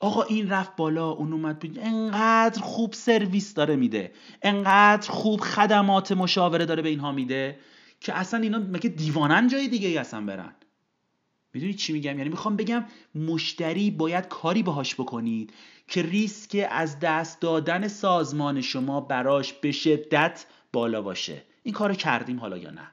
آقا 0.00 0.22
این 0.22 0.50
رفت 0.50 0.76
بالا 0.76 1.10
اون 1.10 1.32
اومد 1.32 1.58
بود 1.58 1.78
انقدر 1.78 2.62
خوب 2.62 2.92
سرویس 2.92 3.54
داره 3.54 3.76
میده. 3.76 4.12
انقدر 4.42 5.10
خوب 5.10 5.40
خدمات 5.40 6.12
مشاوره 6.12 6.66
داره 6.66 6.82
به 6.82 6.88
اینها 6.88 7.12
میده 7.12 7.58
که 8.00 8.18
اصلا 8.18 8.40
اینا 8.40 8.58
مگه 8.58 8.90
دیوانن 8.90 9.48
جای 9.48 9.68
دیگه 9.68 9.88
ای 9.88 9.98
اصلا 9.98 10.20
برن؟ 10.20 10.54
می‌دونید 11.54 11.76
چی 11.76 11.92
میگم؟ 11.92 12.18
یعنی 12.18 12.30
می‌خوام 12.30 12.56
بگم 12.56 12.84
مشتری 13.14 13.90
باید 13.90 14.28
کاری 14.28 14.62
باهاش 14.62 14.94
بکنید 14.94 15.52
که 15.88 16.02
ریسک 16.02 16.66
از 16.70 16.98
دست 17.00 17.40
دادن 17.40 17.88
سازمان 17.88 18.60
شما 18.60 19.00
براش 19.00 19.52
به 19.52 19.72
شدت 19.72 20.46
بالا 20.72 21.02
باشه. 21.02 21.42
این 21.62 21.74
کارو 21.74 21.94
کردیم 21.94 22.40
حالا 22.40 22.58
یا 22.58 22.70
نه؟ 22.70 22.88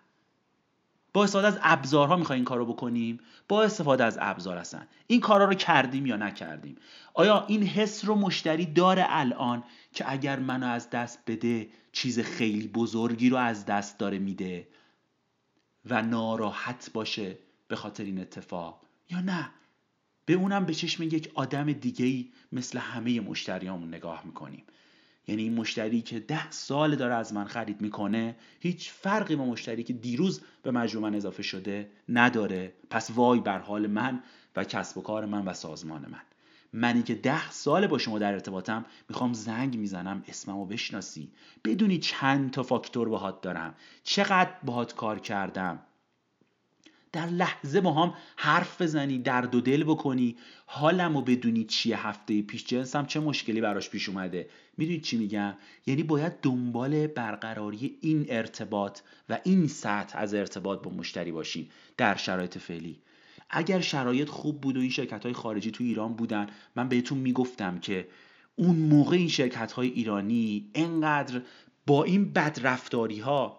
با 1.14 1.24
استفاده 1.24 1.48
از 1.48 1.60
ابزارها 1.62 2.16
می‌خوایم 2.16 2.40
این 2.40 2.46
کارو 2.46 2.66
بکنیم؟ 2.66 3.20
با 3.48 3.64
استفاده 3.64 4.04
از 4.04 4.18
ابزار 4.22 4.58
هستن. 4.58 4.88
این 5.08 5.20
کارا 5.20 5.46
رو 5.46 5.54
کردیم 5.54 6.06
یا 6.06 6.16
نکردیم؟ 6.16 6.76
آیا 7.14 7.46
این 7.48 7.64
حس 7.64 8.06
رو 8.06 8.16
مشتری 8.16 8.66
داره 8.66 9.06
الان 9.08 9.64
که 9.94 10.12
اگر 10.12 10.40
منو 10.40 10.68
از 10.68 10.90
دست 10.90 11.20
بده 11.28 11.70
چیز 11.92 12.20
خیلی 12.20 12.68
بزرگی 12.68 13.30
رو 13.30 13.38
از 13.38 13.66
دست 13.66 13.98
داره 14.00 14.20
میده 14.20 14.68
و 15.86 16.02
ناراحت 16.02 16.90
باشه؟ 16.94 17.38
به 17.70 17.76
خاطر 17.76 18.04
این 18.04 18.20
اتفاق. 18.20 18.82
یا 19.10 19.22
نه؟ 19.22 19.50
به 20.26 20.34
اونم 20.34 20.66
به 20.66 20.74
چشم 20.74 21.04
یک 21.04 21.32
آدم 21.36 21.74
دیگه 21.74 22.06
ای 22.06 22.32
مثل 22.52 22.78
همه 22.78 23.20
مشتریامون 23.20 23.88
نگاه 23.88 24.22
می‌کنیم. 24.26 24.64
یعنی 25.28 25.44
این 25.44 25.54
مشتری 25.54 26.02
که 26.02 26.20
ده 26.20 26.52
سال 26.52 26.96
داره 26.96 27.16
از 27.16 27.34
من 27.34 27.46
خرید 27.46 27.82
می‌کنه 27.82 28.36
هیچ 28.60 28.92
فرقی 28.92 29.36
با 29.36 29.46
مشتری 29.46 29.84
که 29.84 29.94
دیروز 29.94 30.42
به 30.64 30.72
مجموع 30.72 31.10
من 31.10 31.16
اضافه 31.16 31.44
شده 31.44 31.90
نداره. 32.10 32.74
پس 32.90 33.12
وای 33.12 33.40
بر 33.40 33.60
حال 33.60 33.88
من 33.88 34.24
و 34.56 34.64
کسب 34.64 34.98
و 34.98 35.02
کار 35.02 35.26
من 35.26 35.46
و 35.46 35.54
سازمان 35.54 36.02
من. 36.02 36.22
منی 36.74 37.04
که 37.04 37.16
ده 37.16 37.52
سال 37.52 37.88
با 37.88 37.98
شما 37.98 38.20
در 38.20 38.34
ارتباطم 38.34 38.86
می‌خوام 39.10 39.34
زنگ 39.34 39.78
می‌زنم 39.78 40.24
اسممو 40.28 40.66
بشناسی. 40.66 41.32
بدونی 41.66 41.98
چند 41.98 42.52
تا 42.52 42.64
فاکتور 42.64 43.10
باهات 43.10 43.42
دارم. 43.42 43.76
چقدر 44.04 44.52
باهات 44.64 44.96
کار 44.96 45.20
کردم. 45.20 45.80
در 47.12 47.26
لحظه 47.26 47.82
با 47.82 47.94
هم 47.94 48.14
حرف 48.36 48.82
بزنی 48.82 49.20
درد 49.20 49.56
و 49.56 49.62
دل 49.62 49.84
بکنی. 49.84 50.36
حالم 50.66 51.16
و 51.16 51.22
بدونی 51.22 51.64
چیه 51.64 52.08
هفته 52.08 52.42
پیش. 52.42 52.66
جنسم 52.66 53.06
چه 53.06 53.20
مشکلی 53.20 53.62
براش 53.62 53.90
پیش 53.90 54.10
اومده. 54.10 54.50
می‌دونید 54.78 55.02
چی 55.02 55.18
میگم؟ 55.18 55.54
یعنی 55.86 56.04
باید 56.04 56.34
دنبال 56.42 57.08
برقراری 57.08 57.98
این 58.02 58.26
ارتباط 58.30 59.00
و 59.30 59.40
این 59.44 59.68
سطح 59.68 60.18
از 60.18 60.34
ارتباط 60.34 60.84
با 60.84 60.92
مشتری 60.92 61.32
باشیم 61.32 61.70
در 61.98 62.16
شرایط 62.16 62.58
فعلی. 62.58 63.00
اگر 63.50 63.80
شرایط 63.80 64.30
خوب 64.30 64.62
بود 64.62 64.78
و 64.78 64.80
این 64.80 64.90
شرکت 64.90 65.24
های 65.24 65.34
خارجی 65.34 65.72
تو 65.72 65.84
ایران 65.84 66.14
بودن 66.14 66.48
من 66.76 66.90
بهتون 66.90 67.18
می‌گفتم 67.18 67.80
که 67.80 68.08
اون 68.56 68.76
موقع 68.76 69.18
این 69.18 69.28
شرکت 69.28 69.72
های 69.72 69.88
ایرانی 69.88 70.70
انقدر 70.76 71.42
با 71.88 72.04
این 72.04 72.34
بدرفتاری 72.34 73.20
ها 73.20 73.59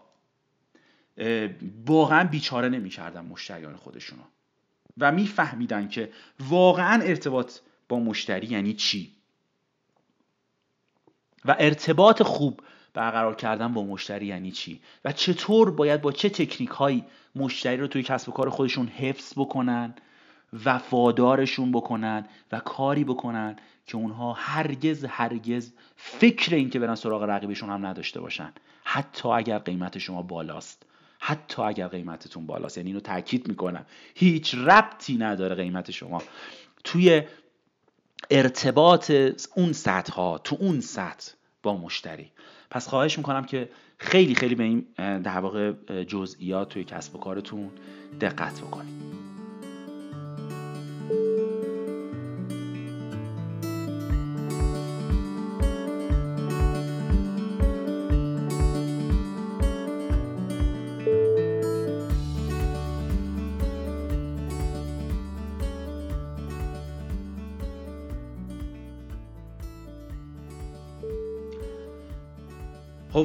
واقعا 1.86 2.24
بیچاره 2.24 2.68
نمی‌کردن 2.68 3.24
مشتریان 3.24 3.76
خودشونو. 3.76 4.22
و 4.98 5.12
میفهمیدن 5.12 5.88
که 5.88 6.12
واقعا 6.40 7.02
ارتباط 7.02 7.52
با 7.88 7.98
مشتری 7.98 8.46
یعنی 8.46 8.72
چی؟ 8.72 9.12
و 11.44 11.56
ارتباط 11.58 12.22
خوب 12.22 12.60
برقرار 12.94 13.36
کردن 13.36 13.74
با 13.74 13.84
مشتری 13.84 14.26
یعنی 14.26 14.50
چی؟ 14.50 14.80
و 15.04 15.12
چطور 15.12 15.70
باید 15.70 16.00
با 16.00 16.12
چه 16.12 16.28
تکنیک 16.28 16.70
هایی 16.70 17.04
مشتری 17.34 17.76
رو 17.76 17.86
توی 17.86 18.02
کسب 18.02 18.28
و 18.28 18.32
کار 18.32 18.50
خودشون 18.50 18.86
حفظ 18.86 19.32
بکنن 19.36 19.94
وفادارشون 20.64 21.72
بکنن 21.72 22.26
و 22.52 22.60
کاری 22.60 23.04
بکنن 23.04 23.56
که 23.86 23.96
اونها 23.96 24.32
هرگز 24.32 25.04
هرگز 25.04 25.72
فکر 25.96 26.54
این 26.54 26.70
که 26.70 26.78
برن 26.78 26.94
سراغ 26.94 27.22
رقیبشون 27.22 27.70
هم 27.70 27.86
نداشته 27.86 28.20
باشن 28.20 28.52
حتی 28.84 29.28
اگر 29.28 29.58
قیمت 29.58 29.98
شما 29.98 30.22
بالاست. 30.22 30.86
حتی 31.22 31.62
اگر 31.62 31.88
قیمتتون 31.88 32.46
بالاست. 32.46 32.76
یعنی 32.76 32.90
اینو 32.90 33.00
تاکید 33.00 33.48
می‌کنم. 33.48 33.86
هیچ 34.14 34.54
ربطی 34.54 35.16
نداره 35.16 35.54
قیمت 35.54 35.90
شما. 35.90 36.22
توی 36.84 37.22
ارتباط 38.30 39.12
اون 39.56 39.72
سطح 39.72 40.12
ها 40.12 40.38
تو 40.38 40.56
اون 40.60 40.80
سطح 40.80 41.32
با 41.62 41.76
مشتری. 41.76 42.30
پس 42.70 42.88
خواهش 42.88 43.18
می‌کنم 43.18 43.44
که 43.44 43.70
خیلی 43.98 44.34
خیلی 44.34 44.54
به 44.54 44.64
این 44.64 44.86
در 45.20 45.38
واقع 45.38 45.72
جزئیات 46.04 46.68
توی 46.68 46.84
کسب 46.84 47.14
و 47.14 47.18
کارتون 47.18 47.70
دقت 48.20 48.60
بکنید. 48.60 49.19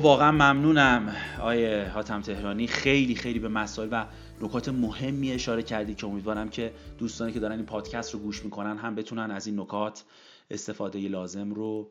واقعا 0.05 0.31
ممنونم 0.31 1.15
آیه 1.41 1.91
حاتم 1.93 2.21
تهرانی. 2.21 2.67
خیلی 2.67 3.15
خیلی 3.15 3.39
به 3.39 3.47
مسائل 3.47 3.89
و 3.91 4.05
نکات 4.41 4.69
مهمی 4.69 5.31
اشاره 5.31 5.63
کردی 5.63 5.95
که 5.95 6.07
امیدوارم 6.07 6.49
که 6.49 6.73
دوستانی 6.97 7.31
که 7.31 7.39
دارن 7.39 7.55
این 7.55 7.65
پادکست 7.65 8.13
رو 8.13 8.19
گوش 8.19 8.43
می‌کنن 8.43 8.77
هم 8.77 8.95
بتونن 8.95 9.31
از 9.31 9.47
این 9.47 9.59
نکات 9.59 10.03
استفاده 10.51 10.99
لازم 10.99 11.51
رو 11.51 11.89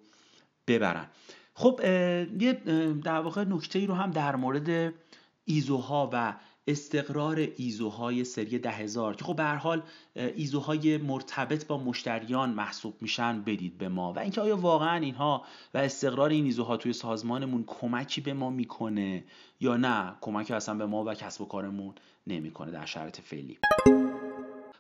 ببرن. 0.67 1.07
خب 1.55 1.81
یه 2.41 2.53
در 3.05 3.21
واقع 3.21 3.45
نکته 3.45 3.79
ای 3.79 3.87
رو 3.87 3.95
هم 3.95 4.11
در 4.11 4.37
مورد 4.37 4.95
ایزوها 5.45 6.11
و 6.13 6.35
استقرار 6.67 7.49
ایزوهای 7.57 8.25
سری 8.25 8.59
ده 8.59 8.71
هزار 8.71 9.17
که 9.17 9.25
خب 9.25 9.37
به 9.37 9.45
حال 9.45 9.83
ایزوهای 10.15 10.97
مرتبط 10.99 11.67
با 11.67 11.79
مشتریان 11.79 12.51
محسوب 12.51 12.95
میشن 13.01 13.43
بدید 13.43 13.79
به 13.79 13.89
ما. 13.89 14.13
و 14.13 14.19
اینکه 14.19 14.41
آیا 14.41 14.57
واقعا 14.57 14.97
اینها 14.97 15.45
و 15.75 15.79
استقرار 15.79 16.31
این 16.31 16.45
ایزوها 16.45 16.77
توی 16.77 16.93
سازمانمون 16.93 17.65
کمکی 17.67 18.21
به 18.21 18.33
ما 18.33 18.51
می‌کنه 18.51 19.25
یا 19.61 19.77
نه؟ 19.77 20.15
کمکی 20.21 20.55
اصلا 20.55 20.75
به 20.75 20.87
ما 20.87 21.05
و 21.05 21.15
کسب 21.15 21.41
و 21.41 21.45
کارمون 21.45 21.95
نمی‌کنه 22.27 22.71
در 22.71 22.87
شرایط 22.87 23.21
فعلی. 23.21 23.59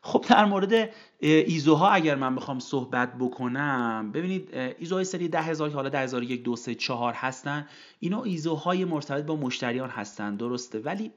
خب 0.03 0.25
در 0.29 0.45
مورد 0.45 0.91
ایزوها 1.21 1.89
اگر 1.89 2.15
من 2.15 2.35
بخوام 2.35 2.59
صحبت 2.59 3.15
بکنم 3.19 4.11
ببینید 4.15 4.55
ایزوهای 4.79 5.05
سری 5.05 5.29
10000 5.29 5.71
که 5.71 5.75
حالا 5.75 5.89
10001 5.89 6.43
2 6.45 6.57
3 6.57 6.75
4 6.75 7.13
هستن 7.13 7.69
اینا 8.01 8.23
ایزوهای 8.23 8.85
مرتبط 8.85 9.25
با 9.25 9.37
مشتریان 9.37 9.91
هستن 9.91 10.37
درسته. 10.37 10.79
ولی 10.79 11.11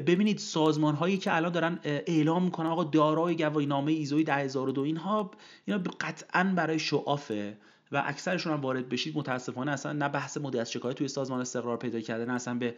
ببینید 0.00 0.38
سازمان 0.38 0.94
هایی 0.94 1.18
که 1.18 1.36
الان 1.36 1.52
دارن 1.52 1.78
اعلام 1.84 2.44
می‌کنن 2.44 2.66
آقا 2.66 2.84
دارای 2.84 3.36
گواهی 3.36 3.66
نامه 3.66 3.92
ایزوی 3.92 4.24
10002 4.24 4.80
اینها 4.80 5.30
اینا 5.64 5.82
قطعا 6.00 6.52
برای 6.56 6.78
شعافه 6.78 7.56
و 7.92 8.02
اکثرشون 8.06 8.52
هم 8.52 8.60
وارد 8.60 8.88
بشید. 8.88 9.16
متاسفانه 9.16 9.72
اصلا 9.72 9.92
نه 9.92 10.08
بحث 10.08 10.36
مدیریت 10.38 10.68
شکایت 10.68 10.96
توی 10.96 11.08
سازمان 11.08 11.40
استقرار 11.40 11.76
پیدا 11.76 12.00
کرده 12.00 12.24
نه 12.24 12.32
اصلا 12.32 12.54
به 12.54 12.74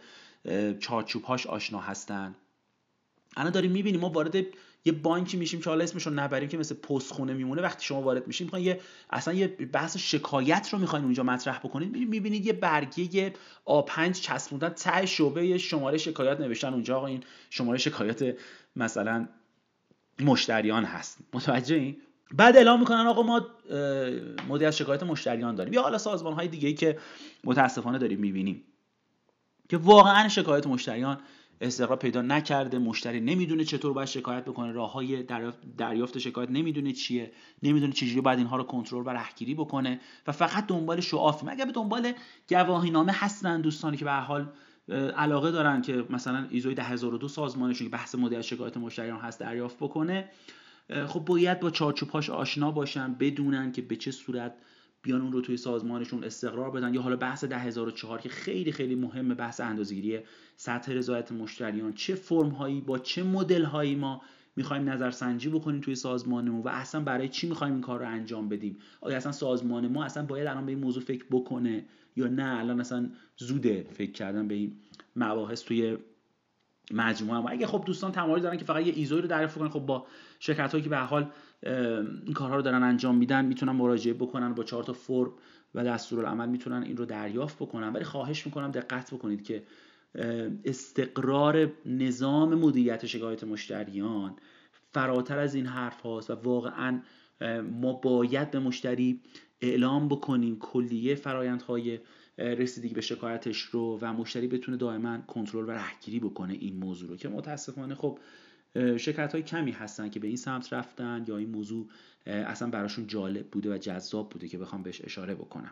چارچوب 0.79 1.23
هاش 1.23 1.47
آشنا 1.47 1.79
هستن. 1.79 2.35
الان 3.37 3.51
داریم 3.51 3.71
می‌بینیم 3.71 3.99
ما 3.99 4.09
وارد 4.09 4.35
یه 4.87 4.93
بانکی 4.93 5.37
میشیم 5.37 5.61
که 5.61 5.69
حالا 5.69 5.83
اسمش 5.83 6.07
رو 6.07 6.13
نبریم 6.13 6.49
که 6.49 6.57
مثل 6.57 6.75
پستخونه 6.75 7.33
میمونه 7.33 7.61
وقتی 7.61 7.85
شما 7.85 8.01
وارد 8.01 8.27
میشیم 8.27 8.45
می‌خواین 8.45 8.65
یه 8.65 8.79
اصلا 9.09 9.33
یه 9.33 9.47
بحث 9.47 9.97
شکایت 9.97 10.69
رو 10.71 10.79
می‌خواین 10.79 11.05
اونجا 11.05 11.23
مطرح 11.23 11.59
بکنید 11.59 11.91
می‌بینید 11.91 12.45
یه 12.45 12.53
برگه 12.53 13.15
یه 13.15 13.33
آ5 13.65 14.11
چسبوندن 14.11 14.69
ته 14.69 15.05
شعبه 15.05 15.57
شماره 15.57 15.97
شکایت 15.97 16.39
نوشتن 16.39 16.73
اونجا. 16.73 16.97
آقا 16.97 17.07
این 17.07 17.23
شماره 17.49 17.77
شکایت 17.77 18.37
مثلا 18.75 19.27
مشتریان 20.19 20.85
هست. 20.85 21.17
متوجه 21.33 21.75
این 21.75 21.97
بعد 22.33 22.57
اعلام 22.57 22.79
می‌کنن 22.79 23.07
آقا 23.07 23.23
ما 23.23 23.45
مدیریت 24.49 24.71
شکایت 24.71 25.03
مشتریان 25.03 25.55
داریم. 25.55 25.73
یا 25.73 25.81
حالا 25.81 25.97
سازمان 25.97 26.33
های 26.33 26.47
دیگه 26.47 26.67
ای 26.67 26.73
که 26.73 26.97
متاسفانه 27.43 27.97
داریم 27.97 28.19
می‌بینیم 28.19 28.63
که 29.69 29.77
واقعا 29.77 30.29
شکایت 30.29 30.67
مشتریان 30.67 31.17
استقرار 31.61 31.97
پیدا 31.97 32.21
نکرده 32.21 32.77
مشتری 32.77 33.19
نمی‌دونه 33.19 33.63
چطور 33.63 33.93
باید 33.93 34.07
شکایت 34.07 34.45
بکنه 34.45 34.71
راه 34.71 34.91
های 34.93 35.23
دریافت 35.77 36.17
شکایت 36.17 36.49
نمی‌دونه 36.49 36.93
چیه 36.93 37.31
نمی‌دونه 37.63 37.93
چجوری 37.93 38.21
باید 38.21 38.37
اینها 38.37 38.57
رو 38.57 38.63
کنترل 38.63 39.03
و 39.05 39.09
رهگیری 39.09 39.55
بکنه 39.55 39.99
و 40.27 40.31
فقط 40.31 40.67
دنبال 40.67 40.99
شعاف 40.99 41.43
مگه 41.43 41.65
به 41.65 41.71
دنبال 41.71 42.13
گواهی 42.49 42.89
نامه 42.91 43.11
هستن 43.15 43.61
دوستانی 43.61 43.97
که 43.97 44.05
به 44.05 44.11
حال 44.11 44.49
علاقه 45.17 45.51
دارن 45.51 45.81
که 45.81 46.05
مثلا 46.09 46.47
ایزوی 46.49 46.73
10002 46.73 47.27
سازمانشون 47.27 47.87
که 47.87 47.91
بحث 47.91 48.15
مدیریت 48.15 48.41
شکایت 48.41 48.77
مشتریان 48.77 49.19
هست 49.19 49.39
دریافت 49.39 49.77
بکنه؟ 49.77 50.29
خب 51.07 51.19
باید 51.19 51.59
با 51.59 51.69
چارچوبهاش 51.69 52.29
آشنا 52.29 52.71
باشن 52.71 53.13
بدونن 53.13 53.71
که 53.71 53.81
به 53.81 53.95
چه 53.95 54.11
صورت 54.11 54.53
بیان 55.01 55.21
اون 55.21 55.31
رو 55.31 55.41
توی 55.41 55.57
سازمانشون 55.57 56.23
استقرار 56.23 56.71
بدن. 56.71 56.93
یا 56.93 57.01
حالا 57.01 57.15
بحث 57.15 57.43
10004 57.45 58.21
که 58.21 58.29
خیلی 58.29 58.71
خیلی 58.71 58.95
مهمه 58.95 59.35
بحث 59.35 59.59
اندازه‌گیری 59.61 60.19
سطح 60.55 60.91
رضایت 60.91 61.31
مشتریان. 61.31 61.93
چه 61.93 62.15
فرم 62.15 62.49
هایی 62.49 62.81
با 62.81 62.99
چه 62.99 63.23
مدل 63.23 63.63
هایی 63.63 63.95
ما 63.95 64.21
می‌خوایم 64.55 64.89
نظرسنجی 64.89 65.49
بکنیم 65.49 65.81
توی 65.81 65.95
سازمانمون 65.95 66.61
و 66.61 66.67
اصلا 66.67 67.01
برای 67.01 67.29
چی 67.29 67.47
می‌خوایم 67.47 67.73
این 67.73 67.81
کار 67.81 67.99
رو 67.99 68.07
انجام 68.07 68.49
بدیم؟ 68.49 68.77
آیا 69.01 69.17
اصلا 69.17 69.31
سازمان 69.31 69.87
ما 69.87 70.03
اصلا 70.03 70.25
باید 70.25 70.47
الان 70.47 70.65
به 70.65 70.71
این 70.71 70.81
موضوع 70.81 71.03
فکر 71.03 71.25
بکنه 71.31 71.85
یا 72.15 72.27
نه؟ 72.27 72.59
الان 72.59 72.79
اصلا 72.79 73.09
زوده 73.37 73.87
فکر 73.93 74.11
کردن 74.11 74.47
به 74.47 74.55
این 74.55 74.77
مباحث 75.15 75.63
توی 75.63 75.97
مجموعه 76.91 77.39
ما. 77.39 77.49
اگه 77.49 77.67
خب 77.67 77.83
دوستان 77.85 78.11
تمایل 78.11 78.43
دارن 78.43 78.57
که 78.57 78.65
فقط 78.65 78.85
یه 78.85 78.93
ایزوی 78.95 79.21
رو 79.21 79.27
دریافت 79.27 79.57
کنن 79.57 79.69
خب 79.69 79.79
با 79.79 80.07
شرکت 80.39 80.71
هایی 80.71 80.83
که 80.83 80.89
به 80.89 80.97
حال 80.97 81.31
این 81.63 82.33
کارها 82.33 82.55
رو 82.55 82.61
دارن 82.61 82.83
انجام 82.83 83.17
میدن 83.17 83.45
می‌تونن 83.45 83.71
مراجعه 83.71 84.13
بکنن 84.13 84.53
با 84.53 84.63
چهار 84.63 84.83
تا 84.83 84.93
فرم 84.93 85.31
و 85.75 85.83
دستورالعمل 85.83 86.49
می‌تونن 86.49 86.83
این 86.83 86.97
رو 86.97 87.05
دریافت 87.05 87.55
بکنن. 87.55 87.93
ولی 87.93 88.03
خواهش 88.03 88.45
می‌کنم 88.45 88.71
دقت 88.71 89.13
بکنید 89.13 89.43
که 89.43 89.63
استقرار 90.65 91.71
نظام 91.85 92.55
مدیریت 92.55 93.05
شکایت 93.05 93.43
مشتریان 93.43 94.35
فراتر 94.93 95.39
از 95.39 95.55
این 95.55 95.65
حرف 95.65 96.01
هاست 96.01 96.29
و 96.29 96.33
واقعا 96.33 97.01
ما 97.81 97.93
باید 97.93 98.51
به 98.51 98.59
مشتری 98.59 99.21
اعلام 99.61 100.07
بکنیم 100.07 100.59
کلیه 100.59 101.15
فرایندهای 101.15 101.99
رسیدگی 102.37 102.93
به 102.93 103.01
شکایتش 103.01 103.61
رو 103.61 103.99
و 104.01 104.13
مشتری 104.13 104.47
بتونه 104.47 104.77
دائما 104.77 105.17
کنترل 105.17 105.69
و 105.69 105.71
رهگیری 105.71 106.19
بکنه 106.19 106.53
این 106.53 106.77
موضوع 106.77 107.09
رو 107.09 107.15
که 107.17 107.29
متاسفانه 107.29 107.95
خب 107.95 108.19
شرکت 108.75 109.33
های 109.33 109.43
کمی 109.43 109.71
هستن 109.71 110.09
که 110.09 110.19
به 110.19 110.27
این 110.27 110.37
سمت 110.37 110.73
رفتن 110.73 111.25
یا 111.27 111.37
این 111.37 111.49
موضوع 111.49 111.87
اصلا 112.25 112.69
براشون 112.69 113.07
جالب 113.07 113.47
بوده 113.47 113.73
و 113.73 113.77
جذاب 113.77 114.29
بوده 114.29 114.47
که 114.47 114.57
بخوام 114.57 114.83
بهش 114.83 115.01
اشاره 115.03 115.35
بکنم. 115.35 115.71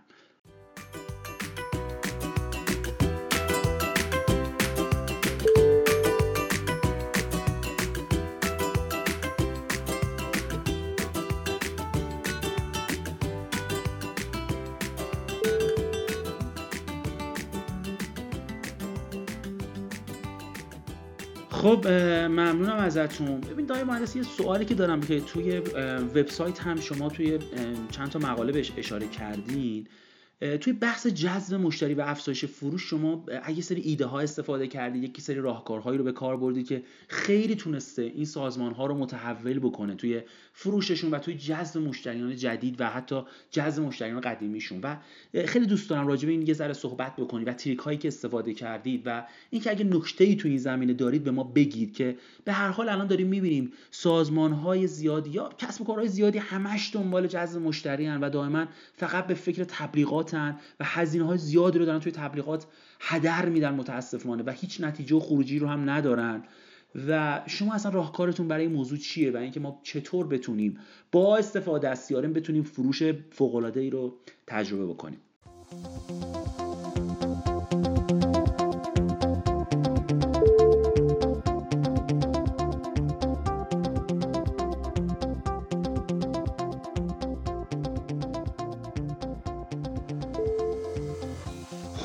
خب 21.66 21.88
ممنونم 21.88 22.76
ازتون. 22.78 23.42
ببین 23.42 23.66
دای 23.66 23.84
مهندس 23.84 24.16
یه 24.16 24.24
سوالی 24.24 24.66
که 24.66 24.76
دارم 24.76 25.02
که 25.02 25.22
توی 25.22 25.60
وبسایت 26.16 26.60
هم 26.60 26.80
شما 26.80 27.10
توی 27.10 27.40
چند 27.92 28.10
تا 28.10 28.20
مقاله 28.20 28.52
بهش 28.52 28.72
اشاره 28.78 29.08
کردین. 29.08 29.88
توی 30.40 30.74
بحث 30.74 31.08
جذب 31.08 31.56
مشتری 31.56 31.94
و 31.94 32.02
افزایش 32.02 32.46
فروش 32.46 32.90
شما 32.90 33.26
اگه 33.44 33.62
سری 33.62 33.82
ایده 33.82 34.06
ها 34.06 34.20
استفاده 34.20 34.68
کردید 34.68 35.04
یکی 35.04 35.22
سری 35.22 35.40
راهکارهایی 35.40 35.98
رو 35.98 36.04
به 36.04 36.12
کار 36.12 36.38
بردید 36.38 36.68
که 36.68 36.84
خیلی 37.08 37.56
تونسته 37.56 38.02
این 38.02 38.26
سازمان 38.26 38.74
ها 38.74 38.86
رو 38.86 38.96
متحول 38.96 39.60
بکنه 39.60 39.96
توی 39.96 40.22
فروششون 40.54 41.12
و 41.12 41.20
توی 41.20 41.34
جذب 41.34 41.80
مشتریان 41.80 42.36
جدید 42.36 42.82
و 42.82 42.90
حتی 42.90 43.22
جذب 43.52 43.84
مشتریان 43.84 44.22
قدیمیشون. 44.22 44.80
و 44.82 44.96
خیلی 45.46 45.66
دوست 45.66 45.90
دارم 45.90 46.08
راجع 46.08 46.26
به 46.26 46.32
این 46.32 46.48
یه 46.48 46.54
ذره 46.54 46.74
صحبت 46.74 47.16
بکنید 47.16 47.48
و 47.48 47.54
تریک 47.54 47.80
هایی 47.80 47.98
که 47.98 48.08
استفاده 48.08 48.54
کردید 48.54 49.02
و 49.06 49.28
اینکه 49.50 49.70
اگه 49.70 49.86
نکته 49.86 50.24
ای 50.24 50.36
توی 50.36 50.52
این 50.52 50.60
زمینه 50.60 50.94
دارید 50.94 51.24
به 51.24 51.32
ما 51.32 51.44
بگید 51.44 51.94
که 51.94 52.18
به 52.46 52.54
هر 52.54 52.70
حال 52.70 52.90
الان 52.90 53.08
داریم 53.08 53.28
می‌بینیم 53.28 53.74
سازمان 53.92 54.52
های 54.52 54.88
زیادی 54.88 55.30
یا 55.30 55.50
کسب 55.58 55.82
و 55.82 55.86
کارهای 55.86 56.08
زیادی 56.08 56.38
همش 56.38 56.92
دنبال 56.94 57.28
جذب 57.28 57.62
مشتری 57.62 58.08
و 58.08 58.30
دائما 58.30 58.66
فقط 58.98 59.28
به 59.28 59.34
فکر 59.34 59.64
و 60.80 60.84
هزینه 60.86 61.26
های 61.26 61.38
زیادی 61.38 61.80
رو 61.80 61.86
دارن 61.86 62.00
توی 62.00 62.12
تبلیغات 62.12 62.66
هدر 63.00 63.50
میدن 63.50 63.74
متاسفانه 63.74 64.44
و 64.44 64.50
هیچ 64.50 64.82
نتیجه 64.82 65.16
و 65.16 65.20
خروجی 65.20 65.60
رو 65.60 65.68
هم 65.68 65.90
ندارن. 65.90 66.44
و 67.08 67.42
شما 67.48 67.74
اصلا 67.74 67.92
راهکارتون 67.92 68.48
برای 68.48 68.68
موضوع 68.68 68.98
چیه 68.98 69.32
و 69.32 69.38
اینکه 69.38 69.60
ما 69.60 69.80
چطور 69.84 70.28
بتونیم 70.28 70.80
با 71.12 71.38
استفاده 71.38 71.90
از 71.90 72.00
سیارم 72.00 72.34
بتونیم 72.34 72.64
فروش 72.64 73.04
فوق 73.32 73.56
رو 73.92 74.18
تجربه 74.48 74.86
بکنیم؟ 74.86 75.20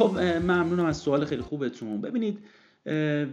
خب 0.00 0.18
ممنونم 0.18 0.84
از 0.84 0.96
سوال 0.96 1.24
خیلی 1.24 1.42
خوبتون. 1.42 2.00
ببینید 2.00 2.38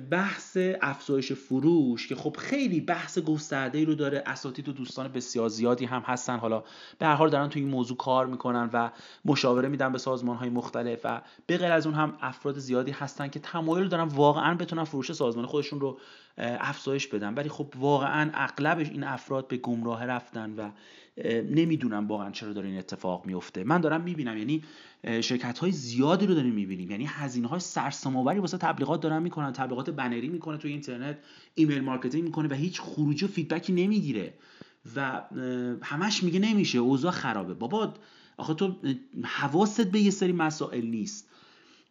بحث 0.10 0.58
افزایش 0.82 1.32
فروش 1.32 2.08
که 2.08 2.16
خب 2.16 2.36
خیلی 2.38 2.82
بحث 2.82 3.20
گسترده 3.20 3.78
ای 3.78 3.86
رو 3.86 3.96
داره. 3.96 4.24
اساتید 4.26 4.70
و 4.70 4.72
دوستان 4.72 5.08
بسیار 5.08 5.50
زیادی 5.50 5.86
هم 5.86 6.02
هستن. 6.02 6.38
حالا 6.38 6.64
به 7.00 7.06
هر 7.06 7.14
حال 7.16 7.30
دارن 7.30 7.50
تو 7.50 7.60
این 7.60 7.68
موضوع 7.68 7.98
کار 7.98 8.26
می‌کنن 8.26 8.70
و 8.74 8.92
مشاوره 9.26 9.68
میدن 9.68 9.92
به 9.92 9.98
سازمان 9.98 10.38
های 10.38 10.50
مختلف 10.50 11.00
و 11.04 11.22
به 11.46 11.58
غیر 11.58 11.72
از 11.72 11.86
اون 11.86 11.96
هم 11.96 12.18
افراد 12.22 12.60
زیادی 12.60 12.92
هستن 12.92 13.28
که 13.28 13.40
تمایل 13.40 13.88
دارن 13.88 14.08
واقعا 14.08 14.56
بتونن 14.56 14.84
فروش 14.84 15.12
سازمان 15.12 15.46
خودشون 15.46 15.80
رو 15.80 16.00
افزایش 16.38 17.08
بدن. 17.08 17.34
ولی 17.34 17.50
خب 17.50 17.68
واقعا 17.76 18.32
اغلبش 18.34 18.90
این 18.90 19.04
افراد 19.04 19.48
به 19.48 19.58
گمراه 19.58 20.06
رفتن 20.06 20.54
و 20.58 20.70
نمی‌دونم 21.26 22.08
واقعا 22.08 22.32
چرا 22.32 22.54
داره 22.54 22.68
این 22.68 22.78
اتفاق 22.78 23.26
میفته 23.26 23.64
من 23.64 23.82
دارم 23.82 24.02
می‌بینم 24.02 24.38
یعنی 24.38 24.64
شرکت 25.04 25.60
های 25.60 25.72
زیادی 25.72 26.28
رو 26.28 26.34
داریم 26.34 26.54
می‌بینیم. 26.54 26.92
یعنی 26.92 27.06
هزینه 27.06 27.48
های 27.48 27.60
سرسام‌آوری 27.60 28.40
واسه 28.40 28.58
تبلیغات 28.58 29.02
دارن 29.02 29.24
می‌کنن 29.24 29.54
تبلیغات 29.54 29.90
بنری 29.90 30.28
می‌کنه 30.28 30.58
توی 30.58 30.72
اینترنت 30.72 31.18
email 31.56 31.82
marketing 31.82 32.24
می‌کنه 32.24 32.48
و 32.48 32.54
هیچ 32.54 32.82
خروجی 32.82 33.26
و 33.26 33.28
feedback 33.28 33.69
ی 33.69 33.74
نمی‌گیره. 33.74 34.34
و 34.96 35.22
همش 35.84 36.24
میگه 36.24 36.40
نمیشه 36.40 36.78
اوضاع 36.78 37.12
خرابه. 37.12 37.54
بابا 37.54 37.94
آخه 38.38 38.54
تو 38.54 38.76
حواست 39.24 39.92
به 39.92 40.00
یه 40.00 40.10
سری 40.10 40.32
مسائل 40.32 40.86
نیست. 40.86 41.30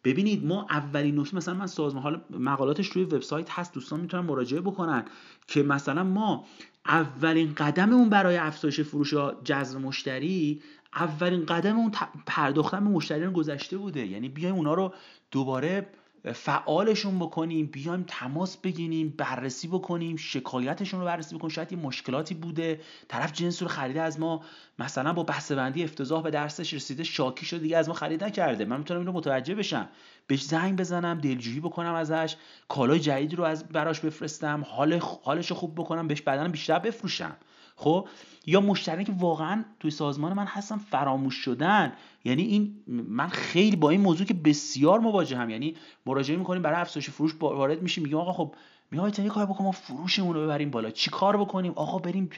ببینید 0.03 0.45
ما 0.45 0.67
اولین 0.69 1.19
نکته 1.19 1.35
مثلا 1.37 1.53
من 1.53 1.67
سازمان 1.67 2.03
حالا 2.03 2.21
مقالاتش 2.29 2.87
روی 2.87 3.03
وبسایت 3.03 3.49
هست 3.49 3.73
دوستان 3.73 3.99
می‌تونن 3.99 4.25
مراجعه 4.25 4.61
بکنن 4.61 5.05
که 5.47 5.63
مثلا 5.63 6.03
ما 6.03 6.45
اولین 6.87 7.53
قدممون 7.53 8.09
برای 8.09 8.37
افزایش 8.37 8.79
فروش 8.81 9.13
یا 9.13 9.41
جذب 9.43 9.79
مشتری 9.79 10.61
اولین 10.95 11.45
قدم 11.45 11.77
اون 11.77 11.91
پرداختن 12.25 12.83
به 12.83 12.89
مشتریان 12.89 13.33
گذشته 13.33 13.77
بوده. 13.77 14.05
یعنی 14.05 14.29
بیایم 14.29 14.55
اونا 14.55 14.73
رو 14.73 14.93
دوباره 15.31 15.87
فعالشون 16.33 17.19
بکنیم 17.19 17.65
بیایم 17.65 18.03
تماس 18.07 18.57
بگیریم 18.57 19.13
بررسی 19.17 19.67
بکنیم 19.67 20.15
شکایتشون 20.15 20.99
رو 20.99 21.05
بررسی 21.05 21.35
بکنیم. 21.35 21.53
شاید 21.53 21.71
یه 21.71 21.77
مشکلاتی 21.77 22.35
بوده. 22.35 22.81
طرف 23.07 23.33
جنس 23.33 23.61
رو 23.61 23.67
خریده 23.67 24.01
از 24.01 24.19
ما 24.19 24.43
مثلا 24.79 25.13
با 25.13 25.23
بحث 25.23 25.51
بندی 25.51 25.83
افتضاح 25.83 26.23
به 26.23 26.31
درسش 26.31 26.73
رسیده 26.73 27.03
شاکی 27.03 27.45
شده 27.45 27.59
دیگه 27.59 27.77
از 27.77 27.87
ما 27.87 27.93
خرید 27.93 28.23
نکرده. 28.23 28.65
من 28.65 28.77
می‌تونم 28.77 28.99
این 28.99 29.07
رو 29.07 29.13
متوجه 29.13 29.55
بشم. 29.55 29.89
بهش 30.27 30.43
زنگ 30.43 30.79
بزنم 30.79 31.19
دلجویی 31.19 31.59
بکنم 31.59 31.93
ازش 31.93 32.35
کالای 32.67 32.99
جدید 32.99 33.33
رو 33.33 33.43
از 33.43 33.67
براش 33.67 33.99
بفرستم 33.99 34.65
حال 34.67 35.01
حالش 35.23 35.51
خوب 35.51 35.75
بکنم 35.75 36.07
بهش 36.07 36.21
بدنم 36.21 36.51
بیشتر 36.51 36.79
بفروشم. 36.79 37.35
خب؟ 37.75 38.07
یا 38.45 38.61
مشتری 38.61 39.03
که 39.03 39.11
واقعا 39.11 39.65
توی 39.79 39.91
سازمان 39.91 40.33
من 40.33 40.45
هستم 40.45 40.77
فراموش 40.77 41.35
شدن. 41.35 41.93
یعنی 42.25 42.43
این 42.43 42.83
من 42.87 43.27
خیلی 43.27 43.75
با 43.75 43.89
این 43.89 44.01
موضوع 44.01 44.27
که 44.27 44.33
بسیار 44.33 44.99
مواجهم. 44.99 45.49
یعنی 45.49 45.75
مراجعه 46.05 46.37
می‌کنیم 46.37 46.61
برای 46.61 46.81
افزایش 46.81 47.09
فروش 47.09 47.35
وارد 47.39 47.81
میشیم 47.81 48.03
میگیم 48.03 48.17
آقا 48.17 48.33
خب 48.33 48.55
می‌خوای 48.91 49.11
یه 49.17 49.29
کار 49.29 49.45
بکنیم 49.45 49.65
ما 49.65 49.71
فروشمون 49.71 50.33
رو 50.33 50.43
ببریم 50.43 50.69
بالا. 50.69 50.91
چی 50.91 51.09
کار 51.09 51.37
بکنیم؟ 51.37 51.73
آقا 51.75 51.97
بریم 51.97 52.29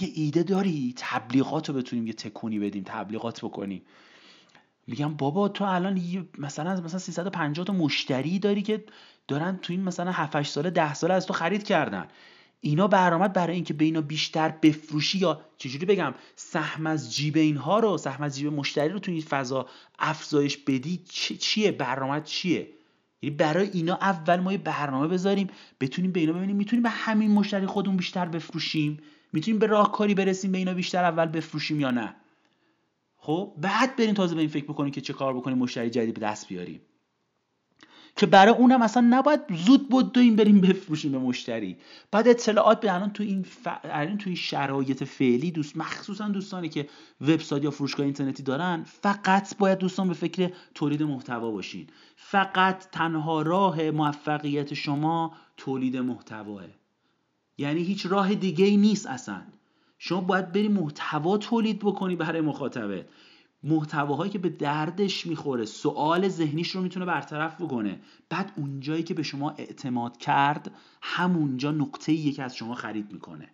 یه 0.00 0.08
ایده 0.14 0.42
داری؟ 0.42 0.94
تبلیغات 0.96 1.68
رو 1.68 1.74
بتونیم 1.74 2.06
یه 2.06 2.12
تکونی 2.12 2.58
بدیم 2.58 2.82
تبلیغات 2.86 3.44
بکنیم. 3.44 3.82
میگم 4.88 5.14
بابا 5.14 5.48
تو 5.48 5.64
الان 5.64 6.00
مثلا 6.38 6.80
مثلا 6.80 6.98
350 6.98 7.66
تا 7.66 7.72
مشتری 7.72 8.38
داری 8.38 8.62
که 8.62 8.84
دارن 9.28 9.58
تو 9.62 9.72
این 9.72 9.82
مثلا 9.82 10.12
7 10.12 10.36
8 10.36 10.52
ساله 10.52 10.70
10 10.70 10.94
ساله 10.94 11.14
از 11.14 11.26
تو 11.26 11.32
خرید 11.32 11.62
کردن. 11.62 12.08
اینا 12.60 12.88
برآمد 12.88 13.32
برای 13.32 13.54
اینکه 13.54 13.74
به 13.74 13.84
اینا 13.84 14.00
بیشتر 14.00 14.48
بفروشی 14.48 15.18
یا 15.18 15.40
چجوری 15.58 15.86
بگم 15.86 16.14
سهم 16.36 16.86
از 16.86 17.14
جیب 17.16 17.36
اینها 17.36 17.78
رو 17.78 17.98
سهم 17.98 18.24
از 18.24 18.36
جیب 18.36 18.52
مشتری 18.52 18.88
رو 18.88 18.98
تو 18.98 19.12
این 19.12 19.20
فضا 19.20 19.66
افزایش 19.98 20.56
بدی 20.56 21.00
چیه؟ 21.40 21.72
برنامه 21.72 22.20
چیه؟ 22.20 22.68
یعنی 23.22 23.36
برای 23.36 23.70
اینا 23.72 23.94
اول 23.94 24.40
ما 24.40 24.52
یه 24.52 24.58
برنامه 24.58 25.08
بذاریم 25.08 25.50
بتونیم 25.80 26.12
به 26.12 26.20
اینا 26.20 26.32
ببینیم 26.32 26.56
می‌تونیم 26.56 26.82
به 26.82 26.90
همین 26.90 27.30
مشتری 27.30 27.66
خودمون 27.66 27.96
بیشتر 27.96 28.24
بفروشیم؟ 28.26 28.98
می‌تونیم 29.32 29.58
به 29.58 29.66
راهکاری 29.66 30.14
برسیم 30.14 30.52
به 30.52 30.58
اینا 30.58 30.74
بیشتر 30.74 31.04
اول 31.04 31.26
بفروشیم 31.26 31.80
یا 31.80 31.90
نه؟ 31.90 32.14
خب 33.28 33.54
بعد 33.58 33.96
بریم 33.96 34.14
تازه 34.14 34.34
به 34.34 34.40
این 34.40 34.50
فکر 34.50 34.64
بکنیم 34.64 34.90
که 34.90 35.00
چه 35.00 35.12
کار 35.12 35.34
بکنیم 35.34 35.58
مشتری 35.58 35.90
جدید 35.90 36.14
به 36.14 36.20
دست 36.20 36.48
بیاریم. 36.48 36.80
که 38.16 38.26
برای 38.26 38.54
اونم 38.54 38.82
اصلا 38.82 39.06
نباید 39.10 39.40
زود 39.54 39.88
بود 39.88 40.18
این 40.18 40.36
بریم 40.36 40.60
بفروشیم 40.60 41.12
به 41.12 41.18
مشتری. 41.18 41.76
بعد 42.10 42.28
اطلاعات 42.28 42.80
به 42.80 42.94
الان 42.94 43.12
تو 43.12 43.22
این 43.22 43.42
ف... 43.42 43.68
تو 44.18 44.22
این 44.26 44.34
شرایط 44.34 45.04
فعلی 45.04 45.50
دوست 45.50 45.76
مخصوصا 45.76 46.28
دوستانی 46.28 46.68
که 46.68 46.88
وبسایت 47.20 47.64
یا 47.64 47.70
فروشگاه 47.70 48.04
اینترنتی 48.04 48.42
دارن 48.42 48.82
فقط 48.82 49.56
باید 49.56 49.78
دوستان 49.78 50.08
به 50.08 50.14
فکر 50.14 50.52
تولید 50.74 51.02
محتوا 51.02 51.50
باشین. 51.50 51.86
فقط 52.16 52.90
تنها 52.90 53.42
راه 53.42 53.90
موفقیت 53.90 54.74
شما 54.74 55.36
تولید 55.56 55.96
محتواه 55.96 56.62
یعنی 57.58 57.82
هیچ 57.82 58.06
راه 58.06 58.34
دیگه 58.34 58.64
ای 58.64 58.76
نیست 58.76 59.06
اصلا. 59.06 59.42
شما 59.98 60.20
باید 60.20 60.52
بری 60.52 60.68
محتوا 60.68 61.38
تولید 61.38 61.78
بکنی 61.78 62.16
برای 62.16 62.40
مخاطبه 62.40 63.06
محتواهایی 63.62 64.30
که 64.30 64.38
به 64.38 64.48
دردش 64.48 65.26
می‌خوره 65.26 65.64
سوال 65.64 66.28
ذهنیش 66.28 66.70
رو 66.70 66.82
می‌تونه 66.82 67.06
برطرف 67.06 67.60
بکنه. 67.60 68.00
بعد 68.28 68.52
اونجایی 68.56 69.02
که 69.02 69.14
به 69.14 69.22
شما 69.22 69.50
اعتماد 69.50 70.16
کرد 70.16 70.70
همونجا 71.02 71.72
نقطه 71.72 72.32
که 72.32 72.42
از 72.42 72.56
شما 72.56 72.74
خرید 72.74 73.12
می‌کنه. 73.12 73.50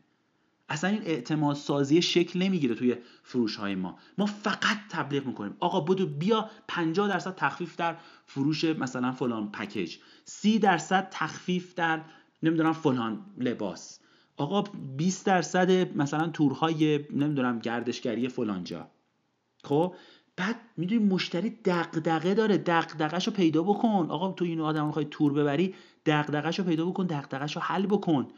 اصلا 0.68 0.90
این 0.90 1.02
اعتماد 1.02 1.56
سازی 1.56 2.02
شکل 2.02 2.42
نمی‌گیره 2.42 2.74
توی 2.74 2.96
فروش 3.22 3.56
های 3.56 3.74
ما. 3.74 3.98
ما 4.18 4.26
فقط 4.26 4.78
تبلیغ 4.90 5.26
می‌کنیم. 5.26 5.56
آقا 5.60 5.80
بدو 5.80 6.06
بیا 6.06 6.50
50 6.68 7.08
درصد 7.08 7.34
تخفیف 7.34 7.76
در 7.76 7.96
فروش 8.26 8.64
مثلا 8.64 9.12
فلان 9.12 9.52
پکیج. 9.52 9.96
30 10.24 10.58
درصد 10.58 11.08
تخفیف 11.10 11.74
در 11.74 12.00
نمی‌دونم 12.42 12.72
فلان 12.72 13.26
لباس. 13.38 14.00
آقا 14.36 14.62
20 14.96 15.26
درصد 15.26 15.96
مثلا 15.96 16.28
تورهای 16.28 17.04
نمی‌دونم 17.10 17.58
گردشگری 17.58 18.28
فلان 18.28 18.64
جا 18.64 18.90
خب؟ 19.64 19.94
بعد 20.36 20.56
می‌دونی 20.76 21.04
مشتری 21.04 21.58
دغدغه 21.64 22.34
داره. 22.34 22.58
دغدغهشو 22.58 23.30
پیدا 23.30 23.62
بکن. 23.62 24.06
آقا 24.10 24.32
تو 24.32 24.44
این 24.44 24.60
آدم 24.60 24.86
می‌خوای 24.86 25.06
تور 25.10 25.32
ببری 25.32 25.74
دغدغهشو 26.06 26.64
پیدا 26.64 26.86
بکن 26.86 27.06
دغدغهشو 27.06 27.60
حل 27.60 27.86
بکن. 27.86 28.28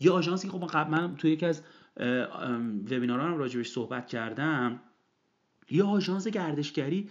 یه 0.00 0.10
آژانسی 0.10 0.48
که 0.48 0.52
خب 0.52 0.76
من 0.76 1.16
تو 1.16 1.28
یکی 1.28 1.46
از 1.46 1.62
وبینارام 2.90 3.38
راجبش 3.38 3.70
صحبت 3.70 4.06
کردم 4.06 4.80
یه 5.70 5.84
آژانس 5.84 6.28
گردشگری 6.28 7.08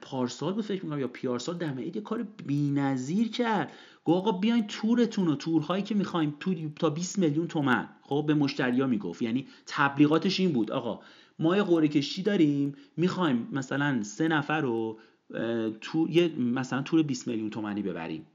پارسال 0.00 0.52
بود 0.52 0.64
فکر 0.64 0.84
می‌کنم 0.84 1.00
یا 1.00 1.08
پیارسال 1.08 1.56
دمه 1.56 1.96
یه 1.96 2.02
کار 2.02 2.26
بی‌نظیر 2.46 3.30
کرد. 3.30 3.72
گفت 4.04 4.16
آقا 4.18 4.32
بیاین 4.32 4.66
تورتون 4.66 5.28
و 5.28 5.34
تورهایی 5.34 5.82
که 5.82 5.94
می‌خوایم 5.94 6.34
تو 6.40 6.54
تا 6.76 6.90
20 6.90 7.18
میلیون 7.18 7.48
تومن. 7.48 7.88
خب 8.02 8.24
به 8.26 8.34
مشتریا 8.34 8.86
می‌گفت. 8.86 9.22
یعنی 9.22 9.46
تبلیغاتش 9.66 10.40
این 10.40 10.52
بود. 10.52 10.70
آقا 10.70 11.00
ما 11.38 11.56
یه 11.56 11.62
قرعه 11.62 11.88
کشی 11.88 12.22
داریم. 12.22 12.74
می‌خوایم 12.96 13.48
مثلا 13.52 14.02
سه 14.02 14.28
نفر 14.28 14.60
رو 14.60 14.98
تو 15.80 16.08
یه 16.10 16.28
مثلا 16.28 16.82
تور 16.82 17.02
20 17.02 17.28
میلیون 17.28 17.50
تومنی 17.50 17.82
ببریم. 17.82 18.26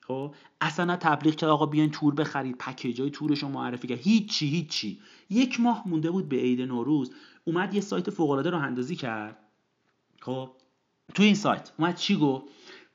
خب؟ 0.00 0.34
اصلا 0.60 0.96
تبلیغ 0.96 1.34
کرد. 1.34 1.50
آقا 1.50 1.66
بیاین 1.66 1.90
تور 1.90 2.14
بخرید. 2.14 2.58
پکیج 2.58 3.00
های 3.00 3.10
تورش 3.10 3.42
رو 3.42 3.48
معرفی 3.48 3.88
کرد. 3.88 3.98
هیچی 3.98 4.46
هیچی. 4.46 4.98
یک 5.30 5.60
ماه 5.60 5.82
مونده 5.86 6.10
بود 6.10 6.28
به 6.28 6.36
عید 6.36 6.60
نوروز. 6.60 7.10
اومد 7.44 7.74
یه 7.74 7.80
سایت 7.80 8.10
فوق 8.10 8.30
العاده 8.30 8.50
رو 8.50 8.58
اندازی 8.58 8.96
کرد. 8.96 9.36
خب 10.26 10.50
تو 11.14 11.22
این 11.22 11.34
سایت 11.34 11.72
اومد 11.78 11.96
چی 11.96 12.16
گفت؟ 12.16 12.44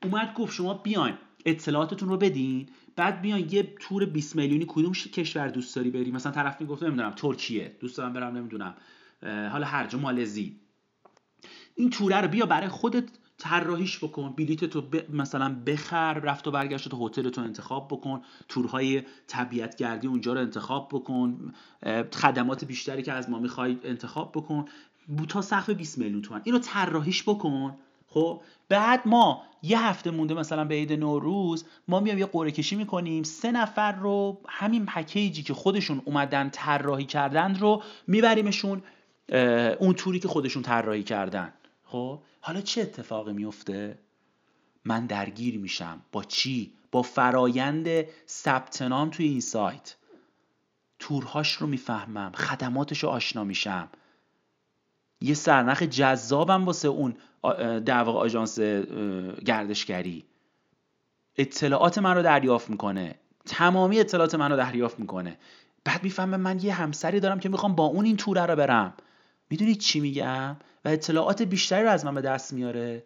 اومد 0.02 0.34
گفت 0.34 0.54
شما 0.54 0.74
بیاین 0.74 1.14
اطلاعاتتون 1.46 2.08
رو 2.08 2.16
بدین 2.16 2.68
بعد 2.96 3.22
بیان 3.22 3.48
یه 3.50 3.74
تور 3.80 4.04
20 4.06 4.36
میلیونی 4.36 4.64
کدوم 4.68 4.92
کشور 4.92 5.48
دوست 5.48 5.76
داری 5.76 5.90
بری 5.90 6.10
مثلا 6.10 6.32
طرف 6.32 6.60
می‌گفت 6.60 6.82
نمی‌دونم 6.82 7.10
ترکیه 7.10 7.76
دوست 7.80 7.96
دارم 7.96 8.12
برم 8.12 8.36
نمی‌دونم 8.36 8.74
حالا 9.22 9.66
هر 9.66 9.86
جا 9.86 9.98
مالزی. 9.98 10.60
این 11.74 11.90
توره 11.90 12.20
رو 12.20 12.28
بیا 12.28 12.46
برای 12.46 12.68
خودت 12.68 13.04
طراحیش 13.38 13.98
بکن 13.98 14.32
بلیت 14.32 14.64
تو 14.64 14.82
مثلا 15.12 15.62
بخر 15.66 16.14
رفت 16.14 16.48
و 16.48 16.50
برگشت 16.50 16.88
تو 16.88 17.06
هتل 17.06 17.28
تو 17.28 17.40
انتخاب 17.40 17.88
بکن 17.88 18.22
تورهای 18.48 19.02
طبیعت 19.26 19.76
گردی 19.76 20.06
اونجا 20.06 20.32
رو 20.32 20.40
انتخاب 20.40 20.88
بکن 20.92 21.52
خدمات 22.12 22.64
بیشتری 22.64 23.02
که 23.02 23.12
از 23.12 23.30
ما 23.30 23.38
می‌خوای 23.38 23.78
انتخاب 23.84 24.32
بکن. 24.34 24.64
تا 25.28 25.42
سقف 25.42 25.70
20 25.70 25.98
میلیون 25.98 26.22
تومن. 26.22 26.40
اینو 26.44 26.58
طراحیش 26.58 27.22
بکن. 27.22 27.78
خب 28.08 28.42
بعد 28.68 29.08
ما 29.08 29.42
یه 29.62 29.86
هفته 29.86 30.10
مونده 30.10 30.34
مثلا 30.34 30.64
به 30.64 30.74
عید 30.74 30.92
نوروز 30.92 31.64
ما 31.88 32.00
میام 32.00 32.18
یه 32.18 32.26
قرعه 32.26 32.50
کشی 32.50 32.76
می‌کنیم. 32.76 33.22
سه 33.22 33.52
نفر 33.52 33.92
رو 33.92 34.40
همین 34.48 34.86
پکیجی 34.86 35.42
که 35.42 35.54
خودشون 35.54 36.02
اومدن 36.04 36.50
طراحی 36.50 37.04
کردن 37.04 37.54
رو 37.54 37.82
میبریمشون 38.06 38.82
اون 39.78 39.94
توری 39.94 40.18
که 40.20 40.28
خودشون 40.28 40.62
طراحی 40.62 41.02
کردن. 41.02 41.52
خب 41.84 42.18
حالا 42.40 42.60
چه 42.60 42.80
اتفاقی 42.80 43.32
میفته 43.32 43.98
من 44.84 45.06
درگیر 45.06 45.58
میشم. 45.58 46.02
با 46.12 46.24
چی؟ 46.24 46.72
با 46.90 47.02
فرایند 47.02 47.88
ثبت 48.28 48.82
نام 48.82 49.10
توی 49.10 49.26
این 49.26 49.40
سایت. 49.40 49.96
تورهاش 50.98 51.52
رو 51.52 51.66
می‌فهمم. 51.66 52.32
خدماتش 52.34 52.98
رو 52.98 53.08
آشنا 53.08 53.44
میشم. 53.44 53.88
یه 55.22 55.34
سرنخ 55.34 55.82
جذابم 55.82 56.64
واسه 56.64 56.88
اون 56.88 57.14
در 57.84 58.02
واقع 58.02 58.18
آژانس 58.18 58.60
گردشگری. 59.44 60.24
اطلاعات 61.36 61.98
من 61.98 62.14
رو 62.14 62.22
دریافت 62.22 62.70
می‌کنه. 62.70 63.14
تمامی 63.46 64.00
اطلاعات 64.00 64.34
من 64.34 64.50
رو 64.50 64.56
دریافت 64.56 64.98
می‌کنه. 64.98 65.38
بعد 65.84 66.02
می‌فهمم 66.02 66.40
من 66.40 66.60
یه 66.62 66.74
همسری 66.74 67.20
دارم 67.20 67.40
که 67.40 67.48
می‌خوام 67.48 67.74
با 67.74 67.84
اون 67.84 68.04
این 68.04 68.16
توره 68.16 68.46
رو 68.46 68.56
برم. 68.56 68.94
می‌دونید 69.50 69.78
چی 69.78 70.00
میگم؟ 70.00 70.56
و 70.84 70.88
اطلاعات 70.88 71.42
بیشتری 71.42 71.82
رو 71.82 71.90
از 71.90 72.04
من 72.04 72.14
به 72.14 72.20
دست 72.20 72.52
میاره 72.52 73.04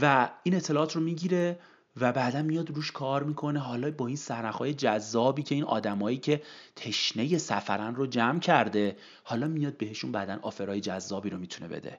و 0.00 0.28
این 0.42 0.54
اطلاعات 0.54 0.96
رو 0.96 1.02
می‌گیره 1.02 1.58
و 2.00 2.12
بعدا 2.12 2.42
میاد 2.42 2.70
روش 2.70 2.92
کار 2.92 3.22
می‌کنه. 3.22 3.58
حالا 3.58 3.90
با 3.90 4.06
این 4.06 4.16
سرنخهای 4.16 4.74
جذابی 4.74 5.42
که 5.42 5.54
این 5.54 5.64
آدمایی 5.64 6.18
که 6.18 6.42
تشنه 6.76 7.38
سفرن 7.38 7.94
رو 7.94 8.06
جمع 8.06 8.38
کرده 8.38 8.96
حالا 9.24 9.48
میاد 9.48 9.76
بهشون 9.76 10.12
بعدا 10.12 10.38
آفرهای 10.42 10.80
جذابی 10.80 11.30
رو 11.30 11.38
می‌تونه 11.38 11.68
بده. 11.68 11.98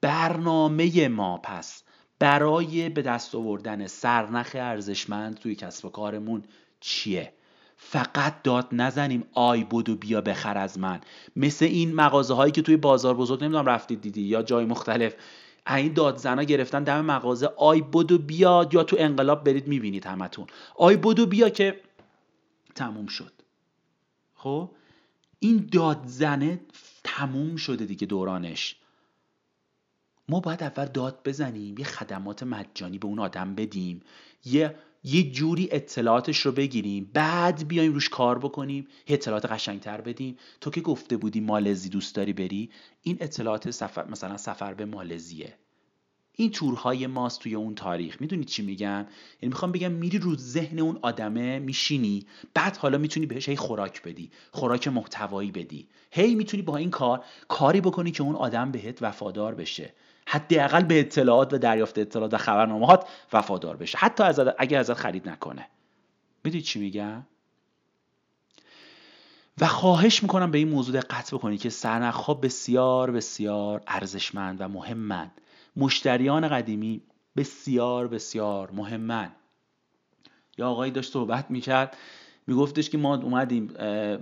برنامه 0.00 1.08
ما 1.08 1.38
پس 1.38 1.82
برای 2.18 2.88
به 2.88 3.02
دست 3.02 3.34
آوردن 3.34 3.86
سرنخ 3.86 4.50
ارزشمند 4.54 5.34
توی 5.38 5.54
کسب 5.54 5.84
و 5.84 5.88
کارمون 5.88 6.44
چیه؟ 6.80 7.32
فقط 7.76 8.42
داد 8.42 8.68
نزنیم 8.72 9.24
آی 9.32 9.64
بودو 9.64 9.96
بیا 9.96 10.20
بخر 10.20 10.58
از 10.58 10.78
من. 10.78 11.00
مثل 11.36 11.64
این 11.64 11.94
مغازه 11.94 12.34
هایی 12.34 12.52
که 12.52 12.62
توی 12.62 12.76
بازار 12.76 13.14
بزرگ 13.14 13.44
نمی‌دونم 13.44 13.66
رفتید 13.66 14.00
دیدی 14.00 14.22
یا 14.22 14.42
جای 14.42 14.64
مختلف 14.64 15.14
این 15.66 15.92
دادزنا 15.92 16.42
گرفتن 16.42 16.84
دم 16.84 17.00
مغازه 17.04 17.46
آی 17.46 17.80
بودو 17.80 18.18
بیا 18.18 18.68
یا 18.72 18.84
تو 18.84 18.96
انقلاب 18.98 19.44
برید 19.44 19.66
می‌بینید 19.66 20.06
همتون. 20.06 20.46
آی 20.76 20.96
بودو 20.96 21.26
بیا 21.26 21.48
که 21.48 21.80
تموم 22.74 23.06
شد. 23.06 23.32
خب؟ 24.34 24.70
این 25.38 25.68
دادزنه 25.72 26.60
تموم 27.04 27.56
شده 27.56 27.84
دیگه 27.84 28.06
دورانش. 28.06 28.76
ما 30.28 30.40
باید 30.40 30.62
اول 30.62 30.84
داد 30.84 31.20
بزنیم 31.24 31.78
یه 31.78 31.84
خدمات 31.84 32.42
مجانی 32.42 32.98
به 32.98 33.06
اون 33.06 33.18
آدم 33.18 33.54
بدیم. 33.54 34.00
یه 34.44 34.74
یه 35.08 35.30
جوری 35.30 35.68
اطلاعاتش 35.70 36.38
رو 36.38 36.52
بگیریم. 36.52 37.10
بعد 37.12 37.68
بیایم 37.68 37.92
روش 37.92 38.08
کار 38.08 38.38
بکنیم. 38.38 38.86
اطلاعات 39.06 39.46
قشنگتر 39.46 40.00
بدیم. 40.00 40.36
تو 40.60 40.70
که 40.70 40.80
گفته 40.80 41.16
بودی 41.16 41.40
مالزی 41.40 41.88
دوست 41.88 42.14
داری 42.14 42.32
بری 42.32 42.70
این 43.02 43.16
اطلاعات 43.20 43.70
سفر 43.70 44.06
مثلا 44.10 44.36
سفر 44.36 44.74
به 44.74 44.84
مالزیه. 44.84 45.54
این 46.38 46.50
تورهای 46.50 47.06
ماست 47.06 47.40
توی 47.40 47.54
اون 47.54 47.74
تاریخ. 47.74 48.20
می‌دونی 48.20 48.44
چی 48.44 48.62
میگم؟ 48.62 49.06
یعنی 49.42 49.48
می‌خوام 49.48 49.72
بگم 49.72 49.92
میری 49.92 50.18
رو 50.18 50.36
ذهن 50.36 50.78
اون 50.78 50.98
آدمه 51.02 51.58
میشینی. 51.58 52.26
بعد 52.54 52.76
حالا 52.76 52.98
می‌تونی 52.98 53.26
بهش 53.26 53.48
هی 53.48 53.56
خوراک 53.56 54.02
بدی. 54.02 54.30
خوراک 54.52 54.88
محتوایی 54.88 55.50
بدی. 55.50 55.88
هی 56.10 56.34
می‌تونی 56.34 56.62
با 56.62 56.76
این 56.76 56.90
کار 56.90 57.24
کاری 57.48 57.80
بکنی 57.80 58.10
که 58.10 58.22
اون 58.22 58.36
آدم 58.36 58.70
بهت 58.70 59.02
وفادار 59.02 59.54
بشه. 59.54 59.94
حداقل 60.26 60.84
به 60.84 61.00
اطلاعات 61.00 61.52
و 61.52 61.58
دریافت 61.58 61.98
اطلاعات 61.98 62.34
و 62.34 62.38
خبرنامهات 62.38 63.08
وفادار 63.32 63.76
بشه. 63.76 63.98
حتی 63.98 64.22
از 64.22 64.40
اگر 64.58 64.78
ازت 64.78 64.94
خرید 64.94 65.28
نکنه. 65.28 65.68
می‌دونی 66.44 66.62
چی 66.62 66.80
میگم؟ 66.80 67.22
و 69.60 69.66
خواهش 69.66 70.22
می‌کنم 70.22 70.50
به 70.50 70.58
این 70.58 70.68
موضوع 70.68 71.00
دقت 71.00 71.34
بکنید 71.34 71.60
که 71.60 71.70
سرنخ 71.70 72.30
بسیار 72.30 73.10
بسیار 73.10 73.82
ارزشمند 73.86 74.60
و 74.60 74.68
مهمند 74.68 75.40
مشتریان 75.76 76.48
قدیمی 76.48 77.02
بسیار 77.36 78.08
بسیار 78.08 78.70
مهمن. 78.70 79.32
یا 80.58 80.68
آقایی 80.68 80.92
داشت 80.92 81.12
صحبت 81.12 81.50
می‌کرد. 81.50 81.96
میگفتش 82.46 82.90
که 82.90 82.98
ما 82.98 83.16
اومدیم 83.16 83.66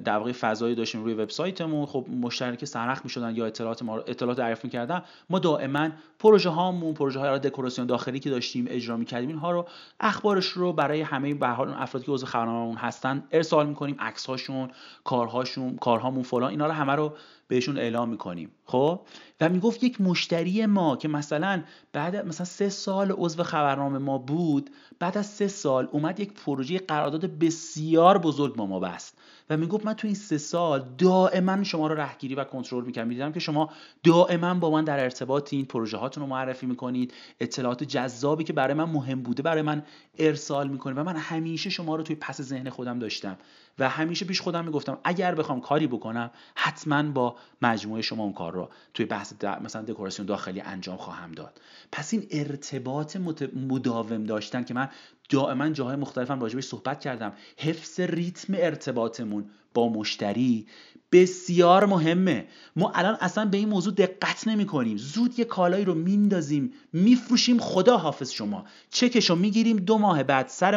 در 0.05 0.19
واقع 0.19 0.33
فضایی 0.33 0.75
داشتیم 0.75 1.05
روی 1.05 1.15
وبسایتمون. 1.15 1.87
خب 1.87 2.07
مشتری 2.23 2.57
که 2.57 2.67
سرخ 2.67 3.01
می‌شدن 3.05 3.37
یا 3.37 3.47
اطلاعات 3.47 3.83
ما 3.83 3.99
اطلاعات 3.99 4.39
دریافت 4.39 4.65
می‌کردن. 4.65 5.03
ما 5.31 5.39
دائما 5.39 5.89
پروژه 6.19 6.51
هامون 6.51 6.95
پروژه 6.95 7.21
های 7.21 7.39
دکوراسیون 7.39 7.87
داخلی 7.87 8.21
که 8.21 8.31
داشتیم 8.31 8.67
اجرا 8.69 8.97
می‌کردیم 8.97 9.29
اینها 9.29 9.51
رو 9.51 9.67
اخبارش 10.01 10.47
رو 10.47 10.73
برای 10.73 11.01
همه 11.01 11.35
به 11.35 11.49
حال 11.49 11.75
افرادی 11.77 12.07
که 12.07 12.13
عضو 12.13 12.27
خبرنامه‌مون 12.27 12.77
هستن 12.77 13.25
ارسال 13.33 13.67
می‌کنیم 13.67 13.97
عکس 13.99 14.27
هاشون 14.27 14.71
کارهاشون 15.05 15.77
کارهامون 15.77 16.23
فلان 16.23 16.51
اینا 16.51 16.67
رو 16.67 16.73
همه 16.73 16.93
رو 16.93 17.13
بهشون 17.49 17.79
اعلام 17.79 18.09
می‌کنیم. 18.09 18.51
خب؟ 18.65 19.01
و 19.41 19.49
می‌گفت 19.49 19.85
یک 19.85 20.01
مشتری 20.01 20.67
ما 20.67 20.97
که 20.97 21.09
مثلا 21.09 21.63
بعد 21.93 22.17
مثلا 22.17 22.47
سه 22.47 22.69
سال 22.69 23.13
عضو 23.19 23.43
خبرنامه 23.43 23.99
ما 23.99 24.19
بود 24.19 24.71
بعد 24.99 25.19
از 25.19 25.27
سه 25.27 25.49
سال 25.49 25.89
اومد 25.93 26.21
یک 26.21 26.33
پروژه 26.33 26.79
قرارداد 26.79 27.39
بسیار 27.39 28.19
بزرگ 28.19 28.57
با 28.57 28.67
ما 28.67 28.81
بست. 28.81 29.19
و 29.51 29.57
می‌گفت 29.57 29.87
من 29.87 29.95
تو 29.95 30.07
این 30.07 30.15
سه 30.15 30.39
سال 30.39 30.85
دائما 30.99 31.65
شما 31.65 31.87
رو 31.87 31.95
رهگیری 31.95 32.35
و 32.35 32.45
کنترل 32.45 32.85
می‌کردم 32.85 33.09
می‌دیدم 33.09 33.33
که 33.33 33.41
شما 33.41 33.71
دائما 34.03 34.55
با 34.55 34.71
من 34.71 34.85
در 34.85 35.01
ارتباطین 35.01 35.65
پروژه 35.65 35.97
هاتون 35.97 36.23
رو 36.23 36.29
معرفی 36.29 36.67
می‌کنید 36.67 37.15
اطلاعات 37.41 37.85
جذابی 37.85 38.45
که 38.45 38.53
برای 38.53 38.75
من 38.75 38.85
مهم 38.85 39.23
بوده 39.23 39.43
برای 39.43 39.63
من 39.63 39.83
ارسال 40.19 40.69
می‌کنید 40.69 40.99
و 40.99 41.05
من 41.05 41.17
همیشه 41.17 41.71
شما 41.71 41.97
رو 41.97 42.03
توی 42.03 42.17
پس 42.17 42.43
ذهن 42.43 42.71
خودم 42.71 42.99
داشتم 42.99 43.37
و 43.79 43.89
همیشه 43.89 44.25
پیش 44.25 44.41
خودم 44.41 44.65
می‌گفتم 44.65 44.99
اگر 45.05 45.35
بخوام 45.35 45.61
کاری 45.61 45.87
بکنم 45.87 46.31
حتما 46.55 47.03
با 47.03 47.37
مجموعه 47.63 48.03
شما 48.03 48.23
اون 48.23 48.33
کار 48.33 48.53
رو 48.53 48.69
توی 48.95 49.07
بحث 49.07 49.33
مثلا 49.65 49.83
دکوراسیون 49.83 50.27
داخلی 50.27 50.61
انجام 50.61 50.97
خواهم 50.97 51.33
داد. 51.33 51.61
پس 51.93 52.15
این 52.15 52.27
ارتباط 52.31 53.17
مداوم 53.55 54.25
داشتن 54.25 54.65
که 54.65 54.75
من 54.75 54.89
دائما 55.29 55.69
جاهای 55.69 55.97
مختلفم 55.97 56.41
راجبش 56.41 56.65
صحبت 56.65 57.01
کردم. 57.01 57.33
حفظ 57.59 58.01
ریتم 58.01 58.55
ارتباطمون 58.57 59.51
با 59.75 59.89
مشتری 59.89 60.67
بسیار 61.13 61.87
مهمه. 61.87 62.47
ما 62.77 62.91
الان 62.91 63.17
اصلا 63.21 63.45
به 63.45 63.57
این 63.57 63.69
موضوع 63.69 63.95
دقت 63.95 64.49
نمی 64.49 64.67
کنیم 64.67 64.97
زود 64.97 65.39
یه 65.39 65.45
کالایی 65.45 65.85
رو 65.85 65.95
میندازیم 65.95 66.73
میفروشیم 66.93 67.59
خدا 67.59 67.97
حافظ 67.97 68.31
شما. 68.31 68.65
چکش 68.91 69.31
رو 69.31 69.37
می‌گیریم 69.37 69.77
دو 69.77 69.99
ماه 69.99 70.23
بعد 70.23 70.49
سر 70.49 70.77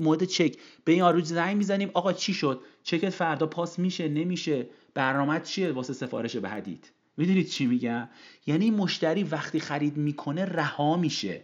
موقع 0.00 0.24
چک 0.26 0.56
به 0.84 0.92
این 0.92 1.02
آروج 1.02 1.24
زنگ 1.24 1.56
می‌زنیم. 1.56 1.90
آقا 1.94 2.12
چی 2.12 2.34
شد؟ 2.34 2.60
چکت 2.82 3.10
فردا 3.10 3.46
پاس 3.46 3.78
میشه 3.78 4.08
نمیشه؟ 4.08 4.66
برنامه 4.94 5.40
چیه 5.40 5.72
واسه 5.72 5.92
سفارش 5.92 6.36
به 6.36 6.48
حدید 6.48 6.92
می‌دونید 7.16 7.48
چی 7.48 7.66
میگم؟ 7.66 8.08
یعنی 8.46 8.70
مشتری 8.70 9.24
وقتی 9.24 9.60
خرید 9.60 9.96
می‌کنه 9.96 10.44
رها 10.44 10.96
میشه. 10.96 11.42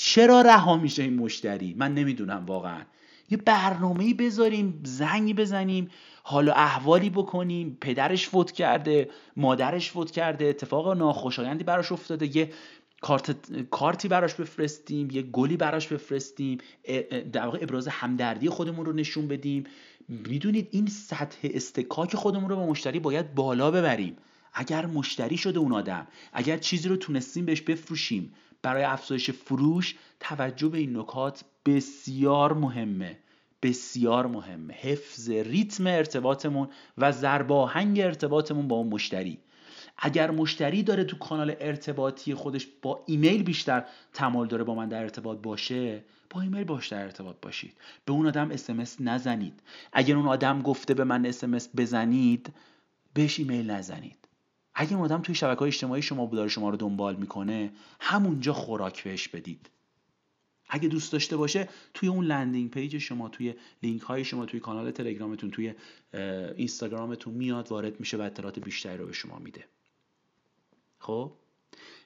چرا 0.00 0.40
رها 0.40 0.76
میشه 0.76 1.02
این 1.02 1.14
مشتری؟ 1.14 1.74
من 1.78 1.94
نمی‌دونم 1.94 2.44
واقعا. 2.46 2.82
یه 3.30 3.36
برنامه 3.38 4.14
بذاریم 4.14 4.80
زنگی 4.84 5.34
بزنیم 5.34 5.90
حالا 6.22 6.52
احوالی 6.52 7.10
بکنیم 7.10 7.78
پدرش 7.80 8.28
فوت 8.28 8.52
کرده 8.52 9.10
مادرش 9.36 9.90
فوت 9.90 10.10
کرده 10.10 10.44
اتفاق 10.44 10.96
ناخوشایندی 10.96 11.64
براش 11.64 11.92
افتاده 11.92 12.36
یه 12.36 12.50
کارت 13.00 13.36
کارتی 13.70 14.08
براش 14.08 14.34
بفرستیم 14.34 15.10
یه 15.10 15.22
گلی 15.22 15.56
براش 15.56 15.86
بفرستیم 15.86 16.58
در 17.32 17.44
واقع 17.44 17.58
ابراز 17.62 17.88
همدردی 17.88 18.48
خودمون 18.48 18.86
رو 18.86 18.92
نشون 18.92 19.28
بدیم. 19.28 19.64
می‌دونید 20.08 20.68
این 20.70 20.86
سطح 20.86 21.48
استکاک 21.54 22.16
خودمون 22.16 22.50
رو 22.50 22.56
با 22.56 22.66
مشتری 22.66 23.00
باید 23.00 23.34
بالا 23.34 23.70
ببریم. 23.70 24.16
اگر 24.54 24.86
مشتری 24.86 25.36
شده 25.36 25.58
اون 25.58 25.72
آدم 25.72 26.06
اگر 26.32 26.56
چیزی 26.56 26.88
رو 26.88 26.96
تونستیم 26.96 27.44
بهش 27.44 27.60
بفروشیم 27.60 28.34
برای 28.62 28.84
افزایش 28.84 29.30
فروش 29.30 29.94
توجه 30.20 30.68
به 30.68 30.78
این 30.78 30.96
نکات 30.96 31.44
بسیار 31.66 32.52
مهمه. 32.52 33.18
بسیار 33.62 34.26
مهمه. 34.26 34.74
حفظ 34.74 35.30
ریتم 35.30 35.86
ارتباطمون 35.86 36.68
و 36.98 37.12
زرباهنگ 37.12 38.00
ارتباطمون 38.00 38.68
با 38.68 38.76
اون 38.76 38.88
مشتری. 38.88 39.38
اگر 39.98 40.30
مشتری 40.30 40.82
داره 40.82 41.04
تو 41.04 41.18
کانال 41.18 41.54
ارتباطی 41.60 42.34
خودش 42.34 42.68
با 42.82 43.04
ایمیل 43.06 43.42
بیشتر 43.42 43.84
تمایل 44.12 44.48
داره 44.48 44.64
با 44.64 44.74
من 44.74 44.88
در 44.88 45.02
ارتباط 45.02 45.38
باشه 45.38 46.04
با 46.30 46.40
ایمیل 46.40 46.64
باش 46.64 46.88
در 46.88 47.02
ارتباط 47.02 47.36
باشید. 47.42 47.76
به 48.04 48.12
اون 48.12 48.26
آدم 48.26 48.50
اسمس 48.50 48.96
نزنید. 49.00 49.62
اگر 49.92 50.16
اون 50.16 50.26
آدم 50.28 50.62
گفته 50.62 50.94
به 50.94 51.04
من 51.04 51.26
اسمس 51.26 51.68
بزنید 51.76 52.52
بهش 53.14 53.38
ایمیل 53.38 53.70
نزنید. 53.70 54.27
اگه 54.80 54.94
اون 54.94 55.04
آدم 55.04 55.22
توی 55.22 55.34
شبکه 55.34 55.58
های 55.58 55.68
اجتماعی 55.68 56.02
شما 56.02 56.26
داره 56.26 56.48
شما 56.48 56.70
رو 56.70 56.76
دنبال 56.76 57.16
می‌کنه 57.16 57.72
همونجا 58.00 58.52
خوراک 58.52 59.04
بهش 59.04 59.28
بدید. 59.28 59.70
اگه 60.68 60.88
دوست 60.88 61.12
داشته 61.12 61.36
باشه 61.36 61.68
توی 61.94 62.08
اون 62.08 62.24
landing 62.24 62.70
page 62.70 62.98
شما 62.98 63.28
توی 63.28 63.54
لینک 63.82 64.02
های 64.02 64.24
شما 64.24 64.46
توی 64.46 64.60
کانال 64.60 64.90
تلگرامتون 64.90 65.50
توی 65.50 65.74
اینستاگرامتون 66.56 67.34
میاد 67.34 67.68
وارد 67.68 68.00
میشه 68.00 68.16
و 68.16 68.20
اطلاعات 68.20 68.58
بیشتری 68.58 68.98
رو 68.98 69.06
به 69.06 69.12
شما 69.12 69.38
میده. 69.38 69.64
خب؟ 70.98 71.32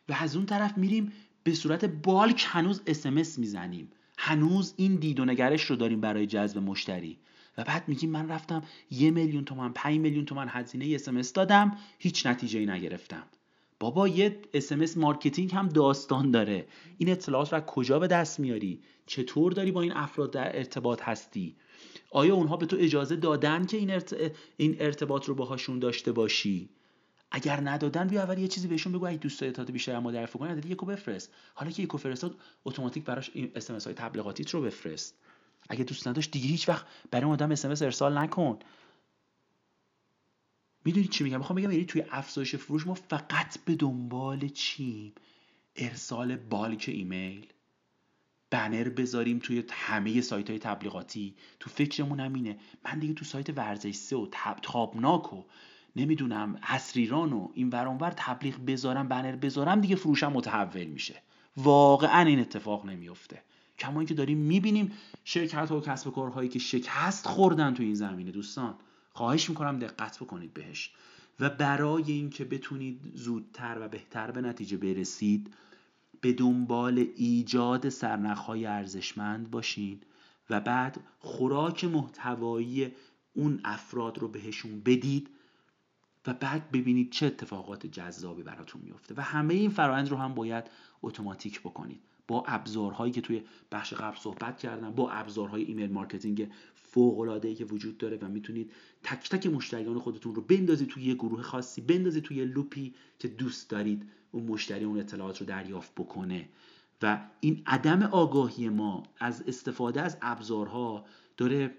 و 0.08 0.12
از 0.12 0.36
اون 0.36 0.46
طرف 0.46 0.78
میریم 0.78 1.12
به 1.44 1.54
صورت 1.54 1.84
bulk 1.84 2.44
هنوز 2.48 2.82
SMS 2.86 3.38
می‌زنیم. 3.38 3.92
هنوز 4.18 4.74
این 4.76 4.94
دید 4.94 5.20
و 5.20 5.24
نگرش 5.24 5.64
رو 5.64 5.76
داریم 5.76 6.00
برای 6.00 6.26
جذب 6.26 6.58
مشتری. 6.58 7.18
و 7.58 7.64
بعد 7.64 7.88
میگیم 7.88 8.10
من 8.10 8.28
رفتم 8.28 8.62
یه 8.90 9.10
میلیون 9.10 9.44
تومن 9.44 9.72
پنج 9.72 9.98
میلیون 9.98 10.24
تومن 10.24 10.46
هزینه 10.50 10.94
SMS 10.94 11.32
دادم 11.32 11.76
هیچ 11.98 12.26
نتیجه 12.26 12.58
ای 12.58 12.66
نگرفتم. 12.66 13.22
بابا 13.80 14.08
یه 14.08 14.38
SMS 14.54 14.96
marketing 14.96 15.54
هم 15.54 15.68
داستان 15.68 16.30
داره. 16.30 16.66
این 16.98 17.10
اطلاعات 17.10 17.52
رو 17.52 17.60
کجا 17.60 17.98
به 17.98 18.06
دست 18.06 18.40
میاری؟ 18.40 18.82
چطور 19.06 19.52
داری 19.52 19.72
با 19.72 19.82
این 19.82 19.92
افراد 19.92 20.32
در 20.32 20.56
ارتباط 20.56 21.02
هستی؟ 21.02 21.56
آیا 22.10 22.34
اونها 22.34 22.56
به 22.56 22.66
تو 22.66 22.76
اجازه 22.80 23.16
دادن 23.16 23.66
که 23.66 23.76
این, 24.56 24.76
ارتباط 24.80 25.24
رو 25.24 25.34
باهاشون 25.34 25.78
داشته 25.78 26.12
باشی؟ 26.12 26.70
اگر 27.30 27.60
ندادن 27.60 28.08
بیا 28.08 28.22
اول 28.22 28.38
یه 28.38 28.48
چیزی 28.48 28.68
بهشون 28.68 28.92
بگو. 28.92 29.06
اگه 29.06 29.18
دوست 29.18 29.40
داری 29.40 29.50
اطلاعات 29.50 29.70
بیشتر 29.70 29.98
ما 29.98 30.12
دریافت 30.12 30.36
کنی 30.36 30.60
یکو 30.68 30.86
بفرست. 30.86 31.30
حالا 31.54 31.70
که 31.70 31.82
یکو 31.82 31.98
فرستاد 31.98 32.36
اتوماتیک 32.64 33.04
براش 33.04 33.30
SMS 33.54 33.70
های 33.70 33.94
تبلیغاتیت 33.94 34.50
رو 34.50 34.62
بفرست. 34.62 35.18
اگه 35.68 35.84
دوست 35.84 36.08
نداشت 36.08 36.30
دیگه 36.30 36.48
هیچ 36.48 36.68
وقت 36.68 36.86
برای 37.10 37.24
اون 37.24 37.32
آدم 37.32 37.50
اس 37.50 37.82
ارسال 37.82 38.18
نکن. 38.18 38.58
می‌دونی 40.84 41.06
چی 41.06 41.24
میگم؟ 41.24 41.38
می‌خوام 41.38 41.58
بگم 41.58 41.70
یعنی 41.70 41.84
توی 41.84 42.04
افزایش 42.10 42.56
فروش 42.56 42.86
ما 42.86 42.94
فقط 42.94 43.58
به 43.64 43.74
دنبال 43.74 44.48
چیم؟ 44.48 45.12
ارسال 45.76 46.36
بالک 46.36 46.84
ایمیل. 46.88 47.46
بنر 48.50 48.88
بذاریم 48.88 49.38
توی 49.38 49.64
همه 49.70 50.20
سایت 50.20 50.50
های 50.50 50.58
تبلیغاتی. 50.58 51.34
تو 51.60 51.70
فکرمون 51.70 52.20
هم 52.20 52.34
اینه. 52.34 52.58
من 52.84 52.98
دیگه 52.98 53.14
تو 53.14 53.24
سایت 53.24 53.58
ورزش 53.58 53.94
سه 53.94 54.16
و 54.16 54.28
تب 54.32 54.58
تابناک 54.62 55.32
و 55.32 55.44
نمی‌دونم 55.96 56.58
حسریران 56.62 57.32
و 57.32 57.48
این 57.54 57.68
ورانور 57.68 58.10
تبلیغ 58.16 58.58
بذارم 58.66 59.08
بنر 59.08 59.36
بذارم 59.36 59.80
دیگه 59.80 59.96
فروشم 59.96 60.32
متحول 60.32 60.84
میشه. 60.84 61.22
واقعا 61.56 62.26
این 62.26 62.40
اتفاق 62.40 62.86
نمیفته 62.86 63.42
کما 63.82 64.00
اینکه 64.00 64.14
داریم 64.14 64.38
می‌بینیم 64.38 64.92
شرکت 65.24 65.70
ها 65.70 65.78
و 65.78 65.80
کسب 65.80 66.10
کارهایی 66.10 66.48
که 66.48 66.58
شکست 66.58 67.26
خوردن 67.26 67.74
تو 67.74 67.82
این 67.82 67.94
زمینه 67.94 68.30
دوستان. 68.30 68.74
خواهش 69.12 69.50
می‌کنم 69.50 69.78
دقت 69.78 70.18
بکنید 70.18 70.54
بهش. 70.54 70.90
و 71.40 71.50
برای 71.50 72.12
اینکه 72.12 72.44
بتونید 72.44 73.00
زودتر 73.14 73.78
و 73.80 73.88
بهتر 73.88 74.30
به 74.30 74.40
نتیجه 74.40 74.76
برسید 74.76 75.54
به 76.20 76.32
دنبال 76.32 77.06
ایجاد 77.16 77.88
سرنخهای 77.88 78.66
ارزشمند 78.66 79.50
باشین 79.50 80.00
و 80.50 80.60
بعد 80.60 81.00
خوراک 81.18 81.84
محتوایی 81.84 82.92
اون 83.34 83.60
افراد 83.64 84.18
رو 84.18 84.28
بهشون 84.28 84.80
بدید 84.80 85.30
و 86.26 86.34
بعد 86.34 86.70
ببینید 86.70 87.10
چه 87.10 87.26
اتفاقات 87.26 87.86
جذابی 87.86 88.42
براتون 88.42 88.82
میفته 88.84 89.14
و 89.16 89.20
همه 89.20 89.54
این 89.54 89.70
فرایند 89.70 90.08
رو 90.08 90.16
هم 90.16 90.34
باید 90.34 90.64
اتوماتیک 91.02 91.60
بکنید. 91.60 92.00
با 92.28 92.44
ابزارهایی 92.46 93.12
که 93.12 93.20
توی 93.20 93.42
بخش 93.72 93.94
قبل 93.94 94.16
صحبت 94.16 94.58
کردم 94.58 94.90
با 94.90 95.10
ابزارهای 95.10 95.62
email 95.62 95.92
marketing 95.92 96.48
فوق 96.74 97.20
العاده 97.20 97.54
که 97.54 97.64
وجود 97.64 97.98
داره 97.98 98.18
و 98.22 98.28
می‌تونید 98.28 98.72
تک 99.02 99.28
تک 99.28 99.46
مشتریان 99.46 99.98
خودتون 99.98 100.34
رو 100.34 100.42
بندازید 100.42 100.88
توی 100.88 101.04
یه 101.04 101.14
گروه 101.14 101.42
خاصی 101.42 101.80
بندازید 101.80 102.22
توی 102.22 102.44
loop 102.44 102.84
ی 102.84 102.94
که 103.18 103.28
دوست 103.28 103.70
دارید 103.70 104.10
اون 104.32 104.44
مشتری 104.44 104.84
اون 104.84 105.00
اطلاعات 105.00 105.40
رو 105.40 105.46
دریافت 105.46 105.92
بکنه. 105.94 106.48
و 107.02 107.28
این 107.40 107.62
عدم 107.66 108.02
آگاهی 108.02 108.68
ما 108.68 109.02
از 109.18 109.42
استفاده 109.46 110.02
از 110.02 110.18
ابزارها 110.22 111.04
داره 111.36 111.74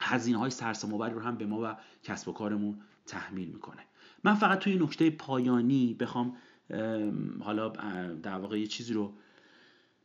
هزینه 0.00 0.38
های 0.38 0.50
سرسام‌آوری 0.50 1.14
رو 1.14 1.20
هم 1.20 1.36
به 1.36 1.46
ما 1.46 1.60
و 1.62 1.76
کسب 2.02 2.28
و 2.28 2.32
کارمون 2.32 2.80
تحمیل 3.06 3.48
می‌کنه. 3.48 3.82
من 4.24 4.34
فقط 4.34 4.58
توی 4.58 4.76
نکته 4.76 5.10
پایانی 5.10 5.94
بخوام 5.94 6.36
حالا 7.40 7.68
در 8.22 8.38
واقع 8.38 8.60
یه 8.60 8.66
چیزی 8.66 8.94
رو 8.94 9.12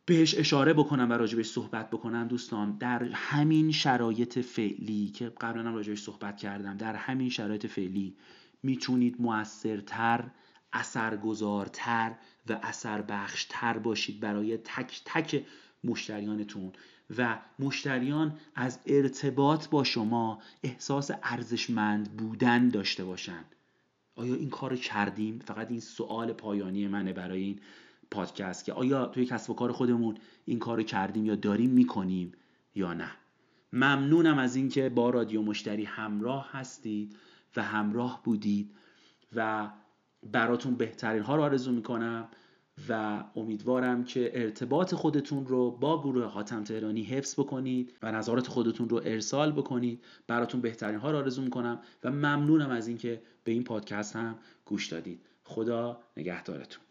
بهش 0.07 0.35
اشاره 0.35 0.73
بکنم 0.73 1.09
و 1.09 1.13
راجبش 1.13 1.45
صحبت 1.45 1.89
بکنم 1.89 2.27
دوستان 2.27 2.77
در 2.77 3.03
همین 3.03 3.71
شرایط 3.71 4.39
فعلی 4.39 5.09
که 5.09 5.29
قبلا 5.41 5.63
هم 5.63 5.75
راجبش 5.75 6.01
صحبت 6.01 6.37
کردم 6.37 6.77
در 6.77 6.95
همین 6.95 7.29
شرایط 7.29 7.65
فعلی 7.65 8.15
می‌تونید 8.63 9.21
موثرتر 9.21 10.23
اثرگذارتر 10.73 12.15
و 12.49 12.59
اثر 12.63 13.01
بخشتر 13.01 13.77
باشید 13.77 14.19
برای 14.19 14.57
تک 14.57 15.01
تک 15.05 15.45
مشتریانتون. 15.83 16.71
و 17.17 17.39
مشتریان 17.59 18.37
از 18.55 18.79
ارتباط 18.85 19.67
با 19.67 19.83
شما 19.83 20.41
احساس 20.63 21.11
ارزشمند 21.23 22.17
بودن 22.17 22.69
داشته 22.69 23.05
باشند 23.05 23.55
آیا 24.15 24.35
این 24.35 24.49
کار 24.49 24.75
کردیم؟ 24.75 25.39
فقط 25.39 25.71
این 25.71 25.79
سوال 25.79 26.33
پایانی 26.33 26.87
منه 26.87 27.13
برای 27.13 27.41
این. 27.41 27.59
پادکست 28.11 28.65
که 28.65 28.73
آیا 28.73 29.05
توی 29.05 29.25
کسب 29.25 29.49
و 29.49 29.53
کار 29.53 29.71
خودمون 29.71 30.17
این 30.45 30.59
کار 30.59 30.83
کردیم 30.83 31.25
یا 31.25 31.35
داریم 31.35 31.69
می‌کنیم 31.69 32.31
یا 32.75 32.93
نه. 32.93 33.11
ممنونم 33.73 34.37
از 34.37 34.55
اینکه 34.55 34.89
با 34.89 35.09
رادیو 35.09 35.41
مشتری 35.41 35.83
همراه 35.83 36.49
هستید 36.51 37.15
و 37.55 37.63
همراه 37.63 38.21
بودید 38.23 38.71
و 39.35 39.69
براتون 40.31 40.75
بهترین 40.75 41.23
ها 41.23 41.35
رو 41.35 41.41
آرزو 41.41 41.71
می‌کنم 41.71 42.27
و 42.89 43.23
امیدوارم 43.35 44.03
که 44.03 44.31
ارتباط 44.33 44.93
خودتون 44.93 45.45
رو 45.47 45.71
با 45.71 46.01
گروه 46.01 46.23
حاتم 46.23 46.63
تهرانی 46.63 47.03
حفظ 47.03 47.39
بکنید 47.39 47.93
و 48.01 48.11
نظارت 48.11 48.47
خودتون 48.47 48.89
رو 48.89 49.01
ارسال 49.05 49.51
بکنید. 49.51 50.03
براتون 50.27 50.61
بهترین 50.61 50.99
ها 50.99 51.11
رو 51.11 51.17
آرزو 51.17 51.41
می‌کنم 51.41 51.79
و 52.03 52.11
ممنونم 52.11 52.69
از 52.69 52.87
اینکه 52.87 53.21
به 53.43 53.51
این 53.51 53.63
پادکست 53.63 54.15
هم 54.15 54.35
گوش 54.65 54.87
دادید. 54.87 55.21
خدا 55.43 55.99
نگهدارتون. 56.17 56.86